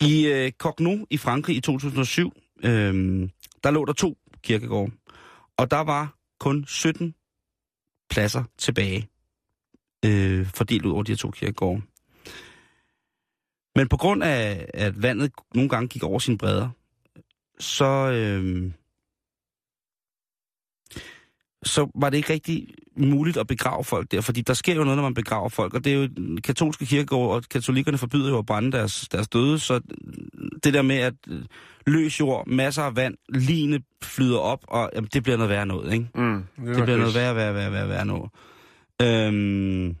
I 0.00 0.26
øh, 0.26 0.52
Cogno 0.52 1.04
i 1.10 1.16
Frankrig 1.16 1.56
i 1.56 1.60
2007, 1.60 2.32
øh, 2.64 3.28
der 3.64 3.70
lå 3.70 3.84
der 3.84 3.92
to 3.92 4.18
kirkegårde. 4.42 4.92
Og 5.56 5.70
der 5.70 5.80
var 5.80 6.14
kun 6.40 6.64
17 6.66 7.14
pladser 8.10 8.44
tilbage, 8.58 9.08
øh, 10.04 10.46
fordelt 10.46 10.86
ud 10.86 10.92
over 10.92 11.02
de 11.02 11.12
her 11.12 11.16
to 11.16 11.30
kirkegårde. 11.30 11.82
Men 13.76 13.88
på 13.88 13.96
grund 13.96 14.22
af, 14.22 14.66
at 14.74 15.02
vandet 15.02 15.32
nogle 15.54 15.68
gange 15.68 15.88
gik 15.88 16.02
over 16.02 16.18
sine 16.18 16.38
bredder, 16.38 16.68
så, 17.58 18.10
øh, 18.12 18.72
så 21.62 21.90
var 21.94 22.10
det 22.10 22.16
ikke 22.16 22.32
rigtig 22.32 22.68
muligt 22.96 23.36
at 23.36 23.46
begrave 23.46 23.84
folk 23.84 24.10
der, 24.10 24.20
fordi 24.20 24.40
der 24.40 24.54
sker 24.54 24.74
jo 24.74 24.84
noget, 24.84 24.96
når 24.96 25.02
man 25.02 25.14
begraver 25.14 25.48
folk, 25.48 25.74
og 25.74 25.84
det 25.84 25.92
er 25.92 25.96
jo 25.96 26.08
katolske 26.44 26.86
kirkegård, 26.86 27.34
og 27.34 27.42
katolikkerne 27.50 27.98
forbyder 27.98 28.28
jo 28.28 28.38
at 28.38 28.46
brænde 28.46 28.72
deres, 28.72 29.08
deres 29.08 29.28
døde, 29.28 29.58
så 29.58 29.80
det 30.64 30.74
der 30.74 30.82
med 30.82 30.96
at 30.96 31.14
løs 31.86 32.20
jord, 32.20 32.46
masser 32.46 32.82
af 32.82 32.96
vand, 32.96 33.14
line 33.28 33.82
flyder 34.02 34.38
op, 34.38 34.64
og 34.68 34.90
jamen, 34.94 35.08
det 35.12 35.22
bliver 35.22 35.36
noget 35.36 35.50
værre 35.50 35.66
noget, 35.66 35.92
ikke? 35.92 36.08
Mm, 36.14 36.44
det, 36.56 36.76
det 36.76 36.84
bliver 36.84 36.98
noget 36.98 37.14
værre, 37.14 37.36
værre, 37.36 37.54
værre, 37.54 37.72
værre, 37.72 37.88
værre 37.88 38.06
noget. 38.06 38.30
Øhm, 39.02 39.96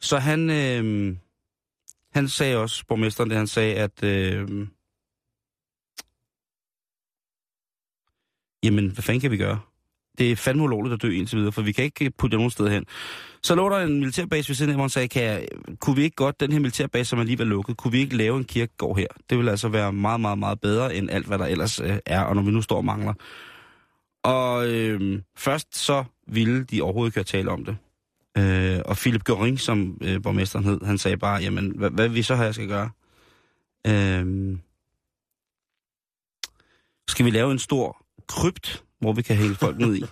så 0.00 0.18
han, 0.18 0.50
øhm, 0.50 1.18
han 2.14 2.28
sagde 2.28 2.56
også, 2.56 2.84
borgmesteren, 2.88 3.30
det 3.30 3.38
han 3.38 3.46
sagde, 3.46 3.74
at 3.74 4.02
Øh, 4.02 4.66
jamen, 8.64 8.88
hvad 8.88 9.02
fanden 9.02 9.20
kan 9.20 9.30
vi 9.30 9.36
gøre? 9.36 9.60
Det 10.18 10.32
er 10.32 10.36
fandme 10.36 10.62
ulovligt 10.62 10.94
at 10.94 11.02
dø 11.02 11.10
indtil 11.10 11.38
videre, 11.38 11.52
for 11.52 11.62
vi 11.62 11.72
kan 11.72 11.84
ikke 11.84 12.10
putte 12.10 12.32
det 12.34 12.38
nogen 12.38 12.50
sted 12.50 12.68
hen. 12.68 12.84
Så 13.42 13.54
lå 13.54 13.68
der 13.68 13.78
en 13.78 13.98
militærbase 13.98 14.48
ved 14.48 14.54
siden 14.54 14.70
af, 14.70 14.76
hvor 14.76 14.82
han 14.82 14.90
sagde, 14.90 15.08
kan 15.08 15.22
jeg, 15.22 15.48
kunne 15.80 15.96
vi 15.96 16.02
ikke 16.02 16.16
godt, 16.16 16.40
den 16.40 16.52
her 16.52 16.58
militærbase, 16.58 17.04
som 17.04 17.18
er 17.18 17.22
alligevel 17.22 17.46
lukket, 17.46 17.76
kunne 17.76 17.92
vi 17.92 17.98
ikke 17.98 18.16
lave 18.16 18.36
en 18.36 18.44
kirkegård 18.44 18.98
her? 18.98 19.06
Det 19.30 19.38
vil 19.38 19.48
altså 19.48 19.68
være 19.68 19.92
meget, 19.92 20.20
meget, 20.20 20.38
meget 20.38 20.60
bedre 20.60 20.94
end 20.94 21.10
alt, 21.10 21.26
hvad 21.26 21.38
der 21.38 21.46
ellers 21.46 21.80
øh, 21.80 21.98
er, 22.06 22.20
og 22.20 22.34
når 22.34 22.42
vi 22.42 22.50
nu 22.50 22.62
står 22.62 22.76
og 22.76 22.84
mangler. 22.84 23.14
Og 24.22 24.68
øh, 24.72 25.22
først 25.36 25.76
så 25.76 26.04
ville 26.26 26.64
de 26.64 26.82
overhovedet 26.82 27.08
ikke 27.08 27.16
høre 27.16 27.24
tale 27.24 27.50
om 27.50 27.64
det. 27.64 27.76
Øh, 28.38 28.80
og 28.84 28.96
Philip 28.96 29.28
Göring, 29.30 29.56
som 29.56 29.98
øh, 30.02 30.22
borgmesteren 30.22 30.64
hed, 30.64 30.80
han 30.84 30.98
sagde 30.98 31.16
bare, 31.16 31.42
jamen, 31.42 31.72
hvad, 31.76 31.90
hvad 31.90 32.08
vi 32.08 32.22
så 32.22 32.36
her 32.36 32.52
skal 32.52 32.68
gøre? 32.68 32.90
Øh, 33.86 34.56
skal 37.08 37.24
vi 37.26 37.30
lave 37.30 37.52
en 37.52 37.58
stor 37.58 38.04
krypt, 38.28 38.84
hvor 39.00 39.12
vi 39.12 39.22
kan 39.22 39.36
hælde 39.36 39.54
folk 39.54 39.78
ned 39.78 39.96
i? 39.96 40.04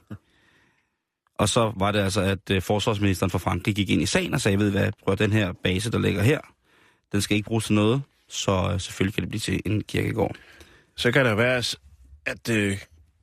og 1.41 1.49
så 1.49 1.73
var 1.77 1.93
det 1.93 1.99
altså, 1.99 2.21
at 2.21 2.51
øh, 2.51 2.63
forsvarsministeren 2.63 3.31
for 3.31 3.39
Frankrig 3.39 3.75
gik 3.75 3.91
ind 3.91 4.03
i 4.03 4.07
sagen 4.07 4.35
og 4.35 4.41
sagde, 4.41 4.59
ved 4.59 4.71
hvad, 4.71 4.93
prøv 5.05 5.17
den 5.17 5.33
her 5.33 5.53
base, 5.53 5.91
der 5.91 5.99
ligger 5.99 6.23
her, 6.23 6.41
den 7.13 7.21
skal 7.21 7.37
ikke 7.37 7.47
bruges 7.47 7.65
til 7.65 7.75
noget, 7.75 8.03
så 8.29 8.71
øh, 8.73 8.81
selvfølgelig 8.81 9.15
kan 9.15 9.23
det 9.23 9.29
blive 9.29 9.41
til 9.41 9.61
en 9.67 9.83
kirkegård. 9.83 10.37
Så 10.97 11.13
kan 11.13 11.27
det 11.27 11.37
være, 11.37 11.63
at 12.27 12.51
øh, 12.51 12.79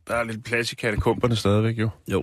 der 0.07 0.15
er 0.15 0.23
lidt 0.23 0.43
plads 0.45 0.71
i 0.71 0.75
katakomberne 0.75 1.35
stadigvæk, 1.35 1.79
jo. 1.79 1.89
Jo. 2.11 2.19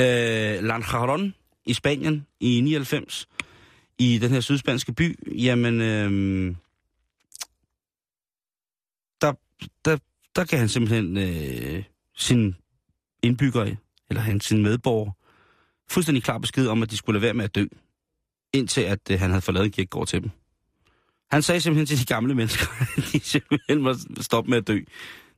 Øh, 0.00 0.64
Lanjaron 0.64 1.34
i 1.66 1.74
Spanien 1.74 2.26
i 2.40 2.60
99, 2.60 3.28
i 3.98 4.18
den 4.18 4.30
her 4.30 4.40
sydspanske 4.40 4.92
by, 4.92 5.18
jamen, 5.26 5.80
øh, 5.80 6.56
der, 9.20 9.32
der, 9.84 9.98
der 10.36 10.44
kan 10.44 10.58
han 10.58 10.68
simpelthen 10.68 11.16
øh, 11.16 11.84
sin 12.16 12.56
indbygger, 13.22 13.74
eller 14.10 14.20
han 14.20 14.40
sin 14.40 14.62
medborger, 14.62 15.12
fuldstændig 15.90 16.22
klar 16.24 16.38
besked 16.38 16.66
om, 16.66 16.82
at 16.82 16.90
de 16.90 16.96
skulle 16.96 17.14
lade 17.14 17.22
være 17.22 17.34
med 17.34 17.44
at 17.44 17.54
dø, 17.54 17.66
indtil 18.52 18.80
at 18.80 19.10
øh, 19.10 19.20
han 19.20 19.30
havde 19.30 19.42
forladt 19.42 19.64
en 19.64 19.70
kirkegård 19.70 20.06
til 20.06 20.22
dem. 20.22 20.30
Han 21.30 21.42
sagde 21.42 21.60
simpelthen 21.60 21.86
til 21.86 22.00
de 22.00 22.14
gamle 22.14 22.34
mennesker, 22.34 22.66
at 22.96 23.04
de 23.12 23.20
simpelthen 23.20 23.82
må 23.82 23.94
stoppe 24.20 24.50
med 24.50 24.58
at 24.58 24.68
dø. 24.68 24.80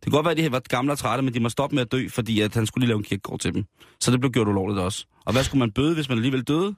Det 0.04 0.12
kan 0.12 0.12
godt 0.12 0.24
være, 0.24 0.30
at 0.30 0.36
de 0.38 0.52
var 0.52 0.60
gamle 0.60 0.92
og 0.92 0.98
trætte, 0.98 1.22
men 1.24 1.34
de 1.34 1.40
må 1.40 1.48
stoppe 1.48 1.74
med 1.76 1.82
at 1.82 1.92
dø, 1.92 2.08
fordi 2.08 2.40
at 2.40 2.54
han 2.54 2.66
skulle 2.66 2.82
lige 2.82 2.88
lave 2.88 2.98
en 2.98 3.04
kirkegård 3.04 3.40
til 3.40 3.54
dem. 3.54 3.64
Så 4.00 4.10
det 4.10 4.20
blev 4.20 4.32
gjort 4.32 4.48
ulovligt 4.48 4.80
også. 4.80 5.06
Og 5.24 5.32
hvad 5.32 5.44
skulle 5.44 5.58
man 5.58 5.72
bøde, 5.72 5.94
hvis 5.94 6.08
man 6.08 6.18
alligevel 6.18 6.42
døde? 6.42 6.74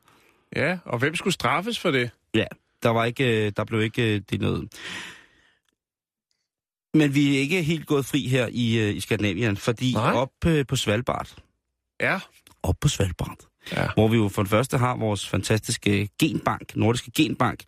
Ja, 0.56 0.78
og 0.84 0.98
hvem 0.98 1.14
skulle 1.14 1.34
straffes 1.34 1.78
for 1.78 1.90
det? 1.90 2.10
Ja, 2.34 2.44
der, 2.82 2.88
var 2.88 3.04
ikke, 3.04 3.50
der 3.50 3.64
blev 3.64 3.82
ikke 3.82 4.18
det 4.18 4.40
noget. 4.40 4.68
Men 6.94 7.14
vi 7.14 7.36
er 7.36 7.40
ikke 7.40 7.62
helt 7.62 7.86
gået 7.86 8.06
fri 8.06 8.26
her 8.28 8.48
i, 8.52 8.78
øh, 8.78 8.96
i 8.96 9.00
Skandinavien, 9.00 9.56
fordi 9.56 9.92
Nej. 9.92 10.12
op 10.12 10.30
øh, 10.46 10.66
på 10.66 10.76
Svalbard, 10.76 11.34
Ja. 12.00 12.20
op 12.62 12.74
på 12.80 12.88
Svalbard, 12.88 13.38
Ja. 13.72 13.86
hvor 13.94 14.08
vi 14.08 14.16
jo 14.16 14.28
for 14.28 14.42
det 14.42 14.50
første 14.50 14.78
har 14.78 14.96
vores 14.96 15.28
fantastiske 15.28 16.08
genbank, 16.20 16.76
nordiske 16.76 17.10
genbank, 17.16 17.60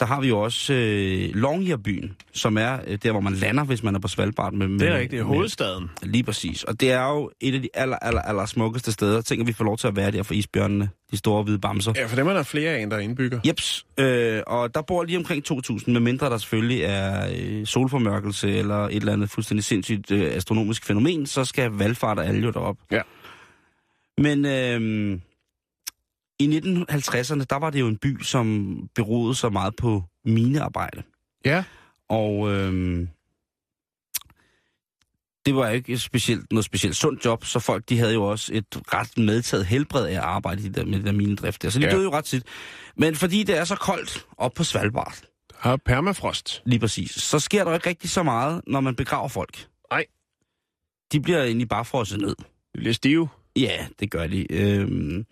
der 0.00 0.06
har 0.06 0.20
vi 0.20 0.28
jo 0.28 0.38
også 0.40 0.72
øh, 0.74 1.34
Longyearbyen, 1.34 2.16
som 2.32 2.58
er 2.58 2.78
øh, 2.86 2.98
der, 3.02 3.10
hvor 3.12 3.20
man 3.20 3.32
lander, 3.32 3.64
hvis 3.64 3.82
man 3.82 3.94
er 3.94 3.98
på 3.98 4.08
Svalbard. 4.08 4.52
Med, 4.52 4.68
med, 4.68 4.78
Det 4.78 4.88
er 4.88 4.98
rigtigt. 4.98 5.20
Er 5.20 5.26
med- 5.26 5.34
hovedstaden. 5.34 5.90
Lige 6.02 6.24
præcis. 6.24 6.64
Og 6.64 6.80
det 6.80 6.92
er 6.92 7.06
jo 7.08 7.30
et 7.40 7.54
af 7.54 7.62
de 7.62 7.68
aller, 7.74 7.96
aller, 7.96 8.20
aller 8.22 8.46
smukkeste 8.46 8.92
steder. 8.92 9.20
Tænk, 9.20 9.40
at 9.40 9.46
vi 9.46 9.52
får 9.52 9.64
lov 9.64 9.78
til 9.78 9.86
at 9.88 9.96
være 9.96 10.10
der 10.10 10.22
for 10.22 10.34
isbjørnene, 10.34 10.88
de 11.10 11.16
store 11.16 11.42
hvide 11.42 11.58
bamser. 11.58 11.92
Ja, 11.96 12.06
for 12.06 12.16
dem 12.16 12.26
er 12.28 12.32
der 12.32 12.42
flere 12.42 12.70
af 12.70 12.82
en, 12.82 12.90
der 12.90 12.96
er 12.96 13.00
indbygger. 13.00 13.40
Jeps, 13.46 13.86
øh, 13.98 14.40
og 14.46 14.74
der 14.74 14.82
bor 14.82 15.04
lige 15.04 15.18
omkring 15.18 15.44
2.000, 15.52 15.90
medmindre 15.90 16.26
der 16.30 16.38
selvfølgelig 16.38 16.82
er 16.82 17.28
øh, 17.38 17.66
solformørkelse 17.66 18.56
eller 18.56 18.76
et 18.86 18.96
eller 18.96 19.12
andet 19.12 19.30
fuldstændig 19.30 19.64
sindssygt 19.64 20.10
øh, 20.10 20.34
astronomisk 20.34 20.84
fænomen, 20.84 21.26
så 21.26 21.44
skal 21.44 21.70
valgfart 21.70 22.18
og 22.18 22.26
alle 22.26 22.40
jo 22.40 22.50
derop. 22.50 22.76
Ja. 22.92 23.00
Men 24.18 24.44
øh, 24.46 25.18
i 26.40 26.58
1950'erne, 26.58 27.44
der 27.50 27.56
var 27.58 27.70
det 27.70 27.80
jo 27.80 27.86
en 27.88 27.96
by, 27.96 28.22
som 28.22 28.76
beroede 28.94 29.34
så 29.34 29.48
meget 29.50 29.76
på 29.76 30.04
minearbejde. 30.24 31.02
Ja. 31.44 31.64
Og 32.08 32.50
øh, 32.52 33.06
det 35.46 35.54
var 35.54 35.68
ikke 35.68 35.92
et 35.92 36.00
specielt, 36.00 36.52
noget 36.52 36.64
specielt 36.64 36.96
sundt 36.96 37.24
job, 37.24 37.44
så 37.44 37.58
folk 37.60 37.88
de 37.88 37.98
havde 37.98 38.12
jo 38.14 38.22
også 38.24 38.54
et 38.54 38.64
ret 38.94 39.18
medtaget 39.18 39.66
helbred 39.66 40.06
af 40.06 40.12
at 40.12 40.18
arbejde 40.18 40.60
i 40.60 40.64
det 40.64 40.74
der, 40.74 40.84
med 40.84 40.98
det 40.98 41.06
der 41.06 41.12
minedrift 41.12 41.62
der. 41.62 41.70
Så 41.70 41.78
de 41.78 41.84
Ja. 41.84 41.90
døde 41.90 42.02
jo 42.04 42.12
ret 42.12 42.24
tit. 42.24 42.42
Men 42.96 43.14
fordi 43.14 43.42
det 43.42 43.56
er 43.58 43.64
så 43.64 43.76
koldt 43.76 44.26
op 44.36 44.54
på 44.54 44.64
Svalbard, 44.64 45.14
Har 45.54 45.76
permafrost. 45.76 46.62
lige 46.66 46.78
præcis, 46.80 47.10
så 47.10 47.38
sker 47.38 47.64
der 47.64 47.74
ikke 47.74 47.88
rigtig 47.88 48.10
så 48.10 48.22
meget, 48.22 48.62
når 48.66 48.80
man 48.80 48.94
begraver 48.96 49.28
folk. 49.28 49.66
Nej. 49.90 50.04
De 51.12 51.20
bliver 51.20 51.42
egentlig 51.44 51.68
bare 51.68 51.84
frosset 51.84 52.20
ned. 52.20 52.36
Det 52.72 52.78
bliver 52.78 52.94
stive. 52.94 53.28
Ja, 53.56 53.86
det 54.00 54.10
gør 54.10 54.26
de. 54.26 54.52
Øhm, 54.52 55.26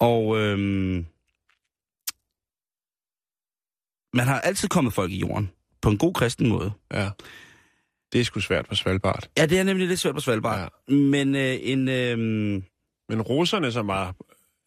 og 0.00 0.38
øhm, 0.40 1.06
man 4.14 4.26
har 4.26 4.40
altid 4.40 4.68
kommet 4.68 4.92
folk 4.94 5.12
i 5.12 5.18
jorden 5.18 5.50
på 5.82 5.90
en 5.90 5.98
god 5.98 6.14
kristen 6.14 6.48
måde. 6.48 6.72
Ja. 6.92 7.10
Det 8.12 8.20
er 8.20 8.24
sgu 8.24 8.40
svært 8.40 8.66
på 8.68 8.74
Svalbard. 8.74 9.28
Ja, 9.38 9.46
det 9.46 9.58
er 9.58 9.62
nemlig 9.64 9.88
lidt 9.88 10.00
svært 10.00 10.14
på 10.14 10.20
Svalbard. 10.20 10.72
Ja. 10.88 10.94
Men 10.94 11.34
øh, 11.34 11.56
en, 11.60 11.88
øh, 11.88 12.18
Men 13.08 13.22
russerne, 13.22 13.72
som 13.72 13.88
har, 13.88 14.14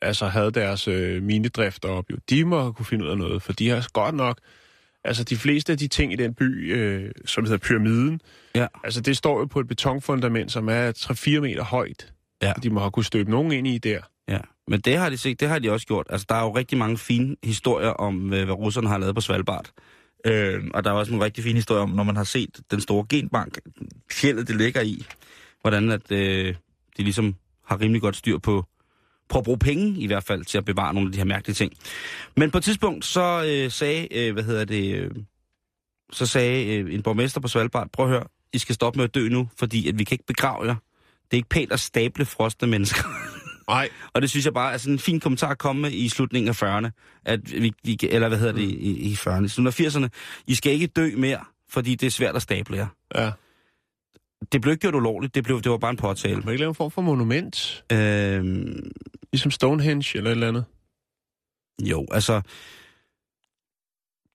altså 0.01 0.25
havde 0.27 0.51
deres 0.51 0.87
øh, 0.87 1.23
minedrift 1.23 1.85
op, 1.85 2.05
jo, 2.11 2.17
de 2.29 2.45
må 2.45 2.71
kunne 2.71 2.85
finde 2.85 3.05
ud 3.05 3.09
af 3.09 3.17
noget, 3.17 3.41
for 3.41 3.53
de 3.53 3.69
har 3.69 3.87
godt 3.93 4.15
nok... 4.15 4.39
Altså, 5.05 5.23
de 5.23 5.35
fleste 5.37 5.71
af 5.71 5.77
de 5.77 5.87
ting 5.87 6.13
i 6.13 6.15
den 6.15 6.33
by, 6.33 6.73
øh, 6.75 7.11
som 7.25 7.43
hedder 7.43 7.57
Pyramiden, 7.57 8.21
Ja. 8.55 8.67
altså, 8.83 9.01
det 9.01 9.17
står 9.17 9.39
jo 9.39 9.45
på 9.45 9.59
et 9.59 9.67
betonfundament, 9.67 10.51
som 10.51 10.69
er 10.69 10.91
3-4 11.37 11.39
meter 11.39 11.63
højt. 11.63 12.13
Ja. 12.41 12.53
De 12.63 12.69
må 12.69 12.79
have 12.79 12.91
kunne 12.91 13.05
støbe 13.05 13.31
nogen 13.31 13.51
ind 13.51 13.67
i 13.67 13.77
der. 13.77 14.01
Men 14.67 14.79
det 14.79 14.97
har 14.97 15.09
de 15.09 15.17
set, 15.17 15.39
det 15.39 15.47
har 15.47 15.59
de 15.59 15.71
også 15.71 15.87
gjort. 15.87 16.07
Altså, 16.09 16.25
der 16.29 16.35
er 16.35 16.41
jo 16.41 16.55
rigtig 16.55 16.77
mange 16.77 16.97
fine 16.97 17.35
historier 17.43 17.89
om, 17.89 18.33
øh, 18.33 18.45
hvad 18.45 18.55
russerne 18.55 18.87
har 18.87 18.97
lavet 18.97 19.15
på 19.15 19.21
Svalbard. 19.21 19.71
Øh, 20.25 20.63
og 20.73 20.83
der 20.83 20.89
er 20.89 20.95
også 20.95 21.11
nogle 21.11 21.25
rigtig 21.25 21.43
fine 21.43 21.55
historier 21.55 21.81
om, 21.81 21.89
når 21.89 22.03
man 22.03 22.15
har 22.15 22.23
set 22.23 22.59
den 22.71 22.81
store 22.81 23.05
genbank, 23.09 23.59
fjellet 24.11 24.47
det 24.47 24.55
ligger 24.55 24.81
i, 24.81 25.05
hvordan 25.61 25.91
at, 25.91 26.11
øh, 26.11 26.55
de 26.97 27.03
ligesom 27.03 27.35
har 27.65 27.81
rimelig 27.81 28.01
godt 28.01 28.15
styr 28.15 28.37
på, 28.37 28.65
på 29.29 29.37
at 29.37 29.43
bruge 29.43 29.59
penge 29.59 30.01
i 30.01 30.07
hvert 30.07 30.23
fald 30.23 30.45
til 30.45 30.57
at 30.57 30.65
bevare 30.65 30.93
nogle 30.93 31.07
af 31.07 31.11
de 31.11 31.17
her 31.17 31.25
mærkelige 31.25 31.55
ting. 31.55 31.73
Men 32.37 32.51
på 32.51 32.57
et 32.57 32.63
tidspunkt 32.63 33.05
så 33.05 33.45
øh, 33.47 33.71
sagde, 33.71 34.07
øh, 34.17 34.33
hvad 34.33 34.43
hedder 34.43 34.65
det, 34.65 34.95
øh, 34.95 35.11
så 36.11 36.25
sagde 36.25 36.75
øh, 36.77 36.93
en 36.93 37.03
borgmester 37.03 37.41
på 37.41 37.47
Svalbard, 37.47 37.89
prøv 37.91 38.05
at 38.05 38.11
høre, 38.11 38.23
I 38.53 38.57
skal 38.57 38.75
stoppe 38.75 38.97
med 38.97 39.03
at 39.03 39.15
dø 39.15 39.29
nu, 39.29 39.49
fordi 39.57 39.87
at 39.89 39.99
vi 39.99 40.03
kan 40.03 40.15
ikke 40.15 40.25
begrave 40.25 40.65
jer. 40.65 40.75
Det 41.31 41.33
er 41.33 41.37
ikke 41.37 41.49
pænt 41.49 41.71
at 41.71 41.79
stable 41.79 42.25
frosne 42.25 42.67
mennesker. 42.67 43.03
Nej. 43.67 43.89
Og 44.13 44.21
det 44.21 44.29
synes 44.29 44.45
jeg 44.45 44.53
bare 44.53 44.73
er 44.73 44.77
sådan 44.77 44.93
en 44.93 44.99
fin 44.99 45.19
kommentar 45.19 45.49
at 45.49 45.57
komme 45.57 45.81
med 45.81 45.91
i 45.91 46.09
slutningen 46.09 46.49
af 46.49 46.63
40'erne. 46.63 46.89
At 47.25 47.51
vi, 47.51 47.73
vi, 47.83 47.97
eller 48.03 48.27
hvad 48.27 48.37
hedder 48.37 48.53
det 48.53 48.61
i, 48.61 49.11
i 49.11 49.13
40'erne? 49.13 49.43
I 49.43 49.47
slutningen 49.47 49.67
af 49.67 50.07
80'erne. 50.07 50.43
I 50.47 50.55
skal 50.55 50.71
ikke 50.71 50.87
dø 50.87 51.11
mere, 51.17 51.39
fordi 51.69 51.95
det 51.95 52.07
er 52.07 52.11
svært 52.11 52.35
at 52.35 52.41
stable 52.41 52.77
jer. 52.77 52.87
Ja. 53.15 53.31
Det 54.51 54.61
blev 54.61 54.71
ikke 54.71 54.81
gjort 54.81 54.95
ulovligt, 54.95 55.35
det, 55.35 55.43
blev, 55.43 55.61
det 55.61 55.71
var 55.71 55.77
bare 55.77 55.91
en 55.91 55.97
påtale. 55.97 56.35
Man 56.35 56.47
ikke 56.49 56.59
lave 56.59 56.69
en 56.69 56.75
form 56.75 56.91
for 56.91 57.01
monument, 57.01 57.83
Øhm, 57.91 58.91
ligesom 59.33 59.51
Stonehenge 59.51 60.17
eller 60.17 60.29
et 60.29 60.35
eller 60.35 60.47
andet. 60.47 60.65
jo, 61.81 62.07
altså... 62.11 62.41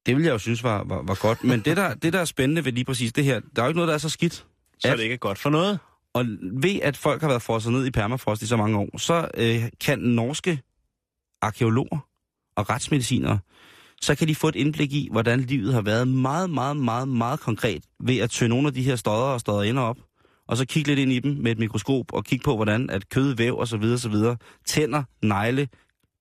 Det 0.06 0.16
ville 0.16 0.26
jeg 0.26 0.32
jo 0.32 0.38
synes 0.38 0.62
var, 0.62 0.84
var, 0.84 1.02
var 1.02 1.18
godt. 1.20 1.44
Men 1.44 1.60
det 1.60 1.76
der, 1.76 1.94
det, 1.94 2.12
der 2.12 2.18
er 2.20 2.24
spændende 2.24 2.64
ved 2.64 2.72
lige 2.72 2.84
præcis 2.84 3.12
det 3.12 3.24
her, 3.24 3.40
der 3.56 3.62
er 3.62 3.66
jo 3.66 3.68
ikke 3.68 3.76
noget, 3.76 3.88
der 3.88 3.94
er 3.94 3.98
så 3.98 4.08
skidt. 4.08 4.34
Så 4.34 4.44
At- 4.84 4.92
er 4.92 4.96
det 4.96 5.02
ikke 5.02 5.16
godt 5.18 5.38
for 5.38 5.50
noget. 5.50 5.78
Og 6.18 6.26
ved 6.62 6.80
at 6.82 6.96
folk 6.96 7.20
har 7.20 7.28
været 7.28 7.42
frosset 7.42 7.72
ned 7.72 7.86
i 7.86 7.90
permafrost 7.90 8.42
i 8.42 8.46
så 8.46 8.56
mange 8.56 8.78
år, 8.78 8.98
så 8.98 9.28
øh, 9.36 9.68
kan 9.80 9.98
norske 9.98 10.60
arkeologer 11.42 11.98
og 12.56 12.70
retsmedicinere, 12.70 13.38
så 14.02 14.14
kan 14.14 14.28
de 14.28 14.34
få 14.34 14.48
et 14.48 14.56
indblik 14.56 14.92
i, 14.92 15.08
hvordan 15.12 15.40
livet 15.40 15.74
har 15.74 15.82
været 15.82 16.08
meget, 16.08 16.50
meget, 16.50 16.76
meget, 16.76 17.08
meget 17.08 17.40
konkret 17.40 17.84
ved 18.00 18.18
at 18.18 18.30
tø 18.30 18.46
nogle 18.46 18.68
af 18.68 18.74
de 18.74 18.82
her 18.82 18.96
stodder 18.96 19.32
og 19.34 19.40
stodder 19.40 19.62
ind 19.62 19.78
op, 19.78 19.96
og 20.48 20.56
så 20.56 20.66
kigge 20.66 20.88
lidt 20.88 20.98
ind 20.98 21.12
i 21.12 21.18
dem 21.18 21.32
med 21.32 21.52
et 21.52 21.58
mikroskop 21.58 22.12
og 22.12 22.24
kigge 22.24 22.44
på, 22.44 22.56
hvordan 22.56 22.90
at 22.90 23.08
kød, 23.08 23.34
væv 23.34 23.56
og 23.56 23.68
så 23.68 23.76
videre, 23.76 23.98
så 23.98 24.08
videre, 24.08 24.36
tænder, 24.66 25.02
negle, 25.22 25.68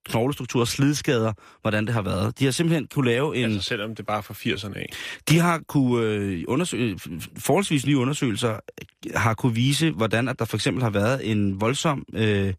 knoglestruktur, 0.08 0.64
slidskader, 0.64 1.32
hvordan 1.60 1.86
det 1.86 1.94
har 1.94 2.02
været. 2.02 2.38
De 2.38 2.44
har 2.44 2.52
simpelthen 2.52 2.86
kunne 2.94 3.10
lave 3.10 3.36
en... 3.36 3.44
Altså 3.44 3.60
selvom 3.68 3.94
det 3.94 4.06
bare 4.06 4.18
er 4.18 4.22
fra 4.22 4.34
80'erne 4.34 4.78
af. 4.78 4.92
De 5.28 5.38
har 5.38 5.60
kunne 5.68 6.06
øh, 6.06 6.44
undersøge, 6.48 6.98
forholdsvis 7.38 7.86
nye 7.86 7.98
undersøgelser 7.98 8.52
øh, 8.52 9.12
har 9.14 9.34
kunne 9.34 9.54
vise, 9.54 9.90
hvordan 9.90 10.28
at 10.28 10.38
der 10.38 10.44
for 10.44 10.56
eksempel 10.56 10.82
har 10.82 10.90
været 10.90 11.30
en 11.30 11.60
voldsom 11.60 12.04
øh, 12.12 12.54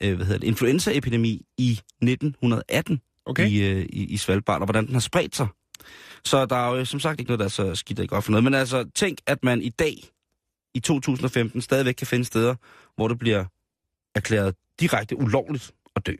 øh, 0.00 0.14
hvad 0.16 0.26
hedder 0.26 0.40
det, 0.40 0.46
influenzaepidemi 0.46 1.42
i 1.58 1.70
1918 2.02 3.00
Okay. 3.26 3.48
i, 3.48 3.70
øh, 3.70 3.86
i, 3.88 4.04
i 4.04 4.16
Svalbard, 4.16 4.60
og 4.60 4.66
hvordan 4.66 4.86
den 4.86 4.92
har 4.92 5.00
spredt 5.00 5.36
sig. 5.36 5.46
Så 6.24 6.46
der 6.46 6.56
er 6.56 6.70
jo 6.70 6.76
øh, 6.76 6.86
som 6.86 7.00
sagt 7.00 7.20
ikke 7.20 7.28
noget, 7.28 7.38
der 7.38 7.44
er 7.44 7.48
så 7.48 7.74
skidt 7.74 8.00
og 8.00 8.08
godt 8.08 8.24
for 8.24 8.30
noget. 8.30 8.44
Men 8.44 8.54
altså, 8.54 8.84
tænk, 8.94 9.18
at 9.26 9.44
man 9.44 9.62
i 9.62 9.68
dag, 9.68 9.94
i 10.74 10.80
2015, 10.80 11.60
stadigvæk 11.60 11.94
kan 11.94 12.06
finde 12.06 12.24
steder, 12.24 12.54
hvor 12.96 13.08
det 13.08 13.18
bliver 13.18 13.44
erklæret 14.14 14.54
direkte 14.80 15.16
ulovligt 15.16 15.72
at 15.96 16.06
dø. 16.06 16.14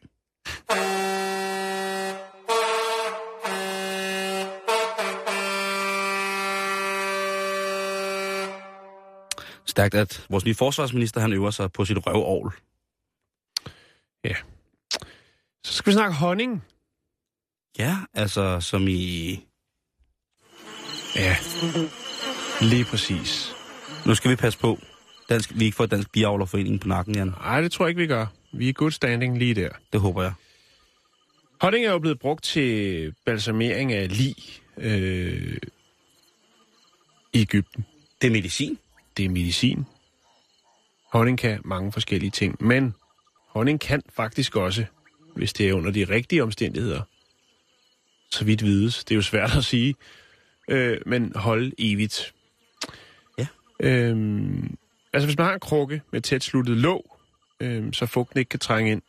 Stærkt, 9.74 9.94
at 9.94 10.26
vores 10.30 10.44
nye 10.44 10.54
forsvarsminister, 10.54 11.20
han 11.20 11.32
øver 11.32 11.50
sig 11.50 11.72
på 11.72 11.84
sit 11.84 12.06
røvovl. 12.06 12.54
Så 15.64 15.72
skal 15.72 15.90
vi 15.90 15.94
snakke 15.94 16.14
honning. 16.14 16.64
Ja, 17.78 17.96
altså 18.14 18.60
som 18.60 18.88
i... 18.88 19.40
Ja. 21.16 21.36
Lige 22.60 22.84
præcis. 22.84 23.52
Nu 24.06 24.14
skal 24.14 24.30
vi 24.30 24.36
passe 24.36 24.58
på, 24.58 24.78
dansk, 25.28 25.52
vi 25.54 25.64
ikke 25.64 25.76
får 25.76 25.86
Dansk 25.86 26.12
Biavlerforening 26.12 26.80
på 26.80 26.88
nakken, 26.88 27.14
Jan. 27.14 27.26
Nej, 27.26 27.60
det 27.60 27.72
tror 27.72 27.84
jeg 27.84 27.88
ikke, 27.88 28.00
vi 28.00 28.06
gør. 28.06 28.26
Vi 28.52 28.68
er 28.68 28.72
good 28.72 28.90
standing 28.90 29.38
lige 29.38 29.54
der. 29.54 29.68
Det 29.92 30.00
håber 30.00 30.22
jeg. 30.22 30.32
Honning 31.60 31.86
er 31.86 31.90
jo 31.90 31.98
blevet 31.98 32.18
brugt 32.18 32.44
til 32.44 33.14
balsamering 33.26 33.92
af 33.92 34.18
lig 34.18 34.36
øh, 34.76 35.58
i 37.32 37.40
Ægypten. 37.40 37.86
Det 38.22 38.26
er 38.26 38.32
medicin. 38.32 38.78
Det 39.16 39.24
er 39.24 39.28
medicin. 39.28 39.86
Honning 41.12 41.38
kan 41.38 41.60
mange 41.64 41.92
forskellige 41.92 42.30
ting, 42.30 42.64
men 42.64 42.94
honning 43.48 43.80
kan 43.80 44.02
faktisk 44.08 44.56
også, 44.56 44.84
hvis 45.36 45.52
det 45.52 45.68
er 45.68 45.72
under 45.72 45.90
de 45.90 46.04
rigtige 46.04 46.42
omstændigheder, 46.42 47.02
så 48.30 48.44
vidt 48.44 48.64
vides, 48.64 49.04
det 49.04 49.14
er 49.14 49.16
jo 49.16 49.22
svært 49.22 49.56
at 49.56 49.64
sige, 49.64 49.94
øh, 50.68 51.00
men 51.06 51.32
holde 51.34 51.72
evigt. 51.78 52.34
Ja. 53.38 53.46
Øhm, 53.80 54.76
altså 55.12 55.26
hvis 55.26 55.38
man 55.38 55.46
har 55.46 55.54
en 55.54 55.60
krukke 55.60 56.02
med 56.10 56.20
tæt 56.20 56.42
sluttet 56.42 56.76
låg, 56.76 57.18
øhm, 57.60 57.92
så 57.92 58.06
fugten 58.06 58.38
ikke 58.38 58.48
kan 58.48 58.60
trænge 58.60 58.92
ind, 58.92 59.02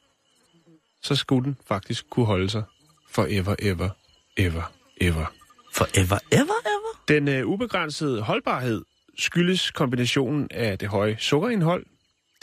så 1.02 1.16
skulle 1.16 1.46
den 1.46 1.58
faktisk 1.68 2.10
kunne 2.10 2.26
holde 2.26 2.50
sig 2.50 2.64
forever, 3.10 3.56
ever, 3.60 3.90
ever, 4.38 4.72
ever. 5.02 5.34
Forever, 5.76 6.20
ever, 6.32 6.60
ever. 6.66 7.02
Den 7.08 7.28
øh, 7.28 7.46
ubegrænsede 7.46 8.22
holdbarhed 8.22 8.86
skyldes 9.18 9.72
kombinationen 9.72 10.48
af 10.52 10.80
det 10.80 10.88
høje 10.90 11.18
sukkerindhold, 11.20 11.86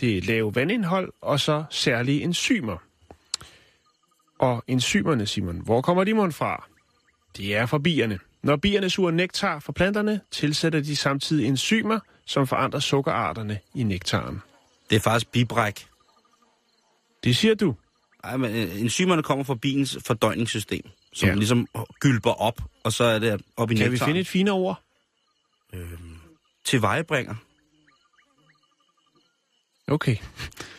det 0.00 0.26
lave 0.26 0.54
vandindhold 0.54 1.12
og 1.20 1.40
så 1.40 1.64
særlige 1.70 2.22
enzymer. 2.22 2.76
Og 4.38 4.64
enzymerne, 4.66 5.26
Simon, 5.26 5.58
hvor 5.64 5.80
kommer 5.80 6.04
de 6.04 6.14
mon 6.14 6.32
fra? 6.32 6.68
De 7.36 7.54
er 7.54 7.66
fra 7.66 7.78
bierne. 7.78 8.18
Når 8.42 8.56
bierne 8.56 8.90
suger 8.90 9.10
nektar 9.10 9.58
fra 9.58 9.72
planterne, 9.72 10.20
tilsætter 10.30 10.80
de 10.80 10.96
samtidig 10.96 11.46
enzymer, 11.46 12.00
som 12.26 12.46
forandrer 12.46 12.80
sukkerarterne 12.80 13.58
i 13.74 13.82
nektaren. 13.82 14.42
Det 14.90 14.96
er 14.96 15.00
faktisk 15.00 15.32
bibræk. 15.32 15.86
Det 17.24 17.36
siger 17.36 17.54
du. 17.54 17.74
Ej, 18.24 18.36
men 18.36 18.50
øh, 18.56 18.80
enzymerne 18.80 19.22
kommer 19.22 19.44
fra 19.44 19.54
bilens 19.54 19.98
fordøjningssystem, 20.06 20.82
som 21.12 21.28
Ja. 21.28 21.34
ligesom 21.34 21.66
gylper 22.00 22.30
op, 22.30 22.60
og 22.84 22.92
så 22.92 23.04
er 23.04 23.18
det 23.18 23.42
op 23.56 23.70
i 23.70 23.74
Kan 23.74 23.84
vi 23.84 23.90
nektaren. 23.90 24.08
finde 24.08 24.20
et 24.20 24.28
finere 24.28 24.54
ord? 24.54 24.82
Til 25.70 25.80
vejebringer 26.82 27.34
Okay. 29.86 30.16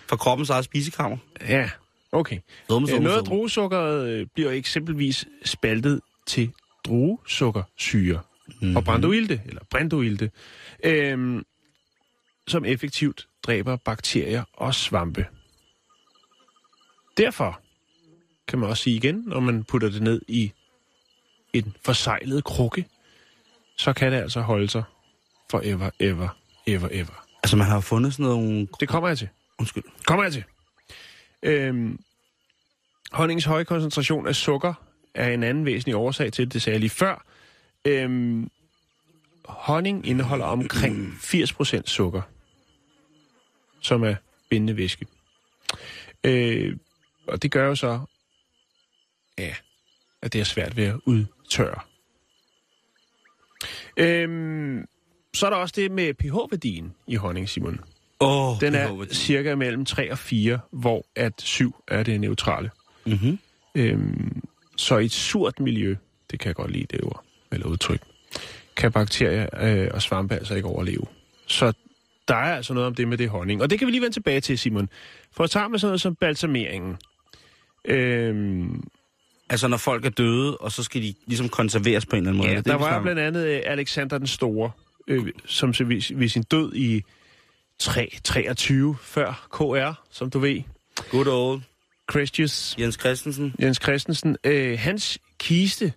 fra 0.08 0.16
kroppens 0.16 0.50
eget 0.50 0.66
spisekammer. 0.66 1.18
Ja, 1.42 1.70
okay. 2.12 2.40
Dumme, 2.70 2.88
Øh, 2.88 2.94
dumme, 2.94 3.04
Noget 3.04 3.18
af 3.18 3.24
druesukkeret 3.24 4.08
øh, 4.10 4.28
bliver 4.34 4.52
eksempelvis 4.52 5.26
spaltet 5.46 6.02
til 6.28 6.52
druesukkersyre 6.86 8.22
mm-hmm. 8.48 8.76
og 8.76 8.84
brandoilte, 8.84 9.42
eller 9.46 9.62
brandoilte, 9.70 10.32
øhm, 10.84 11.46
som 12.48 12.66
effektivt 12.66 13.28
dræber 13.44 13.76
bakterier 13.76 14.44
og 14.54 14.76
svampe. 14.76 15.26
Derfor 17.18 17.60
kan 18.48 18.60
man 18.60 18.70
også 18.70 18.84
sige 18.84 18.96
igen, 18.96 19.24
når 19.28 19.40
man 19.40 19.64
putter 19.64 19.90
det 19.90 20.02
ned 20.02 20.22
i 20.28 20.52
en 21.54 21.76
forsejlet 21.86 22.44
krukke, 22.44 22.86
så 23.78 23.94
kan 23.94 24.12
det 24.12 24.18
altså 24.18 24.42
holde 24.42 24.70
sig 24.70 24.84
forever, 25.50 25.90
ever, 26.00 26.30
ever, 26.68 26.90
ever. 26.92 27.26
Altså, 27.44 27.58
man 27.58 27.68
har 27.68 27.80
fundet 27.80 28.14
sådan 28.14 28.26
nogle... 28.26 28.68
Det 28.80 28.90
kommer 28.90 29.10
jeg 29.10 29.18
til. 29.18 29.30
Undskyld. 29.60 29.84
Kommer 30.06 30.24
jeg 30.24 30.34
til. 30.34 30.44
Øhm, 31.44 32.00
honningens 33.12 33.46
høje 33.46 33.64
koncentration 33.64 34.28
af 34.28 34.36
sukker 34.36 34.74
er 35.14 35.30
en 35.30 35.44
anden 35.44 35.66
væsentlig 35.66 35.96
årsag 35.96 36.34
til 36.34 36.46
det, 36.46 36.54
det 36.54 36.62
sagde 36.62 36.74
jeg 36.74 36.80
lige 36.80 36.90
før. 36.90 37.26
Øhm, 37.86 38.50
honning 39.46 40.08
indeholder 40.08 40.46
omkring 40.46 41.14
80% 41.14 41.82
sukker, 41.86 42.22
som 43.82 44.04
er 44.04 44.16
bindende 44.50 44.78
væske. 44.78 45.06
Øh, 46.24 46.78
og 47.28 47.44
det 47.44 47.52
gør 47.52 47.68
jo 47.68 47.76
så, 47.76 48.00
ja, 49.38 49.56
at 50.22 50.34
det 50.34 50.42
er 50.42 50.46
svært 50.46 50.78
ved 50.78 50.86
at 50.86 51.00
udtørre. 51.06 51.80
Øhm, 53.98 54.88
så 55.34 55.46
er 55.46 55.50
der 55.50 55.58
også 55.58 55.74
det 55.78 55.92
med 55.92 56.14
pH-værdien 56.14 56.94
i 57.08 57.16
honning, 57.16 57.50
Simon. 57.50 57.80
Oh, 58.20 58.60
Den 58.62 58.76
er 58.76 59.06
cirka 59.12 59.56
mellem 59.56 59.86
3 59.86 60.12
og 60.12 60.18
4, 60.18 60.60
hvor 60.72 61.06
at 61.16 61.34
7 61.42 61.76
er 61.88 62.04
det 62.04 62.20
neutrale. 62.22 62.70
Mm-hmm. 63.06 63.40
Øhm, 63.76 64.42
så 64.78 64.98
i 64.98 65.06
et 65.06 65.12
surt 65.12 65.60
miljø, 65.60 65.96
det 66.32 66.40
kan 66.40 66.48
jeg 66.48 66.56
godt 66.56 66.72
lide 66.72 66.86
det 66.92 67.02
ord, 67.04 67.24
eller 67.52 67.68
udtryk, 67.68 68.02
kan 68.78 68.92
bakterier 68.92 69.48
øh, 69.62 69.90
og 69.94 70.02
svampe 70.02 70.36
altså 70.36 70.56
ikke 70.56 70.68
overleve. 70.68 71.06
Så 71.48 71.74
der 72.28 72.36
er 72.36 72.56
altså 72.56 72.74
noget 72.74 72.88
om 72.88 72.96
det 72.96 73.08
med 73.08 73.18
det 73.18 73.30
honning. 73.30 73.62
Og 73.62 73.70
det 73.70 73.80
kan 73.80 73.86
vi 73.86 73.92
lige 73.92 74.02
vende 74.02 74.16
tilbage 74.16 74.42
til, 74.42 74.58
Simon. 74.60 74.90
For 75.32 75.44
at 75.44 75.50
tage 75.50 75.70
med 75.70 75.80
sådan 75.80 75.90
noget 75.90 76.02
som 76.02 76.16
balsameringen. 76.16 76.98
Øhm, 77.86 78.84
Altså, 79.50 79.68
når 79.68 79.78
folk 79.78 80.06
er 80.06 80.10
døde, 80.10 80.58
og 80.58 80.72
så 80.72 80.84
skal 80.84 81.02
de 81.02 81.14
ligesom 81.28 81.50
konserveres 81.50 82.06
på 82.06 82.16
en 82.16 82.18
eller 82.18 82.30
anden 82.30 82.38
måde. 82.38 82.50
ja, 82.52 82.58
Er 82.58 82.62
der 82.62 82.76
var 82.76 83.02
blandt 83.02 83.22
andet 83.22 83.48
øh, 83.48 83.62
Alexander 83.66 84.18
den 84.18 84.28
Store, 84.28 84.72
øh, 85.08 85.28
som 85.46 85.74
så 85.74 85.84
ved, 85.84 86.16
ved 86.18 86.30
sin 86.30 86.44
død 86.44 86.74
i 86.76 87.04
323 87.80 88.96
før 89.02 89.48
KR, 89.52 90.02
som 90.12 90.30
du 90.30 90.40
ved. 90.40 90.62
Good 91.12 91.28
old 91.28 91.62
Christius 92.12 92.76
Jens 92.80 92.96
Christensen. 93.00 93.56
Jens 93.62 93.80
Christensen, 93.84 94.38
øh, 94.44 94.80
hans 94.80 95.20
kiste, 95.38 95.94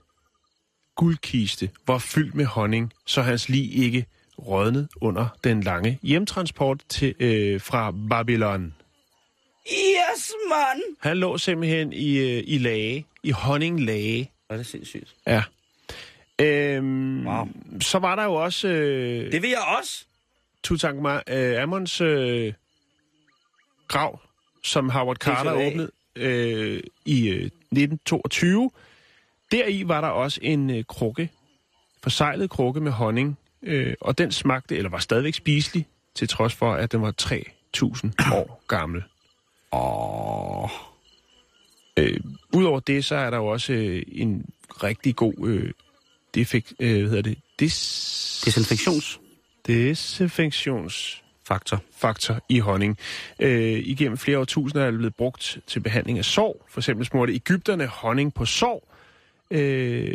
guldkiste, 0.97 1.71
var 1.87 1.99
fyldt 1.99 2.35
med 2.35 2.45
honning, 2.45 2.93
så 3.07 3.23
hans 3.23 3.49
lig 3.49 3.77
ikke 3.77 4.07
rådnede 4.39 4.89
under 5.01 5.29
den 5.45 5.63
lange 5.63 5.99
hjemtransport 6.03 6.83
til, 6.89 7.15
øh, 7.21 7.61
fra 7.61 7.95
Babylon. 8.11 8.75
Yes, 9.71 10.33
mand! 10.49 10.97
Han 11.01 11.17
lå 11.17 11.39
simpelthen 11.39 11.93
i, 11.93 12.19
øh, 12.19 12.43
i 12.47 12.59
lage, 12.59 13.07
i 13.23 13.31
honninglage. 13.31 14.31
Var 14.51 14.57
det 14.57 14.67
sindssygt. 14.67 15.15
Ja. 15.27 15.43
Øhm, 16.41 17.27
Wow. 17.27 17.49
Så 17.81 17.99
var 17.99 18.17
der 18.17 18.25
jo 18.25 18.35
også 18.35 18.69
øh, 18.69 19.33
Det 19.33 19.43
vil 19.43 19.51
jeg 19.51 19.77
også. 19.79 20.05
Tutankhamons 20.63 22.01
øh, 22.01 22.53
grav, 23.89 24.21
som 24.65 24.91
Howard 24.91 25.17
Carter 25.17 25.53
åbnede 25.53 25.91
øh, 26.17 26.83
i 27.05 27.29
øh, 27.29 27.37
1922. 27.45 28.71
Deri 29.53 29.89
var 29.89 30.01
der 30.01 30.09
også 30.09 30.41
en 30.43 30.71
øh, 30.71 30.85
krukke, 30.85 31.31
forsejlet 32.03 32.51
krukke 32.51 32.81
med 32.81 32.93
honning, 32.93 33.39
øh, 33.63 33.95
og 34.01 34.19
den 34.19 34.33
smagte, 34.33 34.77
eller 34.77 34.91
var 34.91 34.99
stadigvæk 34.99 35.35
spiselig, 35.35 35.87
til 36.15 36.29
trods 36.29 36.55
for, 36.55 36.75
at 36.75 36.93
den 36.93 37.03
var 37.03 37.15
3.000 37.23 38.35
år 38.35 38.63
gammel. 38.69 39.03
Åh. 39.73 40.71
Øh, 41.97 42.21
Udover 42.53 42.81
det, 42.81 43.05
så 43.05 43.15
er 43.17 43.31
der 43.31 43.37
jo 43.37 43.47
også 43.47 43.73
øh, 43.73 44.03
en 44.13 44.47
rigtig 44.83 45.17
god 45.17 45.35
øh, 45.49 45.73
defekt, 46.37 46.73
øh, 46.81 47.01
hvad 47.01 47.09
hedder 47.09 47.23
det? 47.23 47.39
Dis... 47.61 48.43
Desinfektionsfaktor. 48.45 49.23
desinfektionsfaktor 49.67 52.41
i 52.49 52.59
honning. 52.59 52.99
Øh, 53.41 53.83
igennem 53.85 54.19
flere 54.19 54.39
årtusinder 54.39 54.87
er 54.87 54.91
det 54.91 54.99
blevet 54.99 55.15
brugt 55.15 55.59
til 55.67 55.81
behandling 55.81 56.19
af 56.19 56.25
sår. 56.25 56.67
For 56.71 56.81
eksempel 56.81 57.07
smurte 57.07 57.35
Ægypterne 57.35 57.87
honning 57.87 58.35
på 58.35 58.45
sår, 58.45 58.95
øh, 59.51 60.15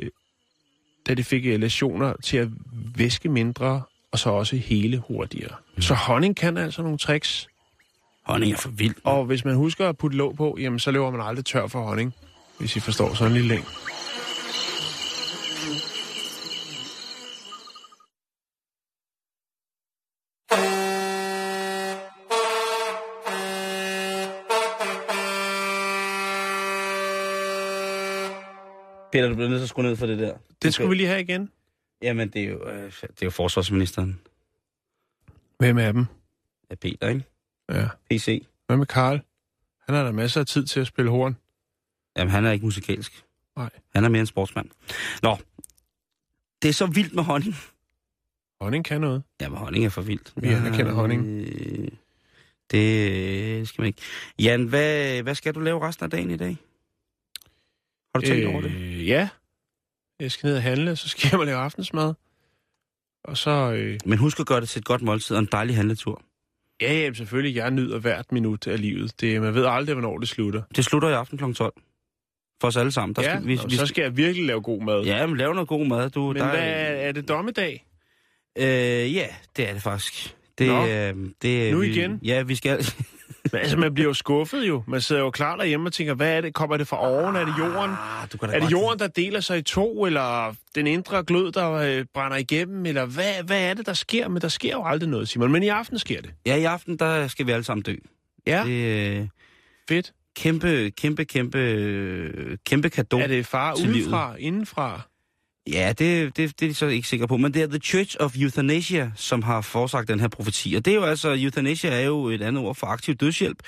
da 1.08 1.14
de 1.14 1.24
fik 1.24 1.46
øh, 1.46 1.60
lesioner 1.60 2.14
til 2.24 2.38
at 2.38 2.48
væske 2.96 3.30
mindre, 3.30 3.82
og 4.12 4.20
så 4.20 4.30
også 4.30 4.56
hele 4.56 4.98
hurtigere. 4.98 5.56
Mm. 5.76 5.82
Så 5.82 5.94
honning 5.94 6.36
kan 6.36 6.58
altså 6.58 6.82
nogle 6.82 6.98
tricks. 6.98 7.48
Honning 8.24 8.52
er 8.52 8.58
for 8.58 8.70
vildt. 8.70 8.98
Og 9.04 9.26
hvis 9.26 9.46
man 9.46 9.56
husker 9.56 9.90
at 9.90 9.98
putte 9.98 10.18
låg 10.18 10.36
på, 10.36 10.58
jamen 10.60 10.80
så 10.80 10.92
løber 10.92 11.12
man 11.12 11.22
aldrig 11.22 11.46
tør 11.46 11.68
for 11.68 11.82
honning. 11.82 12.14
Hvis 12.60 12.76
I 12.76 12.80
forstår 12.80 13.14
sådan 13.14 13.32
en 13.32 13.34
lille 13.34 13.50
længe. 13.50 13.66
Peter, 29.22 29.30
du 29.30 29.36
bliver 29.36 29.50
nødt 29.50 29.60
til 29.60 29.64
at 29.64 29.70
skrue 29.70 29.84
ned 29.86 29.96
for 29.96 30.06
det 30.06 30.20
der. 30.20 30.38
Det 30.62 30.74
skulle 30.74 30.90
vi 30.90 30.96
lige 30.96 31.08
have 31.08 31.22
igen. 31.22 31.50
Jamen, 32.02 32.30
det 32.30 32.42
er 32.44 32.50
jo, 32.50 32.70
øh, 32.70 32.92
det 32.92 33.04
er 33.04 33.26
jo 33.26 33.30
forsvarsministeren 33.30 34.20
Hvem 35.60 35.78
er 35.78 35.92
dem? 35.92 36.06
af 36.70 36.80
Peter, 36.80 37.08
ikke? 37.10 37.24
Ja. 37.72 37.88
PC. 38.12 38.48
Hvad 38.68 38.78
med 38.78 38.86
Karl? 38.86 39.22
Han 39.86 39.96
har 39.96 40.04
da 40.04 40.12
masser 40.12 40.40
af 40.40 40.46
tid 40.48 40.66
til 40.66 40.80
at 40.80 40.88
spille 40.88 41.12
horn. 41.12 41.38
Jamen, 42.18 42.32
han 42.32 42.46
er 42.46 42.52
ikke 42.52 42.66
musikalsk. 42.66 43.24
Nej. 43.58 43.70
Han 43.96 44.04
er 44.04 44.10
mere 44.10 44.20
en 44.20 44.26
sportsmand. 44.26 44.70
Nå, 45.24 45.38
det 46.62 46.70
er 46.70 46.74
så 46.74 46.86
vildt 46.86 47.14
med 47.14 47.24
honning. 47.24 47.56
Honning 48.62 48.86
kan 48.86 49.02
noget. 49.02 49.24
Jamen, 49.42 49.58
honning 49.58 49.86
er 49.86 49.90
for 49.90 50.02
vildt. 50.02 50.34
Vi 50.36 50.48
anerkender 50.48 50.92
honning. 50.94 51.28
Øh, 51.28 51.88
Det 52.72 53.68
skal 53.68 53.82
man 53.82 53.88
ikke. 53.88 54.02
Jan, 54.40 54.66
hvad, 54.66 55.22
hvad 55.24 55.36
skal 55.36 55.56
du 55.56 55.60
lave 55.60 55.82
resten 55.88 56.04
af 56.04 56.10
dagen 56.10 56.32
i 56.32 56.38
dag? 56.38 56.58
Har 58.16 58.22
du 58.22 58.26
tænkt 58.28 58.44
øh... 58.44 58.54
over 58.54 58.62
det? 58.62 59.08
Ja. 59.08 59.30
Jeg 60.20 60.32
skal 60.32 60.48
ned 60.48 60.56
og 60.56 60.64
handle, 60.64 60.96
så 60.96 61.10
skal 61.10 61.30
jeg 61.32 61.40
og 61.40 61.46
lave 61.46 61.58
aftensmad. 61.58 62.14
Og 63.24 63.38
så... 63.38 63.74
Øh, 63.74 64.00
Men 64.06 64.18
husk 64.18 64.40
at 64.40 64.46
gøre 64.46 64.62
det 64.62 64.70
til 64.70 64.80
et 64.80 64.86
godt 64.86 65.02
måltid 65.02 65.36
og 65.36 65.40
en 65.40 65.50
dejlig 65.52 65.76
handletur. 65.76 66.22
ja, 66.82 66.94
ja, 66.94 67.14
selvfølgelig. 67.14 67.56
Jeg 67.56 67.72
nyder 67.72 68.00
hvert 68.00 68.32
minut 68.32 68.68
af 68.68 68.82
livet. 68.82 69.22
Det, 69.22 69.42
man 69.42 69.54
ved 69.54 69.66
aldrig, 69.66 69.94
hvornår 69.96 70.18
det 70.18 70.28
slutter. 70.30 70.62
Det 70.76 70.86
slutter 70.86 71.10
i 71.10 71.14
aften 71.14 71.38
kl. 71.38 71.54
12. 71.54 71.74
For 72.62 72.68
os 72.68 72.78
alle 72.78 72.92
sammen. 72.92 73.16
Der 73.16 73.22
ja, 73.22 73.30
skal, 73.36 73.48
vi, 73.48 73.60
vi, 73.70 73.76
så 73.76 73.86
skal 73.86 74.02
jeg 74.02 74.18
virkelig 74.18 74.46
lave 74.48 74.62
god 74.62 74.82
mad. 74.82 75.04
Ja, 75.04 75.26
men 75.26 75.38
lave 75.38 75.54
noget 75.54 75.68
god 75.68 75.86
mad. 75.86 76.10
Du, 76.10 76.28
Men 76.28 76.36
der, 76.36 76.50
hvad 76.50 76.62
er 77.08 77.12
det 77.12 77.28
dommedag? 77.28 77.86
Øh, 78.58 78.66
ja, 79.16 79.28
det 79.58 79.70
er 79.70 79.74
det 79.74 79.82
faktisk. 79.82 80.36
Det, 80.58 80.68
Nå. 80.68 80.88
øh, 80.88 81.16
det, 81.42 81.72
Nu 81.74 81.80
vi, 81.80 81.88
igen? 81.88 82.20
Ja, 82.24 82.42
vi 82.42 82.56
skal... 82.56 82.80
Men, 83.52 83.62
altså, 83.62 83.78
man 83.78 83.94
bliver 83.94 84.08
jo 84.08 84.14
skuffet 84.14 84.68
jo. 84.68 84.84
Man 84.88 85.02
sidder 85.02 85.22
jo 85.22 85.32
klar 85.32 85.56
derhjemme 85.56 85.88
og 85.90 85.94
tænker, 85.94 86.14
hvad 86.14 86.38
er 86.38 86.42
det? 86.42 86.54
Kommer 86.54 86.78
det 86.78 86.88
fra 86.88 87.08
oven? 87.08 87.36
Er 87.36 87.46
det 87.46 87.54
jorden? 87.60 87.92
Ah, 87.92 88.28
du 88.34 88.38
kan 88.38 88.50
da 88.50 88.56
Er 88.56 88.60
det 88.60 88.72
jorden, 88.72 89.00
der 89.00 89.08
deler 89.08 89.40
sig 89.40 89.58
i 89.58 89.62
to, 89.62 90.06
eller 90.06 90.56
den 90.76 90.88
indre 90.88 91.24
glød, 91.24 91.52
der 91.52 91.72
øh, 91.72 92.06
brænder 92.14 92.38
igennem, 92.38 92.86
eller 92.86 93.06
hvad, 93.06 93.44
hvad 93.44 93.62
er 93.70 93.74
det, 93.74 93.86
der 93.86 93.94
sker? 93.94 94.28
Men 94.28 94.42
der 94.42 94.48
sker 94.48 94.72
jo 94.72 94.84
aldrig 94.86 95.10
noget, 95.10 95.30
Simon. 95.30 95.52
Men 95.52 95.64
i 95.64 95.68
aften 95.68 96.00
sker 96.00 96.22
det. 96.22 96.32
Ja, 96.46 96.56
i 96.56 96.64
aften, 96.64 96.98
der 96.98 97.28
skal 97.28 97.48
vi 97.48 97.52
alle 97.52 97.64
sammen 97.64 97.84
dø. 97.84 97.96
Ja, 98.48 98.64
Det 98.66 99.18
øh, 99.20 99.28
fedt. 99.90 100.14
kæmpe, 100.36 100.92
kæmpe, 100.98 101.26
kæmpe, 101.26 102.58
kæmpe 102.66 102.90
kado. 102.90 103.18
Er 103.20 103.28
det 103.28 103.46
far 103.46 103.74
udefra, 103.74 104.36
indenfra? 104.40 105.02
Ja, 105.68 105.94
det, 105.98 106.38
det, 106.38 106.60
det 106.60 106.66
er 106.66 106.70
de 106.70 106.74
så 106.74 106.88
ikke 106.88 107.08
sikker 107.08 107.28
på. 107.28 107.38
Men 107.38 107.54
det 107.54 107.62
er 107.62 107.68
The 107.68 107.80
Church 107.80 108.16
of 108.20 108.36
Euthanasia, 108.36 109.12
som 109.16 109.44
har 109.44 109.62
forsagt 109.62 110.08
den 110.08 110.20
her 110.20 110.28
profeti. 110.28 110.74
Og 110.74 110.86
det 110.86 110.92
er 110.92 110.96
jo 110.96 111.04
altså, 111.04 111.36
euthanasia 111.40 111.92
er 111.92 112.06
jo 112.06 112.26
et 112.26 112.42
andet 112.42 112.64
ord 112.64 112.76
for 112.76 112.88
aktiv 112.88 113.16
dødshjælp. 113.16 113.64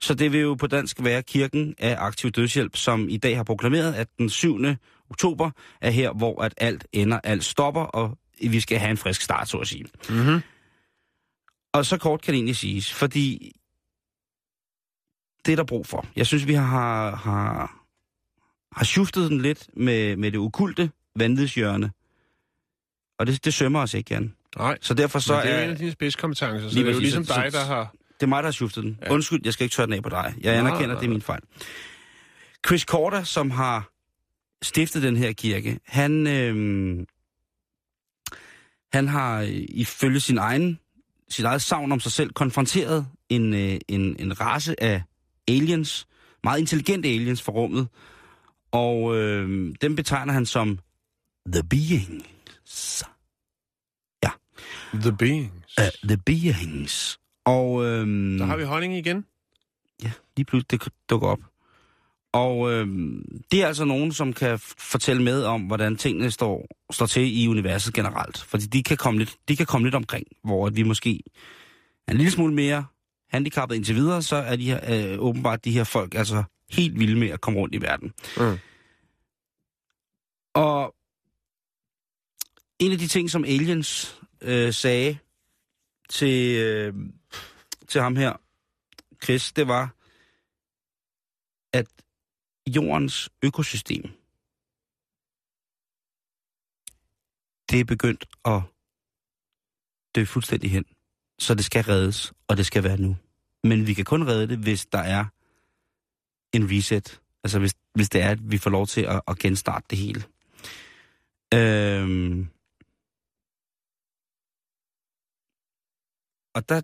Så 0.00 0.14
det 0.14 0.32
vil 0.32 0.40
jo 0.40 0.54
på 0.54 0.66
dansk 0.66 0.96
være 1.04 1.22
kirken 1.22 1.74
af 1.78 1.96
aktiv 1.98 2.30
dødshjælp, 2.30 2.76
som 2.76 3.08
i 3.08 3.16
dag 3.16 3.36
har 3.36 3.44
proklameret, 3.44 3.94
at 3.94 4.08
den 4.18 4.30
7. 4.30 4.58
oktober 5.10 5.50
er 5.80 5.90
her, 5.90 6.12
hvor 6.12 6.42
at 6.42 6.54
alt 6.56 6.86
ender, 6.92 7.20
alt 7.24 7.44
stopper, 7.44 7.82
og 7.82 8.18
vi 8.40 8.60
skal 8.60 8.78
have 8.78 8.90
en 8.90 8.96
frisk 8.96 9.20
start, 9.20 9.48
så 9.48 9.56
at 9.56 9.68
sige. 9.68 9.84
Mm-hmm. 10.08 10.40
Og 11.72 11.86
så 11.86 11.98
kort 11.98 12.22
kan 12.22 12.32
det 12.32 12.38
egentlig 12.38 12.56
siges, 12.56 12.92
fordi 12.92 13.52
det 15.46 15.52
er 15.52 15.56
der 15.56 15.64
brug 15.64 15.86
for. 15.86 16.06
Jeg 16.16 16.26
synes, 16.26 16.46
vi 16.46 16.54
har, 16.54 17.16
har, 17.16 17.80
har 18.72 18.84
shuftet 18.84 19.30
den 19.30 19.40
lidt 19.40 19.68
med, 19.76 20.16
med 20.16 20.32
det 20.32 20.40
okulte 20.40 20.90
vanvidshjørne. 21.16 21.90
Og 23.18 23.26
det, 23.26 23.44
det 23.44 23.54
sømmer 23.54 23.80
os 23.80 23.94
ikke, 23.94 24.14
Jan. 24.14 24.34
Nej, 24.58 24.78
Så 24.80 24.94
derfor 24.94 25.18
så 25.18 25.26
så 25.26 25.40
det 25.42 25.50
er 25.52 25.58
jo 25.58 25.64
en 25.64 25.70
af 25.70 25.76
dine 25.76 25.92
spidskompetencer, 25.92 26.68
så 26.68 26.74
Lige 26.74 26.84
det 26.84 26.90
er 26.90 26.94
jo 26.94 27.00
ligesom 27.00 27.24
Så- 27.24 27.34
dig, 27.34 27.52
der 27.52 27.64
har... 27.64 27.94
Det 28.14 28.22
er 28.22 28.26
mig, 28.26 28.42
der 28.42 28.46
har 28.46 28.52
shuftet 28.52 28.84
den. 28.84 28.98
Ja. 29.02 29.12
Undskyld, 29.12 29.40
jeg 29.44 29.52
skal 29.52 29.64
ikke 29.64 29.74
tørre 29.74 29.86
den 29.86 29.94
af 29.94 30.02
på 30.02 30.08
dig. 30.08 30.34
Jeg 30.40 30.52
Nej, 30.52 30.60
anerkender, 30.60 30.86
nej, 30.94 31.00
det 31.00 31.06
er 31.06 31.10
min 31.10 31.22
fejl. 31.22 31.40
Chris 32.66 32.82
Corder, 32.82 33.22
som 33.24 33.50
har 33.50 33.90
stiftet 34.62 35.02
den 35.02 35.16
her 35.16 35.32
kirke, 35.32 35.78
han, 35.86 36.26
øh, 36.26 37.06
han 38.92 39.08
har 39.08 39.40
øh, 39.40 39.48
ifølge 39.68 40.20
sin 40.20 40.38
egen, 40.38 40.78
sit 41.28 41.44
eget 41.44 41.62
savn 41.62 41.92
om 41.92 42.00
sig 42.00 42.12
selv 42.12 42.30
konfronteret 42.32 43.06
en, 43.28 43.54
øh, 43.54 43.78
en, 43.88 44.16
en 44.18 44.40
race 44.40 44.82
af 44.82 45.02
aliens, 45.48 46.06
meget 46.44 46.58
intelligente 46.60 47.08
aliens 47.08 47.42
fra 47.42 47.52
rummet, 47.52 47.88
og 48.72 49.16
øh, 49.16 49.74
dem 49.80 49.96
betegner 49.96 50.32
han 50.32 50.46
som 50.46 50.78
The 51.52 51.62
Beings. 51.62 53.04
The 54.94 55.12
Beings. 55.12 55.78
Uh, 55.80 56.08
the 56.08 56.16
Beings. 56.16 57.18
Og, 57.44 57.84
øh, 57.84 58.06
Der 58.38 58.44
har 58.44 58.56
vi 58.56 58.64
honning 58.64 58.96
igen. 58.96 59.26
Ja, 60.02 60.10
lige 60.36 60.44
pludselig 60.44 60.80
det 60.80 60.92
dukker 61.10 61.28
op. 61.28 61.38
Og 62.32 62.72
øh, 62.72 62.86
det 63.52 63.62
er 63.62 63.66
altså 63.66 63.84
nogen, 63.84 64.12
som 64.12 64.32
kan 64.32 64.58
fortælle 64.78 65.22
med 65.22 65.42
om, 65.42 65.62
hvordan 65.62 65.96
tingene 65.96 66.30
står, 66.30 66.66
står 66.90 67.06
til 67.06 67.42
i 67.42 67.48
universet 67.48 67.94
generelt. 67.94 68.38
Fordi 68.38 68.66
de 68.66 68.82
kan 68.82 68.96
komme 68.96 69.18
lidt, 69.18 69.36
de 69.48 69.56
kan 69.56 69.66
komme 69.66 69.86
lidt 69.86 69.94
omkring, 69.94 70.26
hvor 70.44 70.66
at 70.66 70.76
vi 70.76 70.82
måske 70.82 71.20
er 72.06 72.12
en 72.12 72.18
lille 72.18 72.30
smule 72.32 72.54
mere 72.54 72.84
handicappet 73.30 73.76
indtil 73.76 73.94
videre, 73.94 74.22
så 74.22 74.36
er 74.36 74.56
de 74.56 74.64
her, 74.64 75.12
øh, 75.12 75.18
åbenbart 75.18 75.64
de 75.64 75.70
her 75.72 75.84
folk 75.84 76.14
altså 76.14 76.42
helt 76.70 76.98
vilde 77.00 77.18
med 77.20 77.28
at 77.28 77.40
komme 77.40 77.60
rundt 77.60 77.74
i 77.74 77.80
verden. 77.82 78.12
Mm. 78.36 78.58
Og 80.54 80.94
en 82.78 82.92
af 82.92 82.98
de 82.98 83.08
ting, 83.08 83.30
som 83.30 83.44
aliens 83.44 84.20
øh, 84.40 84.72
sagde 84.72 85.18
til, 86.08 86.56
øh, 86.56 86.94
til 87.88 88.00
ham 88.00 88.16
her, 88.16 88.36
Chris, 89.24 89.52
det 89.52 89.68
var, 89.68 89.94
at 91.72 91.86
jordens 92.66 93.30
økosystem, 93.42 94.02
det 97.70 97.80
er 97.80 97.84
begyndt 97.84 98.24
at 98.44 98.62
dø 100.14 100.24
fuldstændig 100.24 100.70
hen. 100.70 100.84
Så 101.38 101.54
det 101.54 101.64
skal 101.64 101.84
reddes, 101.84 102.32
og 102.48 102.56
det 102.56 102.66
skal 102.66 102.84
være 102.84 102.96
nu. 102.96 103.16
Men 103.64 103.86
vi 103.86 103.94
kan 103.94 104.04
kun 104.04 104.26
redde 104.26 104.48
det, 104.48 104.58
hvis 104.58 104.86
der 104.86 104.98
er 104.98 105.24
en 106.52 106.70
reset. 106.70 107.20
Altså 107.44 107.58
hvis, 107.58 107.74
hvis 107.94 108.08
det 108.08 108.22
er, 108.22 108.30
at 108.30 108.50
vi 108.50 108.58
får 108.58 108.70
lov 108.70 108.86
til 108.86 109.00
at, 109.00 109.20
at 109.28 109.38
genstarte 109.38 109.86
det 109.90 109.98
hele. 109.98 110.24
Øhm, 111.54 112.48
og 116.56 116.68
der 116.68 116.80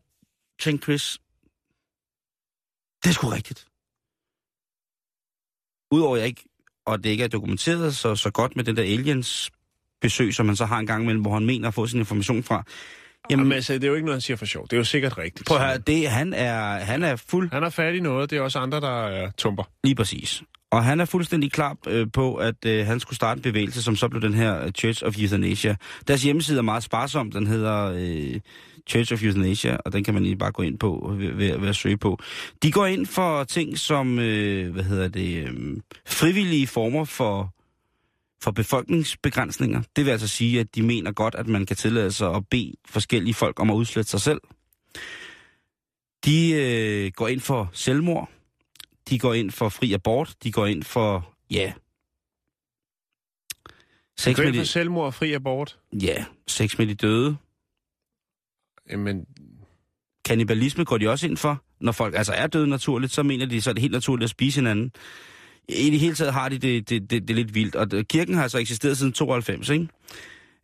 tænkte 0.60 0.84
Chris, 0.84 1.18
det 3.02 3.08
er 3.08 3.14
sgu 3.14 3.28
rigtigt. 3.28 3.66
Udover 5.90 6.16
jeg 6.16 6.26
ikke, 6.26 6.44
og 6.86 7.04
det 7.04 7.10
ikke 7.10 7.24
er 7.24 7.28
dokumenteret 7.28 7.96
så, 7.96 8.16
så 8.16 8.30
godt 8.30 8.56
med 8.56 8.64
den 8.64 8.76
der 8.76 8.82
aliens 8.82 9.50
besøg, 10.00 10.34
som 10.34 10.46
man 10.46 10.56
så 10.56 10.64
har 10.64 10.78
en 10.78 10.86
gang 10.86 11.02
imellem, 11.02 11.22
hvor 11.22 11.34
han 11.34 11.46
mener 11.46 11.68
at 11.68 11.74
få 11.74 11.86
sin 11.86 11.98
information 11.98 12.42
fra. 12.42 12.64
Jamen, 13.30 13.44
Jamen 13.44 13.52
altså, 13.52 13.74
det 13.74 13.84
er 13.84 13.88
jo 13.88 13.94
ikke 13.94 14.06
noget, 14.06 14.16
han 14.16 14.20
siger 14.20 14.36
for 14.36 14.46
sjov. 14.46 14.64
Det 14.64 14.72
er 14.72 14.76
jo 14.76 14.84
sikkert 14.84 15.18
rigtigt. 15.18 15.46
Prøv 15.48 15.56
at 15.56 15.66
høre, 15.66 15.78
det, 15.78 16.08
han, 16.10 16.34
er, 16.34 16.78
han 16.78 17.02
er 17.02 17.16
fuld... 17.16 17.50
Han 17.52 17.62
er 17.62 17.70
fat 17.70 17.94
i 17.94 18.00
noget, 18.00 18.30
det 18.30 18.38
er 18.38 18.42
også 18.42 18.58
andre, 18.58 18.80
der 18.80 19.06
er 19.06 19.30
tumper. 19.30 19.64
Lige 19.84 19.94
præcis. 19.94 20.42
Og 20.72 20.84
han 20.84 21.00
er 21.00 21.04
fuldstændig 21.04 21.52
klar 21.52 21.76
øh, 21.86 22.06
på, 22.12 22.34
at 22.34 22.64
øh, 22.66 22.86
han 22.86 23.00
skulle 23.00 23.16
starte 23.16 23.38
en 23.38 23.42
bevægelse, 23.42 23.82
som 23.82 23.96
så 23.96 24.08
blev 24.08 24.22
den 24.22 24.34
her 24.34 24.70
Church 24.70 25.04
of 25.04 25.18
Euthanasia. 25.18 25.76
Deres 26.08 26.22
hjemmeside 26.22 26.58
er 26.58 26.62
meget 26.62 26.82
sparsom. 26.82 27.32
Den 27.32 27.46
hedder 27.46 27.92
øh, 27.96 28.40
Church 28.86 29.12
of 29.12 29.22
Euthanasia, 29.22 29.76
og 29.76 29.92
den 29.92 30.04
kan 30.04 30.14
man 30.14 30.22
lige 30.22 30.36
bare 30.36 30.52
gå 30.52 30.62
ind 30.62 30.78
på 30.78 31.14
ved, 31.18 31.32
ved, 31.32 31.58
ved 31.58 31.68
at 31.68 31.76
søge 31.76 31.96
på. 31.96 32.18
De 32.62 32.72
går 32.72 32.86
ind 32.86 33.06
for 33.06 33.44
ting 33.44 33.78
som, 33.78 34.18
øh, 34.18 34.72
hvad 34.72 34.84
hedder 34.84 35.08
det, 35.08 35.48
øh, 35.48 35.76
frivillige 36.06 36.66
former 36.66 37.04
for, 37.04 37.54
for 38.42 38.50
befolkningsbegrænsninger. 38.50 39.82
Det 39.96 40.04
vil 40.04 40.10
altså 40.10 40.28
sige, 40.28 40.60
at 40.60 40.74
de 40.74 40.82
mener 40.82 41.12
godt, 41.12 41.34
at 41.34 41.46
man 41.46 41.66
kan 41.66 41.76
tillade 41.76 42.12
sig 42.12 42.34
at 42.34 42.48
bede 42.48 42.72
forskellige 42.88 43.34
folk 43.34 43.60
om 43.60 43.70
at 43.70 43.74
udslette 43.74 44.10
sig 44.10 44.20
selv. 44.20 44.40
De 46.24 46.50
øh, 46.52 47.12
går 47.16 47.28
ind 47.28 47.40
for 47.40 47.70
selvmord. 47.72 48.30
De 49.08 49.18
går 49.18 49.34
ind 49.34 49.50
for 49.50 49.68
fri 49.68 49.92
abort. 49.92 50.34
De 50.42 50.52
går 50.52 50.66
ind 50.66 50.82
for, 50.82 51.34
ja... 51.50 51.72
Sex 54.18 54.36
de... 54.36 54.66
selvmord 54.66 55.06
og 55.06 55.14
fri 55.14 55.32
abort? 55.32 55.78
Ja, 55.92 56.24
sex 56.46 56.78
med 56.78 56.86
de 56.86 56.94
døde. 56.94 57.36
Jamen... 58.92 59.24
Kannibalisme 60.24 60.84
går 60.84 60.98
de 60.98 61.08
også 61.08 61.26
ind 61.26 61.36
for. 61.36 61.62
Når 61.80 61.92
folk 61.92 62.14
altså 62.16 62.32
er 62.32 62.46
døde 62.46 62.68
naturligt, 62.68 63.12
så 63.12 63.22
mener 63.22 63.46
de, 63.46 63.62
så 63.62 63.70
er 63.70 63.74
det 63.74 63.80
helt 63.80 63.92
naturligt 63.92 64.24
at 64.24 64.30
spise 64.30 64.60
hinanden. 64.60 64.92
I 65.68 65.90
det 65.90 66.00
hele 66.00 66.14
taget 66.14 66.32
har 66.32 66.48
de 66.48 66.58
det, 66.58 66.88
det, 66.88 67.10
det, 67.10 67.22
det 67.22 67.30
er 67.30 67.34
lidt 67.34 67.54
vildt. 67.54 67.76
Og 67.76 67.88
kirken 68.08 68.34
har 68.34 68.42
altså 68.42 68.58
eksisteret 68.58 68.98
siden 68.98 69.12
92, 69.12 69.70
ikke? 69.70 69.88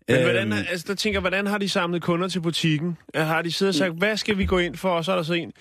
Men 0.08 0.22
hvordan, 0.22 0.52
øhm, 0.52 0.64
altså, 0.70 0.84
der 0.88 0.94
tænker, 0.94 1.20
hvordan 1.20 1.46
har 1.46 1.58
de 1.58 1.68
samlet 1.68 2.02
kunder 2.02 2.28
til 2.28 2.40
butikken? 2.40 2.98
Har 3.14 3.42
de 3.42 3.52
siddet 3.52 3.74
og 3.74 3.74
sagt, 3.74 3.98
hvad 3.98 4.16
skal 4.16 4.38
vi 4.38 4.46
gå 4.46 4.58
ind 4.58 4.76
for? 4.76 4.90
Og 4.90 5.04
så 5.04 5.12
er 5.12 5.16
der 5.16 5.22
så 5.22 5.34
en, 5.34 5.52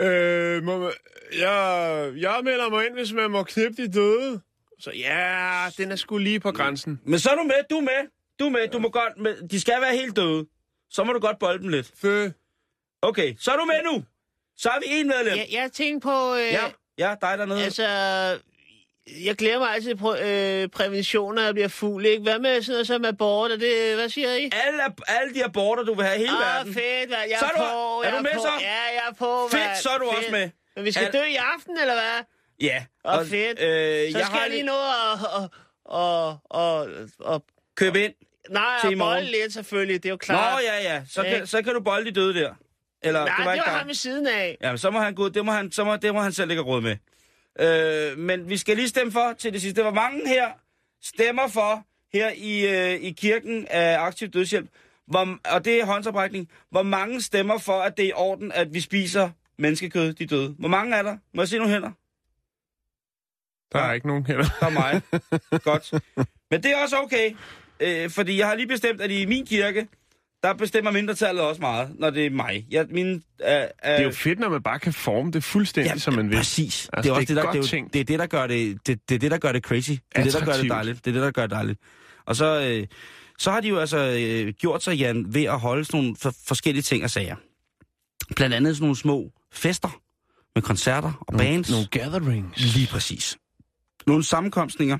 øh, 0.00 0.62
må 0.62 0.78
man, 0.78 0.90
jeg, 1.40 2.12
jeg 2.16 2.40
melder 2.44 2.70
mig 2.70 2.86
ind, 2.86 2.94
hvis 2.94 3.12
man 3.12 3.30
må 3.30 3.42
knippe 3.42 3.82
de 3.82 3.92
døde. 3.92 4.40
Så 4.80 4.90
ja, 4.98 5.66
den 5.78 5.92
er 5.92 5.96
sgu 5.96 6.18
lige 6.18 6.40
på 6.40 6.52
grænsen. 6.52 7.00
Men 7.04 7.18
så 7.18 7.30
er 7.30 7.34
du 7.34 7.42
med, 7.42 7.54
du 7.70 7.76
er 7.76 7.80
med. 7.80 8.10
Du 8.40 8.44
er 8.44 8.50
med, 8.50 8.68
du 8.72 8.78
må 8.78 8.88
godt, 8.88 9.18
med, 9.18 9.48
de 9.48 9.60
skal 9.60 9.80
være 9.80 9.96
helt 9.96 10.16
døde. 10.16 10.46
Så 10.90 11.04
må 11.04 11.12
du 11.12 11.18
godt 11.18 11.38
bolde 11.38 11.58
dem 11.62 11.68
lidt. 11.68 11.92
Fø. 12.00 12.28
Okay, 13.02 13.34
så 13.40 13.50
er 13.50 13.56
du 13.56 13.64
med 13.64 13.82
nu. 13.84 14.04
Så 14.56 14.68
er 14.68 14.78
vi 14.78 14.84
en 14.88 15.06
medlem. 15.08 15.36
Jeg, 15.38 15.46
jeg 15.52 15.72
tænker 15.72 16.00
på... 16.10 16.34
Øh, 16.34 16.52
ja, 16.52 16.64
ja, 16.98 17.14
dig 17.20 17.38
dernede. 17.38 17.64
Altså, 17.64 17.86
jeg 19.24 19.36
glemmer 19.36 19.66
altid 19.66 19.94
præ- 19.94 20.22
øh, 20.22 20.68
prævention, 20.68 21.34
når 21.34 21.42
jeg 21.42 21.54
bliver 21.54 21.68
fuld, 21.68 22.06
ikke? 22.06 22.22
Hvad 22.22 22.38
med 22.38 22.62
sådan 22.62 22.72
noget 22.74 22.86
som 22.86 23.04
abort? 23.04 23.50
Er 23.50 23.56
det, 23.56 23.94
hvad 23.94 24.08
siger 24.08 24.34
I? 24.34 24.50
Alle, 24.66 24.82
alle 25.06 25.34
de 25.34 25.44
aborter, 25.44 25.82
du 25.82 25.94
vil 25.94 26.04
have 26.04 26.16
i 26.16 26.18
hele 26.18 26.32
ah, 26.32 26.56
verden. 26.56 26.74
fedt, 26.74 27.08
hvad? 27.08 27.18
Jeg 27.30 27.36
så 27.38 27.44
er, 27.44 27.48
er 27.48 27.52
du, 27.52 27.58
på, 27.72 28.02
er 28.02 28.08
jeg 28.08 28.18
du 28.18 28.22
med 28.22 28.30
på. 28.34 28.40
så? 28.40 28.48
Ja, 28.60 28.82
jeg 28.82 29.02
er 29.08 29.14
på, 29.14 29.48
Fedt, 29.50 29.62
hvad? 29.62 29.76
så 29.82 29.88
er 29.88 29.98
du 29.98 30.04
fedt. 30.10 30.18
også 30.18 30.30
med. 30.30 30.50
Men 30.76 30.84
vi 30.84 30.92
skal 30.92 31.06
Al- 31.06 31.12
dø 31.12 31.22
i 31.24 31.36
aften, 31.36 31.78
eller 31.80 31.94
hvad? 31.94 32.24
Ja. 32.60 32.84
Og, 33.04 33.18
og 33.18 33.26
fedt. 33.26 33.60
Øh, 33.60 33.66
så 33.66 33.68
jeg 33.68 34.10
skal 34.12 34.24
har 34.24 34.40
jeg 34.40 34.50
lige 34.50 34.62
nå 34.62 34.72
at... 34.72 35.26
Og, 35.34 35.48
og, 35.84 36.38
og, 36.44 36.88
og, 37.18 37.44
Køb 37.76 37.96
ind. 37.96 38.12
Nej, 38.50 38.78
til 38.80 38.90
i 38.90 38.94
og 38.94 38.98
morgen. 38.98 39.16
bolle 39.16 39.30
lidt 39.30 39.52
selvfølgelig, 39.52 40.02
det 40.02 40.08
er 40.08 40.10
jo 40.10 40.14
Nå, 40.14 40.18
klart. 40.18 40.62
ja, 40.64 40.82
ja. 40.94 41.02
Så 41.08 41.22
Ja. 41.22 41.38
kan, 41.38 41.46
så 41.46 41.62
kan 41.62 41.74
du 41.74 41.80
bolde 41.80 42.04
de 42.10 42.14
døde 42.14 42.34
der. 42.34 42.54
Eller, 43.02 43.24
Nej, 43.24 43.36
det 43.36 43.44
var, 43.46 43.52
ikke 43.52 43.64
det 43.64 43.70
var 43.72 43.78
ham 43.78 43.86
ved 43.86 43.94
siden 43.94 44.26
af. 44.26 44.56
Ja, 44.62 44.70
men 44.70 44.78
så 44.78 44.90
må 44.90 44.98
han 45.00 45.14
gå, 45.14 45.28
det 45.28 45.44
må 45.44 45.52
han, 45.52 45.72
så 45.72 45.84
må, 45.84 45.96
det 45.96 46.14
må 46.14 46.20
han 46.20 46.32
selv 46.32 46.50
ikke 46.50 46.62
have 46.62 46.72
råd 46.72 46.80
med. 46.80 46.96
Øh, 47.60 48.18
men 48.18 48.48
vi 48.48 48.56
skal 48.56 48.76
lige 48.76 48.88
stemme 48.88 49.12
for 49.12 49.34
til 49.38 49.52
det 49.52 49.60
sidste. 49.62 49.82
Hvor 49.82 49.90
mange 49.90 50.28
her 50.28 50.48
stemmer 51.02 51.48
for 51.48 51.86
her 52.12 52.30
i, 52.36 52.66
øh, 52.66 53.00
i 53.00 53.10
kirken 53.12 53.66
af 53.70 53.98
aktiv 53.98 54.28
dødshjælp? 54.28 54.70
Hvor, 55.06 55.38
og 55.44 55.64
det 55.64 55.80
er 55.80 55.84
håndsoprækning. 55.86 56.50
Hvor 56.70 56.82
mange 56.82 57.22
stemmer 57.22 57.58
for, 57.58 57.80
at 57.80 57.96
det 57.96 58.04
er 58.04 58.08
i 58.08 58.12
orden, 58.12 58.52
at 58.52 58.74
vi 58.74 58.80
spiser 58.80 59.30
menneskekød, 59.58 60.12
de 60.12 60.26
døde? 60.26 60.54
Hvor 60.58 60.68
mange 60.68 60.96
er 60.96 61.02
der? 61.02 61.16
Må 61.34 61.42
jeg 61.42 61.48
se 61.48 61.58
nogle 61.58 61.72
hænder? 61.72 61.90
Der 63.72 63.78
er 63.78 63.92
ikke 63.92 64.06
nogen 64.06 64.26
heller. 64.26 64.46
Der 64.60 64.66
er 64.66 64.70
mig. 64.70 65.02
Godt. 65.70 65.92
Men 66.50 66.62
det 66.62 66.70
er 66.70 66.82
også 66.82 66.96
okay. 66.96 67.36
Øh, 67.80 68.10
fordi 68.10 68.38
jeg 68.38 68.46
har 68.46 68.54
lige 68.54 68.66
bestemt, 68.68 69.00
at 69.00 69.10
i 69.10 69.26
min 69.26 69.46
kirke, 69.46 69.88
der 70.42 70.54
bestemmer 70.54 70.90
mindretallet 70.90 71.42
også 71.44 71.60
meget, 71.60 71.90
når 71.98 72.10
det 72.10 72.26
er 72.26 72.30
mig. 72.30 72.66
Jeg, 72.70 72.86
mine, 72.90 73.10
øh, 73.10 73.16
øh, 73.46 73.52
Det 73.52 73.70
er 73.82 74.02
jo 74.02 74.10
fedt, 74.10 74.38
når 74.38 74.48
man 74.48 74.62
bare 74.62 74.78
kan 74.78 74.92
forme 74.92 75.30
det 75.30 75.44
fuldstændig, 75.44 75.92
ja, 75.92 75.98
som 75.98 76.14
man 76.14 76.30
vil. 76.30 76.36
Præcis. 76.36 76.90
Altså, 76.92 77.02
det 77.02 77.08
er 77.08 77.14
også 77.14 77.34
det 77.34 77.38
er 77.38 77.42
der, 77.42 77.52
det, 77.52 77.72
er 77.74 77.78
jo, 77.78 77.88
det, 77.92 78.00
er 78.00 78.04
det, 78.04 78.18
der 78.18 78.26
gør 78.26 78.46
det, 78.46 78.78
det, 78.86 79.08
det, 79.08 79.14
er 79.14 79.18
det, 79.18 79.30
der 79.30 79.38
gør 79.38 79.52
det 79.52 79.62
crazy. 79.64 79.90
Det 79.90 80.00
er 80.14 80.22
det, 80.22 80.32
der 80.32 80.44
gør 80.44 80.52
det 80.52 80.70
dejligt. 80.70 81.04
Det 81.04 81.10
er 81.10 81.14
det, 81.14 81.22
der 81.22 81.30
gør 81.30 81.42
det 81.42 81.50
dejligt. 81.50 81.80
Og 82.26 82.36
så, 82.36 82.60
øh, 82.60 82.86
så 83.38 83.50
har 83.50 83.60
de 83.60 83.68
jo 83.68 83.78
altså 83.78 83.98
øh, 83.98 84.52
gjort 84.52 84.82
sig, 84.82 84.96
Jan, 84.96 85.34
ved 85.34 85.44
at 85.44 85.60
holde 85.60 85.84
sådan 85.84 86.00
nogle 86.00 86.16
for, 86.16 86.34
forskellige 86.46 86.82
ting 86.82 87.04
og 87.04 87.10
sager. 87.10 87.36
Blandt 88.36 88.54
andet 88.54 88.76
sådan 88.76 88.84
nogle 88.84 88.96
små 88.96 89.30
fester 89.52 90.00
med 90.54 90.62
koncerter 90.62 91.12
og 91.20 91.34
Nogle, 91.34 91.48
bands. 91.48 91.70
nogle 91.70 91.86
gatherings. 91.90 92.74
Lige 92.74 92.86
præcis. 92.86 93.36
Nogle 94.06 94.24
sammenkomstninger, 94.24 94.98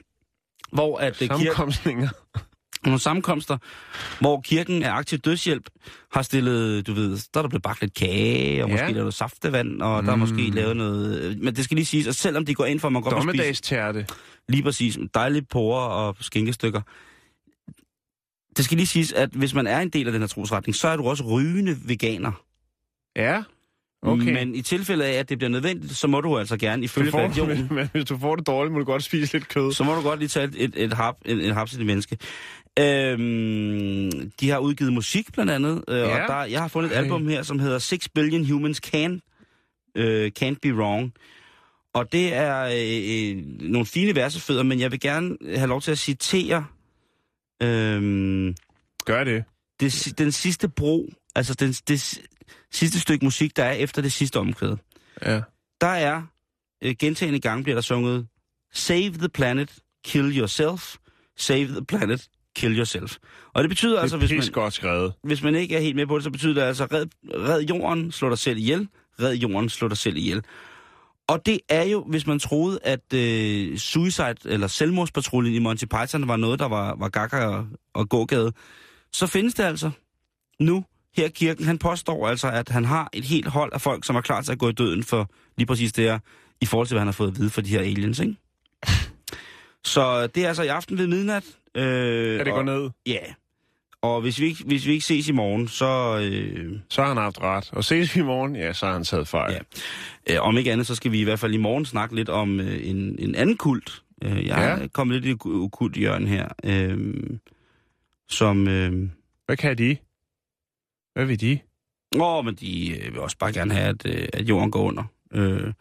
hvor 0.72 0.98
at 0.98 1.08
øh, 1.08 1.18
kirken, 1.18 1.36
Sammenkomstninger. 1.36 2.08
Nogle 2.90 3.00
sammenkomster, 3.00 3.58
hvor 4.20 4.40
kirken 4.40 4.82
af 4.82 4.92
aktiv 4.92 5.18
dødshjælp 5.18 5.70
har 6.12 6.22
stillet, 6.22 6.86
du 6.86 6.92
ved, 6.92 7.10
der 7.34 7.40
er 7.40 7.42
der 7.42 7.48
blevet 7.48 7.62
bagt 7.62 7.80
lidt 7.80 7.94
kage, 7.94 8.64
og 8.64 8.68
Ja. 8.68 8.74
måske 8.74 8.84
lavet 8.84 8.96
noget 8.96 9.14
saftevand, 9.14 9.82
og 9.82 10.00
mm. 10.00 10.06
der 10.06 10.12
er 10.12 10.16
måske 10.16 10.50
lavet 10.50 10.76
noget... 10.76 11.20
øh, 11.22 11.36
Men 11.42 11.56
det 11.56 11.64
skal 11.64 11.74
lige 11.74 11.86
siges, 11.86 12.06
at 12.06 12.16
selvom 12.16 12.46
de 12.46 12.54
går 12.54 12.64
ind 12.64 12.80
for, 12.80 12.88
at 12.88 12.92
man 12.92 13.02
godt 13.02 13.14
må 13.14 13.32
spise 13.32 13.62
lige 14.48 14.62
præcis 14.62 14.98
dejlige 15.14 15.42
porer 15.42 15.86
og 15.88 16.16
skinkestykker, 16.20 16.80
det 18.56 18.64
skal 18.64 18.76
lige 18.76 18.86
siges, 18.86 19.12
at 19.12 19.28
hvis 19.32 19.54
man 19.54 19.66
er 19.66 19.80
en 19.80 19.88
del 19.88 20.06
af 20.06 20.12
den 20.12 20.22
her 20.22 20.28
trosretning, 20.28 20.74
så 20.76 20.88
er 20.88 20.96
du 20.96 21.04
også 21.08 21.24
rygende 21.24 21.76
veganer. 21.84 22.32
Ja, 23.16 23.42
okay. 24.06 24.32
Men 24.32 24.54
i 24.54 24.62
tilfælde 24.62 25.04
af, 25.04 25.12
at 25.12 25.28
det 25.28 25.38
bliver 25.38 25.50
nødvendigt, 25.50 25.96
så 25.96 26.06
må 26.06 26.20
du 26.20 26.38
altså 26.38 26.56
gerne, 26.56 26.82
du 26.82 26.84
ifølge 26.84 27.10
får, 27.10 27.18
religionen, 27.20 27.68
men 27.74 27.88
hvis 27.92 28.04
du 28.04 28.18
får 28.18 28.36
det 28.36 28.46
dårligt, 28.46 28.72
må 28.72 28.78
du 28.78 28.84
godt 28.84 29.02
spise 29.04 29.32
lidt 29.32 29.48
kød. 29.48 29.72
så 29.72 29.84
må 29.84 29.94
du 29.94 30.00
godt 30.02 30.18
lige 30.18 30.28
tage 30.28 30.44
et, 30.46 30.54
et, 30.56 30.72
et, 30.76 30.92
hap, 30.92 31.16
et, 31.24 31.46
et 31.46 31.54
haps 31.54 31.72
i 31.72 31.76
det 31.76 31.86
menneske. 31.86 32.18
Øhm, 32.78 34.30
de 34.40 34.50
har 34.50 34.58
udgivet 34.58 34.92
musik 34.92 35.32
blandt 35.32 35.52
andet, 35.52 35.84
øh, 35.88 35.98
Ja. 35.98 36.22
og 36.22 36.28
der, 36.28 36.44
jeg 36.44 36.60
har 36.60 36.68
fundet 36.68 36.90
et 36.90 36.96
Ej. 36.96 37.02
album 37.02 37.28
her, 37.28 37.42
som 37.42 37.58
hedder 37.58 37.78
Six 37.78 38.08
Billion 38.14 38.46
Humans 38.50 38.76
Can, 38.78 39.20
øh, 39.94 40.30
Can't 40.42 40.56
Be 40.62 40.74
Wrong. 40.74 41.12
Og 41.94 42.12
det 42.12 42.34
er 42.34 42.62
øh, 42.64 43.36
øh, 43.36 43.42
nogle 43.70 43.86
fine 43.86 44.14
versefødder, 44.14 44.62
men 44.62 44.80
jeg 44.80 44.92
vil 44.92 45.00
gerne 45.00 45.36
have 45.56 45.66
lov 45.68 45.80
til 45.80 45.90
at 45.90 45.98
citere 45.98 46.66
øh, 47.62 48.54
Gør 49.04 49.24
det. 49.24 49.44
det, 49.80 50.14
den 50.18 50.32
sidste 50.32 50.68
bro, 50.68 51.12
altså 51.34 51.54
den, 51.54 51.72
det 51.72 52.20
sidste 52.76 53.00
stykke 53.00 53.24
musik, 53.24 53.56
der 53.56 53.64
er 53.64 53.72
efter 53.72 54.02
det 54.02 54.12
sidste 54.12 54.36
omkvæd. 54.36 54.76
Ja. 55.22 55.40
Der 55.80 55.86
er 55.86 56.22
øh, 56.82 56.94
gentagende 56.98 57.40
gange 57.40 57.62
bliver 57.62 57.74
der 57.76 57.82
sunget 57.82 58.26
Save 58.72 59.10
the 59.10 59.28
planet, 59.28 59.74
kill 60.04 60.38
yourself. 60.38 60.96
Save 61.36 61.66
the 61.66 61.84
planet, 61.84 62.28
kill 62.56 62.76
yourself. 62.76 63.16
Og 63.54 63.62
det 63.62 63.68
betyder 63.68 63.94
Det 63.94 64.02
altså, 64.02 64.16
hvis 64.16 64.32
man, 64.32 64.42
godt 64.52 64.74
skrevet. 64.74 65.12
hvis 65.22 65.42
man 65.42 65.54
ikke 65.54 65.76
er 65.76 65.80
helt 65.80 65.96
med 65.96 66.06
på 66.06 66.16
det, 66.16 66.24
så 66.24 66.30
betyder 66.30 66.54
det 66.54 66.62
altså, 66.62 66.84
red, 66.84 67.06
red 67.24 67.62
jorden, 67.62 68.12
slå 68.12 68.30
dig 68.30 68.38
selv 68.38 68.58
ihjel. 68.58 68.88
Red 69.20 69.34
jorden, 69.34 69.68
slå 69.68 69.88
dig 69.88 69.96
selv 69.96 70.16
ihjel. 70.16 70.42
Og 71.28 71.46
det 71.46 71.60
er 71.68 71.82
jo, 71.82 72.04
hvis 72.08 72.26
man 72.26 72.38
troede, 72.38 72.78
at 72.82 73.14
øh, 73.14 73.78
suicide 73.78 74.34
eller 74.44 74.66
selvmordspatruljen 74.66 75.54
i 75.54 75.58
Monty 75.58 75.84
Python 75.84 76.28
var 76.28 76.36
noget, 76.36 76.58
der 76.58 76.68
var, 76.68 76.96
var 76.98 77.08
gakker 77.08 77.38
og, 77.46 77.66
og 77.94 78.08
gågade, 78.08 78.52
så 79.12 79.26
findes 79.26 79.54
det 79.54 79.62
altså 79.62 79.90
nu 80.60 80.84
her 81.16 81.28
kirken. 81.28 81.64
Han 81.64 81.78
påstår 81.78 82.28
altså, 82.28 82.48
at 82.50 82.68
han 82.68 82.84
har 82.84 83.08
et 83.12 83.24
helt 83.24 83.46
hold 83.46 83.72
af 83.72 83.80
folk, 83.80 84.04
som 84.06 84.16
er 84.16 84.20
klar 84.20 84.42
til 84.42 84.52
at 84.52 84.58
gå 84.58 84.68
i 84.68 84.72
døden 84.72 85.02
for 85.02 85.30
lige 85.56 85.66
præcis 85.66 85.92
det 85.92 86.04
her, 86.04 86.18
i 86.60 86.66
forhold 86.66 86.86
til, 86.88 86.94
hvad 86.94 87.00
han 87.00 87.06
har 87.08 87.12
fået 87.12 87.28
at 87.28 87.38
vide 87.38 87.50
for 87.50 87.60
de 87.60 87.68
her 87.70 87.80
aliens, 87.80 88.18
ikke? 88.20 88.36
Så 89.84 90.26
det 90.26 90.44
er 90.44 90.48
altså 90.48 90.62
i 90.62 90.66
aften 90.66 90.98
ved 90.98 91.06
midnat. 91.06 91.44
Øh, 91.74 91.84
Ja, 91.84 92.38
det 92.38 92.48
og, 92.48 92.54
går 92.54 92.62
ned. 92.62 92.90
Ja. 93.06 93.18
Og 94.02 94.20
hvis 94.20 94.40
vi, 94.40 94.46
ikke, 94.46 94.64
hvis 94.64 94.86
vi 94.86 94.92
ikke 94.92 95.04
ses 95.04 95.28
i 95.28 95.32
morgen, 95.32 95.68
så... 95.68 96.18
Øh, 96.22 96.72
Så 96.88 97.00
har 97.02 97.08
han 97.08 97.16
haft 97.16 97.40
ret. 97.40 97.70
Og 97.72 97.84
ses 97.84 98.14
vi 98.16 98.20
i 98.20 98.24
morgen, 98.24 98.56
ja, 98.56 98.72
så 98.72 98.86
har 98.86 98.92
han 98.92 99.04
taget 99.04 99.28
fejl. 99.28 99.58
Ja. 100.28 100.34
øh, 100.34 100.42
om 100.46 100.56
ikke 100.58 100.72
andet, 100.72 100.86
så 100.86 100.94
skal 100.94 101.12
vi 101.12 101.20
i 101.20 101.24
hvert 101.24 101.38
fald 101.38 101.54
i 101.54 101.56
morgen 101.56 101.84
snakke 101.84 102.14
lidt 102.16 102.28
om 102.28 102.60
øh, 102.60 102.86
en, 102.88 103.16
en 103.18 103.34
anden 103.34 103.56
kult. 103.56 104.02
Øh, 104.24 104.30
jeg 104.36 104.44
Ja. 104.46 104.84
er 104.84 104.88
kommet 104.92 105.14
lidt 105.14 105.24
i 105.24 105.28
det 105.28 105.38
ukult 105.44 105.96
hjørne 105.96 106.26
her. 106.28 106.48
Øh, 106.64 107.14
som... 108.28 108.68
Øh, 108.68 109.08
Hvad 109.46 109.56
kan 109.56 109.78
de? 109.78 109.96
Hvad 111.16 111.26
vil 111.26 111.40
de? 111.40 111.58
Åh, 112.20 112.44
men 112.44 112.54
de 112.54 112.98
øh, 112.98 113.12
vil 113.12 113.20
også 113.20 113.38
bare 113.38 113.52
gerne 113.52 113.74
have, 113.74 113.88
at, 113.88 114.06
øh, 114.06 114.28
at 114.32 114.48
jorden 114.48 114.70
går 114.70 114.82
under. 114.82 115.04
Øh, 115.32 115.72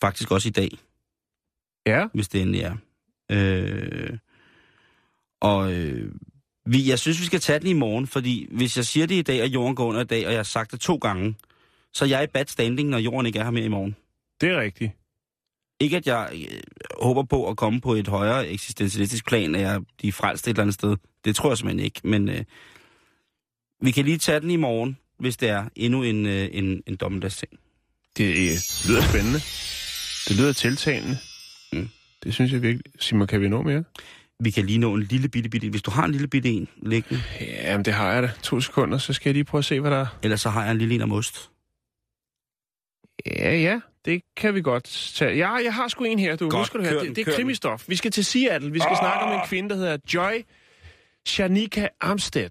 faktisk 0.00 0.30
også 0.30 0.48
i 0.48 0.52
dag, 0.52 0.70
Ja, 1.86 2.06
hvis 2.14 2.28
det 2.28 2.40
endelig 2.40 2.60
er. 2.60 2.76
Øh, 3.30 4.18
og 5.40 5.72
øh, 5.72 6.12
vi, 6.66 6.88
jeg 6.88 6.98
synes, 6.98 7.20
vi 7.20 7.24
skal 7.24 7.40
tage 7.40 7.58
den 7.58 7.68
i 7.68 7.72
morgen, 7.72 8.06
fordi 8.06 8.48
hvis 8.50 8.76
jeg 8.76 8.84
siger 8.84 9.06
det 9.06 9.14
i 9.14 9.22
dag, 9.22 9.40
at 9.40 9.50
jorden 9.50 9.76
går 9.76 9.86
under 9.86 10.00
i 10.00 10.04
dag, 10.04 10.26
og 10.26 10.32
jeg 10.32 10.38
har 10.38 10.44
sagt 10.44 10.72
det 10.72 10.80
to 10.80 10.96
gange, 10.96 11.34
så 11.92 12.04
er 12.04 12.08
jeg 12.08 12.24
i 12.24 12.26
bad 12.26 12.46
standing, 12.46 12.88
når 12.88 12.98
jorden 12.98 13.26
ikke 13.26 13.38
er 13.38 13.44
her 13.44 13.50
mere 13.50 13.64
i 13.64 13.68
morgen. 13.68 13.96
det 14.40 14.48
er 14.48 14.60
rigtigt. 14.60 14.92
Ikke 15.80 15.96
at 15.96 16.06
jeg 16.06 16.30
øh, 16.32 16.60
håber 17.02 17.22
på 17.22 17.48
at 17.48 17.56
komme 17.56 17.80
på 17.80 17.94
et 17.94 18.08
højere 18.08 18.48
eksistentialistisk 18.48 19.26
plan, 19.26 19.54
at 19.54 19.60
jeg 19.60 19.80
bliver 19.98 20.12
frelst 20.12 20.48
et 20.48 20.50
eller 20.50 20.62
andet 20.62 20.74
sted. 20.74 20.96
Det 21.24 21.36
tror 21.36 21.50
jeg 21.50 21.58
simpelthen 21.58 21.84
ikke, 21.84 22.00
men 22.04 22.28
øh, 22.28 22.44
vi 23.80 23.90
kan 23.90 24.04
lige 24.04 24.18
tage 24.18 24.40
den 24.40 24.50
i 24.50 24.56
morgen, 24.56 24.98
hvis 25.18 25.36
det 25.36 25.48
er 25.48 25.64
endnu 25.76 26.02
en, 26.02 26.26
øh, 26.26 26.48
en, 26.52 26.82
en 26.86 26.96
dommedagsting. 26.96 27.52
Det 28.16 28.24
øh, 28.24 28.58
lyder 28.88 29.02
spændende. 29.02 29.38
Det 30.28 30.36
lyder 30.36 30.52
tiltalende. 30.52 31.18
Mm. 31.72 31.88
Det 32.24 32.34
synes 32.34 32.52
jeg 32.52 32.62
virkelig. 32.62 32.92
Simon, 33.00 33.26
kan 33.26 33.40
vi 33.40 33.48
nå 33.48 33.62
mere? 33.62 33.84
Vi 34.40 34.50
kan 34.50 34.66
lige 34.66 34.78
nå 34.78 34.94
en 34.94 35.02
lille 35.02 35.28
bitte 35.28 35.50
bitte. 35.50 35.68
Hvis 35.68 35.82
du 35.82 35.90
har 35.90 36.04
en 36.04 36.12
lille 36.12 36.28
bitte 36.28 36.48
en 36.48 36.68
liggende, 36.82 37.22
Jamen, 37.40 37.84
det 37.84 37.94
har 37.94 38.12
jeg 38.12 38.22
da. 38.22 38.30
To 38.42 38.60
sekunder, 38.60 38.98
så 38.98 39.12
skal 39.12 39.30
jeg 39.30 39.34
lige 39.34 39.44
prøve 39.44 39.58
at 39.58 39.64
se, 39.64 39.80
hvad 39.80 39.90
der 39.90 39.96
er. 39.96 40.06
ellers 40.22 40.40
så 40.40 40.50
har 40.50 40.62
jeg 40.62 40.70
en 40.70 40.78
lille 40.78 40.94
en 40.94 41.02
om 41.02 41.12
ost. 41.12 41.50
Ja, 43.26 43.56
ja, 43.56 43.80
det 44.04 44.22
kan 44.36 44.54
vi 44.54 44.62
godt 44.62 45.12
tage. 45.14 45.36
Ja, 45.36 45.52
jeg 45.54 45.74
har 45.74 45.88
sgu 45.88 46.04
en 46.04 46.18
her, 46.18 46.36
du. 46.36 46.50
Godt, 46.50 46.66
skal 46.66 46.80
du 46.80 46.84
kør 46.84 47.00
Det, 47.00 47.16
det 47.16 47.28
er 47.28 47.32
krimistof. 47.32 47.84
Vi 47.88 47.96
skal 47.96 48.10
til 48.10 48.24
Seattle. 48.24 48.72
Vi 48.72 48.78
skal 48.78 48.92
oh. 48.92 48.98
snakke 48.98 49.24
om 49.24 49.32
en 49.32 49.46
kvinde, 49.46 49.68
der 49.68 49.76
hedder 49.76 49.96
Joy 50.14 50.32
Shanika 51.26 51.88
Armstead. 52.00 52.50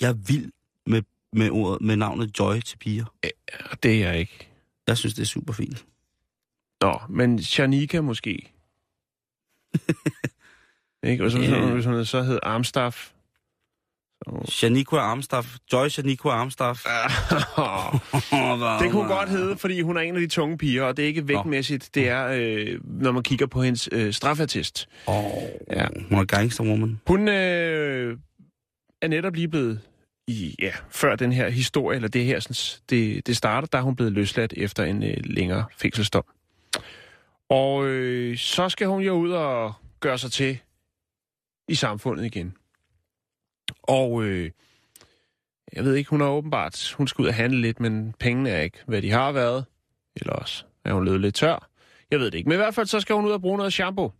Jeg 0.00 0.08
er 0.10 0.14
vild 0.26 0.52
med, 0.86 1.02
med, 1.32 1.50
ordet, 1.50 1.80
med 1.86 1.96
navnet 1.96 2.38
Joy 2.38 2.60
til 2.60 2.76
piger. 2.78 3.04
Og 3.70 3.82
det 3.82 3.94
er 4.04 4.08
jeg 4.10 4.18
ikke. 4.18 4.48
Jeg 4.86 4.96
synes, 4.98 5.14
det 5.14 5.22
er 5.22 5.26
super 5.26 5.52
fint. 5.52 5.84
Nå, 6.80 6.98
men 7.08 7.42
Shanika 7.42 8.00
måske. 8.00 8.52
ikke? 11.02 11.24
Og 11.24 11.30
så, 11.30 11.38
Ja. 11.38 11.48
så, 11.48 11.82
så, 11.82 12.04
så 12.04 12.22
hed 12.22 12.38
Armstaff. 12.42 13.10
Shaniqua 14.48 14.98
Armstaff. 14.98 15.56
Joy 15.72 15.88
Shaniqua 15.88 16.30
Armstaff. 16.32 16.84
Det 18.82 18.90
kunne 18.90 19.02
hun 19.02 19.06
godt 19.08 19.28
hedde, 19.28 19.56
fordi 19.58 19.80
hun 19.80 19.96
er 19.96 20.00
en 20.00 20.14
af 20.14 20.20
de 20.20 20.26
tunge 20.28 20.58
piger, 20.58 20.82
og 20.84 20.96
det 20.96 21.02
er 21.02 21.06
ikke 21.06 21.28
vægtmæssigt. 21.28 21.90
Det 21.94 22.08
er, 22.08 22.26
øh, 22.26 22.80
når 22.84 23.12
man 23.12 23.22
kigger 23.22 23.46
på 23.46 23.62
hendes 23.62 23.88
øh, 23.92 24.12
straffatest. 24.12 24.88
Åh, 25.08 25.24
Ja. 25.70 25.86
hun 26.08 26.18
er 26.18 26.24
gangsterwoman. 26.24 27.00
Hun 27.06 27.28
øh, 27.28 28.18
er 29.02 29.08
netop 29.08 29.34
lige 29.34 29.48
blevet, 29.48 29.80
i, 30.26 30.54
ja, 30.58 30.72
før 30.90 31.16
den 31.16 31.32
her 31.32 31.48
historie, 31.48 31.96
eller 31.96 32.08
det 32.08 32.24
her, 32.24 32.40
sådan, 32.40 32.82
det, 32.90 33.26
det 33.26 33.36
starter, 33.36 33.68
der 33.68 33.78
er 33.78 33.82
hun 33.82 33.96
blevet 33.96 34.12
løsladt 34.12 34.54
efter 34.56 34.84
en 34.84 35.02
øh, 35.02 35.16
længere 35.24 35.64
fængselsdom. 35.76 36.24
Og 37.48 37.86
øh, 37.86 38.36
så 38.36 38.68
skal 38.68 38.86
hun 38.86 39.02
jo 39.02 39.12
ud 39.12 39.30
og 39.30 39.74
gøre 40.00 40.18
sig 40.18 40.32
til 40.32 40.58
i 41.68 41.74
samfundet 41.74 42.24
igen. 42.24 42.54
Og 43.82 44.22
øh, 44.22 44.50
jeg 45.72 45.84
ved 45.84 45.94
ikke, 45.94 46.10
hun 46.10 46.20
er 46.20 46.26
åbenbart, 46.26 46.94
hun 46.96 47.08
skal 47.08 47.22
ud 47.22 47.28
og 47.28 47.34
handle 47.34 47.60
lidt, 47.60 47.80
men 47.80 48.14
pengene 48.18 48.50
er 48.50 48.60
ikke, 48.60 48.78
hvad 48.86 49.02
de 49.02 49.10
har 49.10 49.32
været. 49.32 49.64
Eller 50.16 50.32
også 50.32 50.64
er 50.84 50.92
hun 50.92 51.04
løbet 51.04 51.20
lidt 51.20 51.34
tør. 51.34 51.68
Jeg 52.10 52.18
ved 52.20 52.30
det 52.30 52.38
ikke. 52.38 52.48
Men 52.48 52.56
i 52.56 52.62
hvert 52.62 52.74
fald, 52.74 52.86
så 52.86 53.00
skal 53.00 53.14
hun 53.14 53.24
ud 53.24 53.30
og 53.30 53.40
bruge 53.40 53.56
noget 53.56 53.72
shampoo. 53.72 54.12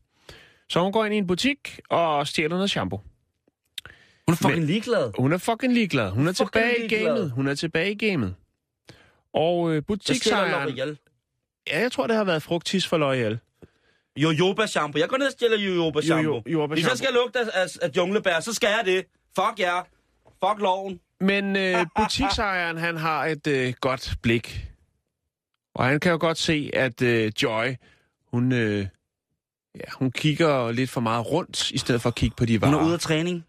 Så 0.69 0.81
hun 0.81 0.93
går 0.93 1.05
ind 1.05 1.15
i 1.15 1.19
en 1.19 1.27
butik 1.27 1.81
og 1.91 2.27
stjæler 2.27 2.57
noget 2.57 2.71
shampoo. 2.71 3.01
Hun 4.29 4.33
er 4.33 4.37
fucking 4.37 4.65
ligeglad. 4.67 5.13
Hun 5.19 5.33
er 5.33 5.39
fucking 5.39 5.73
ligeglad. 5.75 6.11
Hun 6.11 6.29
er 6.29 6.33
Fucking 6.33 6.53
tilbage 6.53 6.77
i 6.79 6.89
ligeglad. 6.89 7.15
gamet. 7.15 7.31
Hun 7.31 7.49
er 7.49 7.55
tilbage 7.55 7.93
i 7.93 7.95
gamet. 8.09 8.35
Og 9.35 9.73
øh, 9.75 9.83
butiksejeren... 9.87 10.77
Ja, 11.71 11.81
jeg 11.81 11.93
tror, 11.93 12.07
det 12.07 12.17
har 12.17 12.25
været 12.25 12.43
frugtis 12.43 12.87
for 12.87 12.97
L'Oreal. 12.99 13.37
Jojoba 14.17 14.67
shampoo. 14.67 14.99
Jeg 15.01 15.09
går 15.09 15.17
ned 15.17 15.27
og 15.27 15.33
stjæler 15.33 15.59
jojoba 15.59 16.01
shampoo. 16.01 16.35
Jo- 16.35 16.43
jojoba 16.47 16.75
Hvis 16.75 16.87
jeg 16.87 16.99
skal 16.99 17.09
lugte 17.13 17.39
af, 17.39 17.45
af, 17.55 17.67
af 17.83 17.91
junglebær, 17.97 18.41
så 18.41 18.55
skal 18.55 18.69
jeg 18.69 18.83
det. 18.85 19.05
Fuck 19.39 19.59
jer. 19.59 19.83
Fuck 20.45 20.61
loven. 20.63 21.01
Men 21.21 21.57
øh, 21.57 21.87
butiksejeren, 21.99 22.77
han 22.77 22.97
har 22.97 23.25
et 23.27 23.47
øh, 23.47 23.75
godt 23.81 24.15
blik. 24.23 24.67
Og 25.75 25.85
han 25.85 26.01
kan 26.01 26.13
jo 26.13 26.19
godt 26.21 26.39
se, 26.39 26.71
at 26.75 27.03
øh, 27.03 27.33
Joy, 27.43 27.75
hun, 28.33 28.53
øh, 28.53 28.87
ja, 29.75 29.81
hun 29.95 30.11
kigger 30.11 30.73
lidt 30.73 30.91
for 30.91 31.01
meget 31.01 31.27
rundt, 31.31 31.71
i 31.71 31.79
stedet 31.79 32.03
for 32.03 32.09
at 32.09 32.15
kigge 32.15 32.37
på 32.37 32.45
de 32.45 32.61
varer. 32.61 32.71
Hun 32.73 32.81
er 32.81 32.85
ude 32.87 32.95
af 32.95 33.01
træning. 33.01 33.45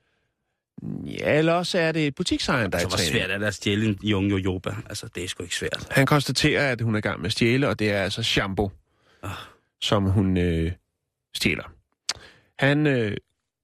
Ja, 1.05 1.37
eller 1.37 1.53
også 1.53 1.79
er 1.79 1.91
det 1.91 2.15
butiksejeren, 2.15 2.71
der 2.71 2.77
er 2.77 2.81
i 2.81 2.83
hvor 2.83 2.89
træning. 2.89 3.11
svært 3.11 3.31
er 3.31 3.37
det 3.37 3.45
at 3.45 3.53
stjæle 3.53 3.85
en 3.85 3.99
young 4.03 4.31
jojoba? 4.31 4.75
Altså, 4.89 5.07
det 5.15 5.23
er 5.23 5.27
sgu 5.27 5.43
ikke 5.43 5.55
svært. 5.55 5.87
Han 5.91 6.05
konstaterer, 6.05 6.71
at 6.71 6.81
hun 6.81 6.95
er 6.95 6.99
i 6.99 7.01
gang 7.01 7.19
med 7.19 7.25
at 7.25 7.31
stjæle, 7.31 7.67
og 7.67 7.79
det 7.79 7.91
er 7.91 8.01
altså 8.01 8.23
shampoo, 8.23 8.71
Ah. 9.23 9.29
som 9.81 10.03
hun 10.03 10.37
øh, 10.37 10.71
stjæler. 11.35 11.63
Han 12.59 12.87
øh, 12.87 13.17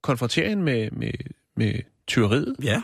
konfronterer 0.03 0.49
hende 0.49 0.63
med, 0.63 0.91
med, 0.91 1.11
med 1.57 1.73
tyveriet 2.07 2.55
Ja. 2.63 2.81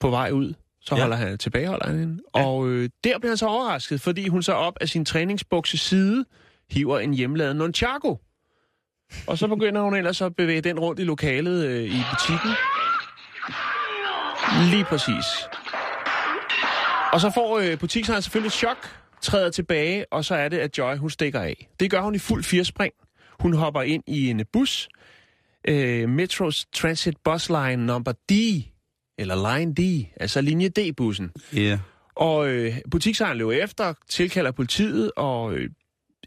på 0.00 0.10
vej 0.10 0.30
ud. 0.30 0.54
Så 0.80 0.94
Ja. 0.94 1.00
holder 1.00 1.16
han 1.16 1.38
tilbageholder 1.38 1.86
han 1.86 1.98
hende. 1.98 2.22
Og 2.32 2.68
øh, 2.68 2.88
der 3.04 3.18
bliver 3.18 3.30
han 3.30 3.36
så 3.36 3.46
overrasket, 3.46 4.00
fordi 4.00 4.28
hun 4.28 4.42
så 4.42 4.52
op 4.52 4.74
af 4.80 4.88
sin 4.88 5.04
træningsbukse 5.04 5.78
side 5.78 6.24
hiver 6.70 6.98
en 6.98 7.14
hjemmelavet 7.14 7.56
nunchaku. 7.56 8.16
Og 9.26 9.38
så 9.38 9.48
begynder 9.48 9.80
hun 9.80 9.94
ellers 9.94 10.20
at 10.22 10.36
bevæge 10.36 10.60
den 10.60 10.78
rundt 10.80 11.00
i 11.00 11.04
lokalet 11.04 11.64
øh, 11.66 11.84
i 11.84 12.02
butikken. 12.12 12.50
Lige 14.70 14.84
præcis. 14.84 15.24
Og 17.12 17.20
så 17.20 17.30
får 17.34 17.58
øh, 17.58 17.78
butiksejeren 17.78 18.22
selvfølgelig 18.22 18.52
chok, 18.52 18.88
træder 19.22 19.50
tilbage, 19.50 20.12
og 20.12 20.24
så 20.24 20.34
er 20.34 20.48
det, 20.48 20.58
at 20.58 20.78
Joy 20.78 20.96
hun 20.96 21.10
stikker 21.10 21.40
af. 21.40 21.68
Det 21.80 21.90
gør 21.90 22.00
hun 22.00 22.14
i 22.14 22.18
fuld 22.18 22.44
firespring. 22.44 22.92
Hun 23.40 23.54
hopper 23.54 23.82
ind 23.82 24.02
i 24.06 24.30
en 24.30 24.44
bus, 24.52 24.88
øh, 25.68 26.08
Metros 26.08 26.66
Transit 26.74 27.16
Bus 27.24 27.48
Line 27.48 27.86
number 27.86 28.12
D, 28.12 28.32
eller 29.18 29.58
Line 29.58 29.74
D, 29.74 30.06
altså 30.20 30.40
linje 30.40 30.68
D-bussen. 30.68 31.32
Ja. 31.54 31.78
Og 32.14 32.48
øh, 32.48 32.76
butiksejeren 32.90 33.38
løber 33.38 33.52
efter, 33.52 33.94
tilkalder 34.08 34.50
politiet, 34.50 35.10
og 35.16 35.54
øh, 35.54 35.70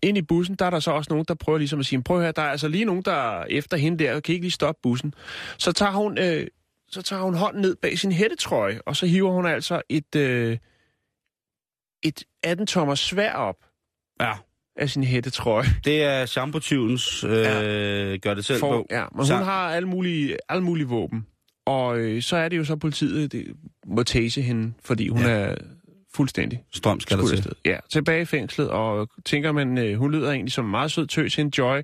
ind 0.04 0.18
i 0.18 0.22
bussen, 0.22 0.56
der 0.56 0.66
er 0.66 0.70
der 0.70 0.80
så 0.80 0.92
også 0.92 1.08
nogen, 1.10 1.26
der 1.28 1.34
prøver 1.34 1.58
ligesom 1.58 1.80
at 1.80 1.86
sige, 1.86 2.04
prøv 2.04 2.22
her, 2.22 2.32
der 2.32 2.42
er 2.42 2.50
altså 2.50 2.68
lige 2.68 2.86
nogen, 2.86 3.02
der 3.02 3.40
er 3.40 3.46
efter 3.50 3.78
hende 3.78 4.04
der, 4.04 4.16
og 4.16 4.24
kan 4.24 4.34
ikke 4.34 4.44
lige 4.44 4.52
stoppe 4.52 4.80
bussen. 4.84 5.14
Så 5.58 5.72
tager 5.72 5.92
hun, 5.92 6.18
øh, 6.18 6.48
så 6.92 7.02
tager 7.02 7.22
hun 7.24 7.34
hånden 7.36 7.62
ned 7.62 7.76
bag 7.76 7.98
sin 8.00 8.12
hættetrøje, 8.12 8.80
og 8.86 8.96
så 8.96 9.06
hiver 9.06 9.32
hun 9.32 9.46
altså 9.46 9.82
et, 9.90 10.16
øh, 10.16 10.58
et 12.04 12.24
18-tommer 12.48 12.96
svær 12.96 13.34
op 13.34 13.56
Ja. 14.22 14.34
af 14.76 14.90
sin 14.90 15.04
hættetrøje. 15.04 15.66
Det 15.86 16.04
er 16.04 16.26
shampoo-tyvens 16.26 17.24
øh, 17.24 17.32
ja. 17.32 18.18
gør 18.18 18.34
det 18.34 18.46
selv 18.46 18.60
For, 18.60 18.72
på. 18.72 18.88
ja, 18.90 19.06
men 19.16 19.26
Så- 19.26 19.36
hun 19.36 19.44
har 19.44 19.70
alle 19.70 19.88
mulige, 19.88 20.38
alle 20.50 20.64
mulige 20.64 20.88
våben. 20.88 21.28
Og 21.66 21.98
øh, 22.00 22.22
så 22.22 22.36
er 22.38 22.50
det 22.50 22.58
jo 22.58 22.64
så 22.64 22.76
politiet, 22.76 23.32
det 23.32 23.48
må 23.88 24.04
tase 24.04 24.42
hende, 24.42 24.74
fordi 24.84 25.08
hun 25.08 25.22
Ja. 25.22 25.30
er 25.30 25.56
fuldstændig 26.16 26.64
Strøm 26.72 27.00
skal 27.00 27.18
der 27.18 27.28
til. 27.28 27.52
Ja, 27.66 27.78
tilbage 27.90 28.22
i 28.22 28.26
fængslet, 28.26 28.70
og 28.70 29.10
tænker 29.26 29.52
man, 29.52 29.78
øh, 29.78 29.98
hun 29.98 30.12
lyder 30.12 30.32
egentlig 30.32 30.52
som 30.54 30.66
en 30.66 30.72
meget 30.72 30.92
sød 30.92 31.08
tøs, 31.08 31.40
en 31.40 31.54
Joy, 31.58 31.82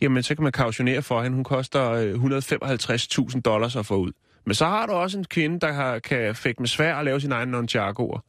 jamen 0.00 0.22
så 0.22 0.34
kan 0.34 0.42
man 0.42 0.52
kautionere 0.52 1.02
for 1.02 1.22
hende. 1.22 1.34
Hun 1.34 1.44
koster 1.44 1.90
øh, 1.90 2.14
155.000 2.14 3.40
dollars 3.40 3.76
at 3.76 3.86
få 3.86 3.96
ud. 3.96 4.12
Men 4.46 4.54
så 4.54 4.64
har 4.64 4.86
du 4.86 4.92
også 4.92 5.18
en 5.18 5.24
kvinde, 5.24 5.60
der 5.60 5.72
har, 5.72 5.98
kan 5.98 6.34
fække 6.34 6.62
med 6.62 6.68
svær 6.68 6.94
og 6.94 7.04
lave 7.04 7.20
sin 7.20 7.32
egen 7.32 7.48
nunchakuer. 7.48 8.20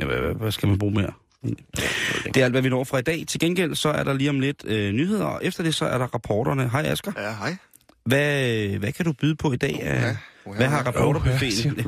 Ja, 0.00 0.04
hvad, 0.04 0.16
hvad, 0.16 0.34
hvad 0.34 0.52
skal 0.52 0.68
man 0.68 0.78
bruge 0.78 0.94
mere? 0.94 1.12
Det 2.24 2.36
er 2.36 2.44
alt, 2.44 2.52
hvad 2.52 2.62
vi 2.62 2.68
når 2.68 2.84
fra 2.84 2.98
i 2.98 3.02
dag. 3.02 3.24
Til 3.28 3.40
gengæld 3.40 3.74
så 3.74 3.88
er 3.88 4.04
der 4.04 4.12
lige 4.12 4.30
om 4.30 4.40
lidt 4.40 4.64
øh, 4.64 4.92
nyheder, 4.92 5.24
og 5.24 5.44
efter 5.44 5.62
det 5.62 5.74
så 5.74 5.84
er 5.84 5.98
der 5.98 6.06
rapporterne. 6.06 6.68
Hej 6.68 6.82
Asger. 6.82 7.12
Ja, 7.16 7.34
hej. 7.34 7.56
Hvad, 8.04 8.78
hvad 8.78 8.92
kan 8.92 9.04
du 9.04 9.12
byde 9.12 9.36
på 9.36 9.52
i 9.52 9.56
dag? 9.56 9.78
Ja. 9.82 10.16
Uh, 10.44 10.56
hvad 10.56 10.66
har 10.66 10.82
rapporterbuffeten? 10.82 11.86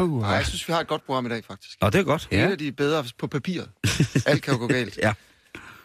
Oh, 0.00 0.20
Nej, 0.20 0.34
jeg 0.36 0.46
synes, 0.46 0.68
vi 0.68 0.72
har 0.72 0.80
et 0.80 0.86
godt 0.86 1.06
program 1.06 1.26
i 1.26 1.28
dag, 1.28 1.44
faktisk. 1.44 1.82
Nå, 1.82 1.90
det 1.90 1.98
er 1.98 2.04
godt. 2.04 2.28
Ja. 2.32 2.46
Et 2.46 2.50
af 2.50 2.58
de 2.58 2.68
er 2.68 2.72
bedre 2.72 3.04
på 3.18 3.26
papiret. 3.26 3.68
Alt 4.26 4.42
kan 4.42 4.54
jo 4.54 4.58
gå 4.58 4.66
galt. 4.66 4.98
Ja. 5.02 5.12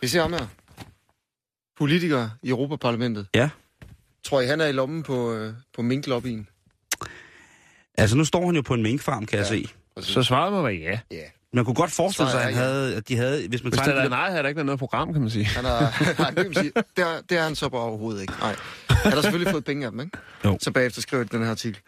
Vi 0.02 0.08
ser 0.08 0.22
om 0.22 0.34
her. 0.34 0.48
Politikere 1.78 2.32
i 2.44 2.50
Europaparlamentet. 2.50 3.28
Ja. 3.36 3.50
Tror 4.24 4.42
I, 4.42 4.46
han 4.46 4.62
er 4.62 4.66
i 4.66 4.72
lommen 4.72 5.04
på, 5.04 5.34
øh, 5.34 5.54
på 5.76 5.82
minklobbyen? 5.82 6.48
Altså, 8.02 8.18
nu 8.18 8.26
står 8.26 8.46
han 8.46 8.56
jo 8.56 8.62
på 8.62 8.74
en 8.74 8.82
minkfarm, 8.84 9.26
kan 9.26 9.40
ja. 9.40 9.46
jeg 9.46 9.48
se. 9.48 9.68
Så 10.02 10.24
svaret 10.24 10.54
må 10.54 10.62
være 10.62 10.74
ja. 10.74 11.00
Ja. 11.12 11.18
Man 11.54 11.66
kunne 11.66 11.76
godt 11.76 11.92
forestille 11.92 12.32
sig, 12.32 12.40
at, 12.40 12.46
han 12.46 12.54
havde, 12.54 12.96
at 12.96 13.08
de 13.08 13.16
havde... 13.16 13.48
Hvis 13.48 13.64
man 13.64 13.72
Hvis 13.72 13.78
der 13.80 13.86
tager 13.86 14.02
er 14.02 14.10
nej, 14.10 14.30
havde 14.30 14.44
der 14.44 14.48
ikke 14.50 14.56
været 14.58 14.66
noget 14.66 14.80
program, 14.80 15.14
kan 15.14 15.22
man 15.22 15.30
sige. 15.30 15.46
Han 15.46 15.66
er, 15.66 15.80
nej, 16.22 16.30
det, 16.30 16.36
kan 16.36 16.46
man 16.46 16.54
sige, 16.54 16.72
det, 16.98 17.04
er, 17.06 17.22
det 17.30 17.38
er 17.38 17.44
han 17.44 17.56
så 17.56 17.70
bare 17.70 17.82
overhovedet 17.82 18.22
ikke. 18.22 18.34
Nej. 18.40 18.56
Han 18.90 19.12
har 19.14 19.22
selvfølgelig 19.22 19.52
fået 19.52 19.64
penge 19.66 19.86
af 19.86 19.92
dem, 19.92 20.00
ikke? 20.00 20.18
Jo. 20.46 20.58
Så 20.62 20.72
bagefter 20.72 21.02
skriver 21.02 21.24
jeg 21.24 21.32
den 21.32 21.44
her 21.44 21.50
artikel. 21.52 21.80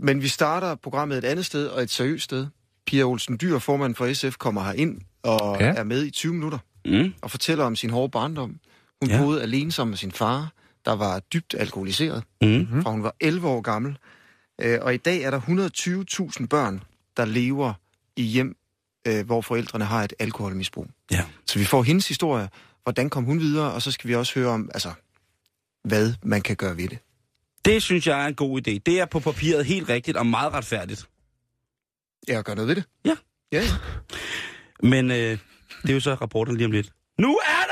Men 0.00 0.22
vi 0.22 0.28
starter 0.28 0.74
programmet 0.74 1.18
et 1.18 1.24
andet 1.24 1.46
sted, 1.46 1.66
og 1.66 1.82
et 1.82 1.90
seriøst 1.90 2.24
sted. 2.24 2.46
Pia 2.86 3.02
Olsen 3.02 3.38
Dyr, 3.40 3.58
formand 3.58 3.94
for 3.94 4.12
SF, 4.12 4.36
kommer 4.36 4.62
her 4.64 4.72
ind 4.72 5.00
og 5.22 5.56
Ja. 5.60 5.66
er 5.76 5.84
med 5.84 6.04
i 6.06 6.10
20 6.10 6.34
minutter 6.34 6.58
Mm. 6.86 7.12
og 7.22 7.30
fortæller 7.30 7.64
om 7.64 7.76
sin 7.76 7.90
hårde 7.90 8.10
barndom. 8.10 8.56
Hun 9.02 9.10
Ja. 9.10 9.18
boede 9.22 9.42
alene 9.42 9.72
sammen 9.72 9.90
med 9.90 9.98
sin 9.98 10.12
far, 10.12 10.52
der 10.84 10.92
var 10.96 11.18
dybt 11.20 11.54
alkoholiseret, 11.58 12.22
Mm. 12.42 12.82
fra 12.82 12.90
hun 12.90 13.02
var 13.02 13.14
11 13.20 13.48
år 13.48 13.60
gammel. 13.60 13.98
Øh, 14.60 14.78
og 14.82 14.94
i 14.94 14.96
dag 14.96 15.22
er 15.22 15.30
der 15.30 15.40
120.000 15.40 16.46
børn, 16.46 16.82
der 17.16 17.24
lever 17.24 17.72
i 18.16 18.22
hjem, 18.22 18.56
øh, 19.06 19.26
hvor 19.26 19.40
forældrene 19.40 19.84
har 19.84 20.04
et 20.04 20.12
alkoholmisbrug. 20.18 20.86
Ja. 21.10 21.24
Så 21.46 21.58
vi 21.58 21.64
får 21.64 21.82
hendes 21.82 22.08
historie, 22.08 22.48
hvordan 22.82 23.10
kom 23.10 23.24
hun 23.24 23.40
videre, 23.40 23.72
og 23.72 23.82
så 23.82 23.90
skal 23.90 24.08
vi 24.08 24.14
også 24.14 24.34
høre 24.34 24.48
om, 24.48 24.70
altså, 24.74 24.92
hvad 25.84 26.14
man 26.22 26.42
kan 26.42 26.56
gøre 26.56 26.76
ved 26.76 26.88
det. 26.88 26.98
Det 27.64 27.82
synes 27.82 28.06
jeg 28.06 28.22
er 28.22 28.26
en 28.26 28.34
god 28.34 28.58
idé. 28.58 28.78
Det 28.86 29.00
er 29.00 29.04
på 29.04 29.20
papiret 29.20 29.64
helt 29.64 29.88
rigtigt 29.88 30.16
og 30.16 30.26
meget 30.26 30.52
retfærdigt. 30.52 31.08
Ja, 32.28 32.38
og 32.38 32.44
gøre 32.44 32.56
noget 32.56 32.68
ved 32.68 32.76
det. 32.76 32.84
Ja. 33.04 33.16
Ja. 33.52 33.62
Men 34.82 35.10
øh, 35.10 35.38
det 35.82 35.90
er 35.90 35.94
jo 35.94 36.00
så 36.00 36.14
rapporten 36.14 36.56
lige 36.56 36.64
om 36.64 36.72
lidt. 36.72 36.92
Nu 37.18 37.36
er 37.36 37.67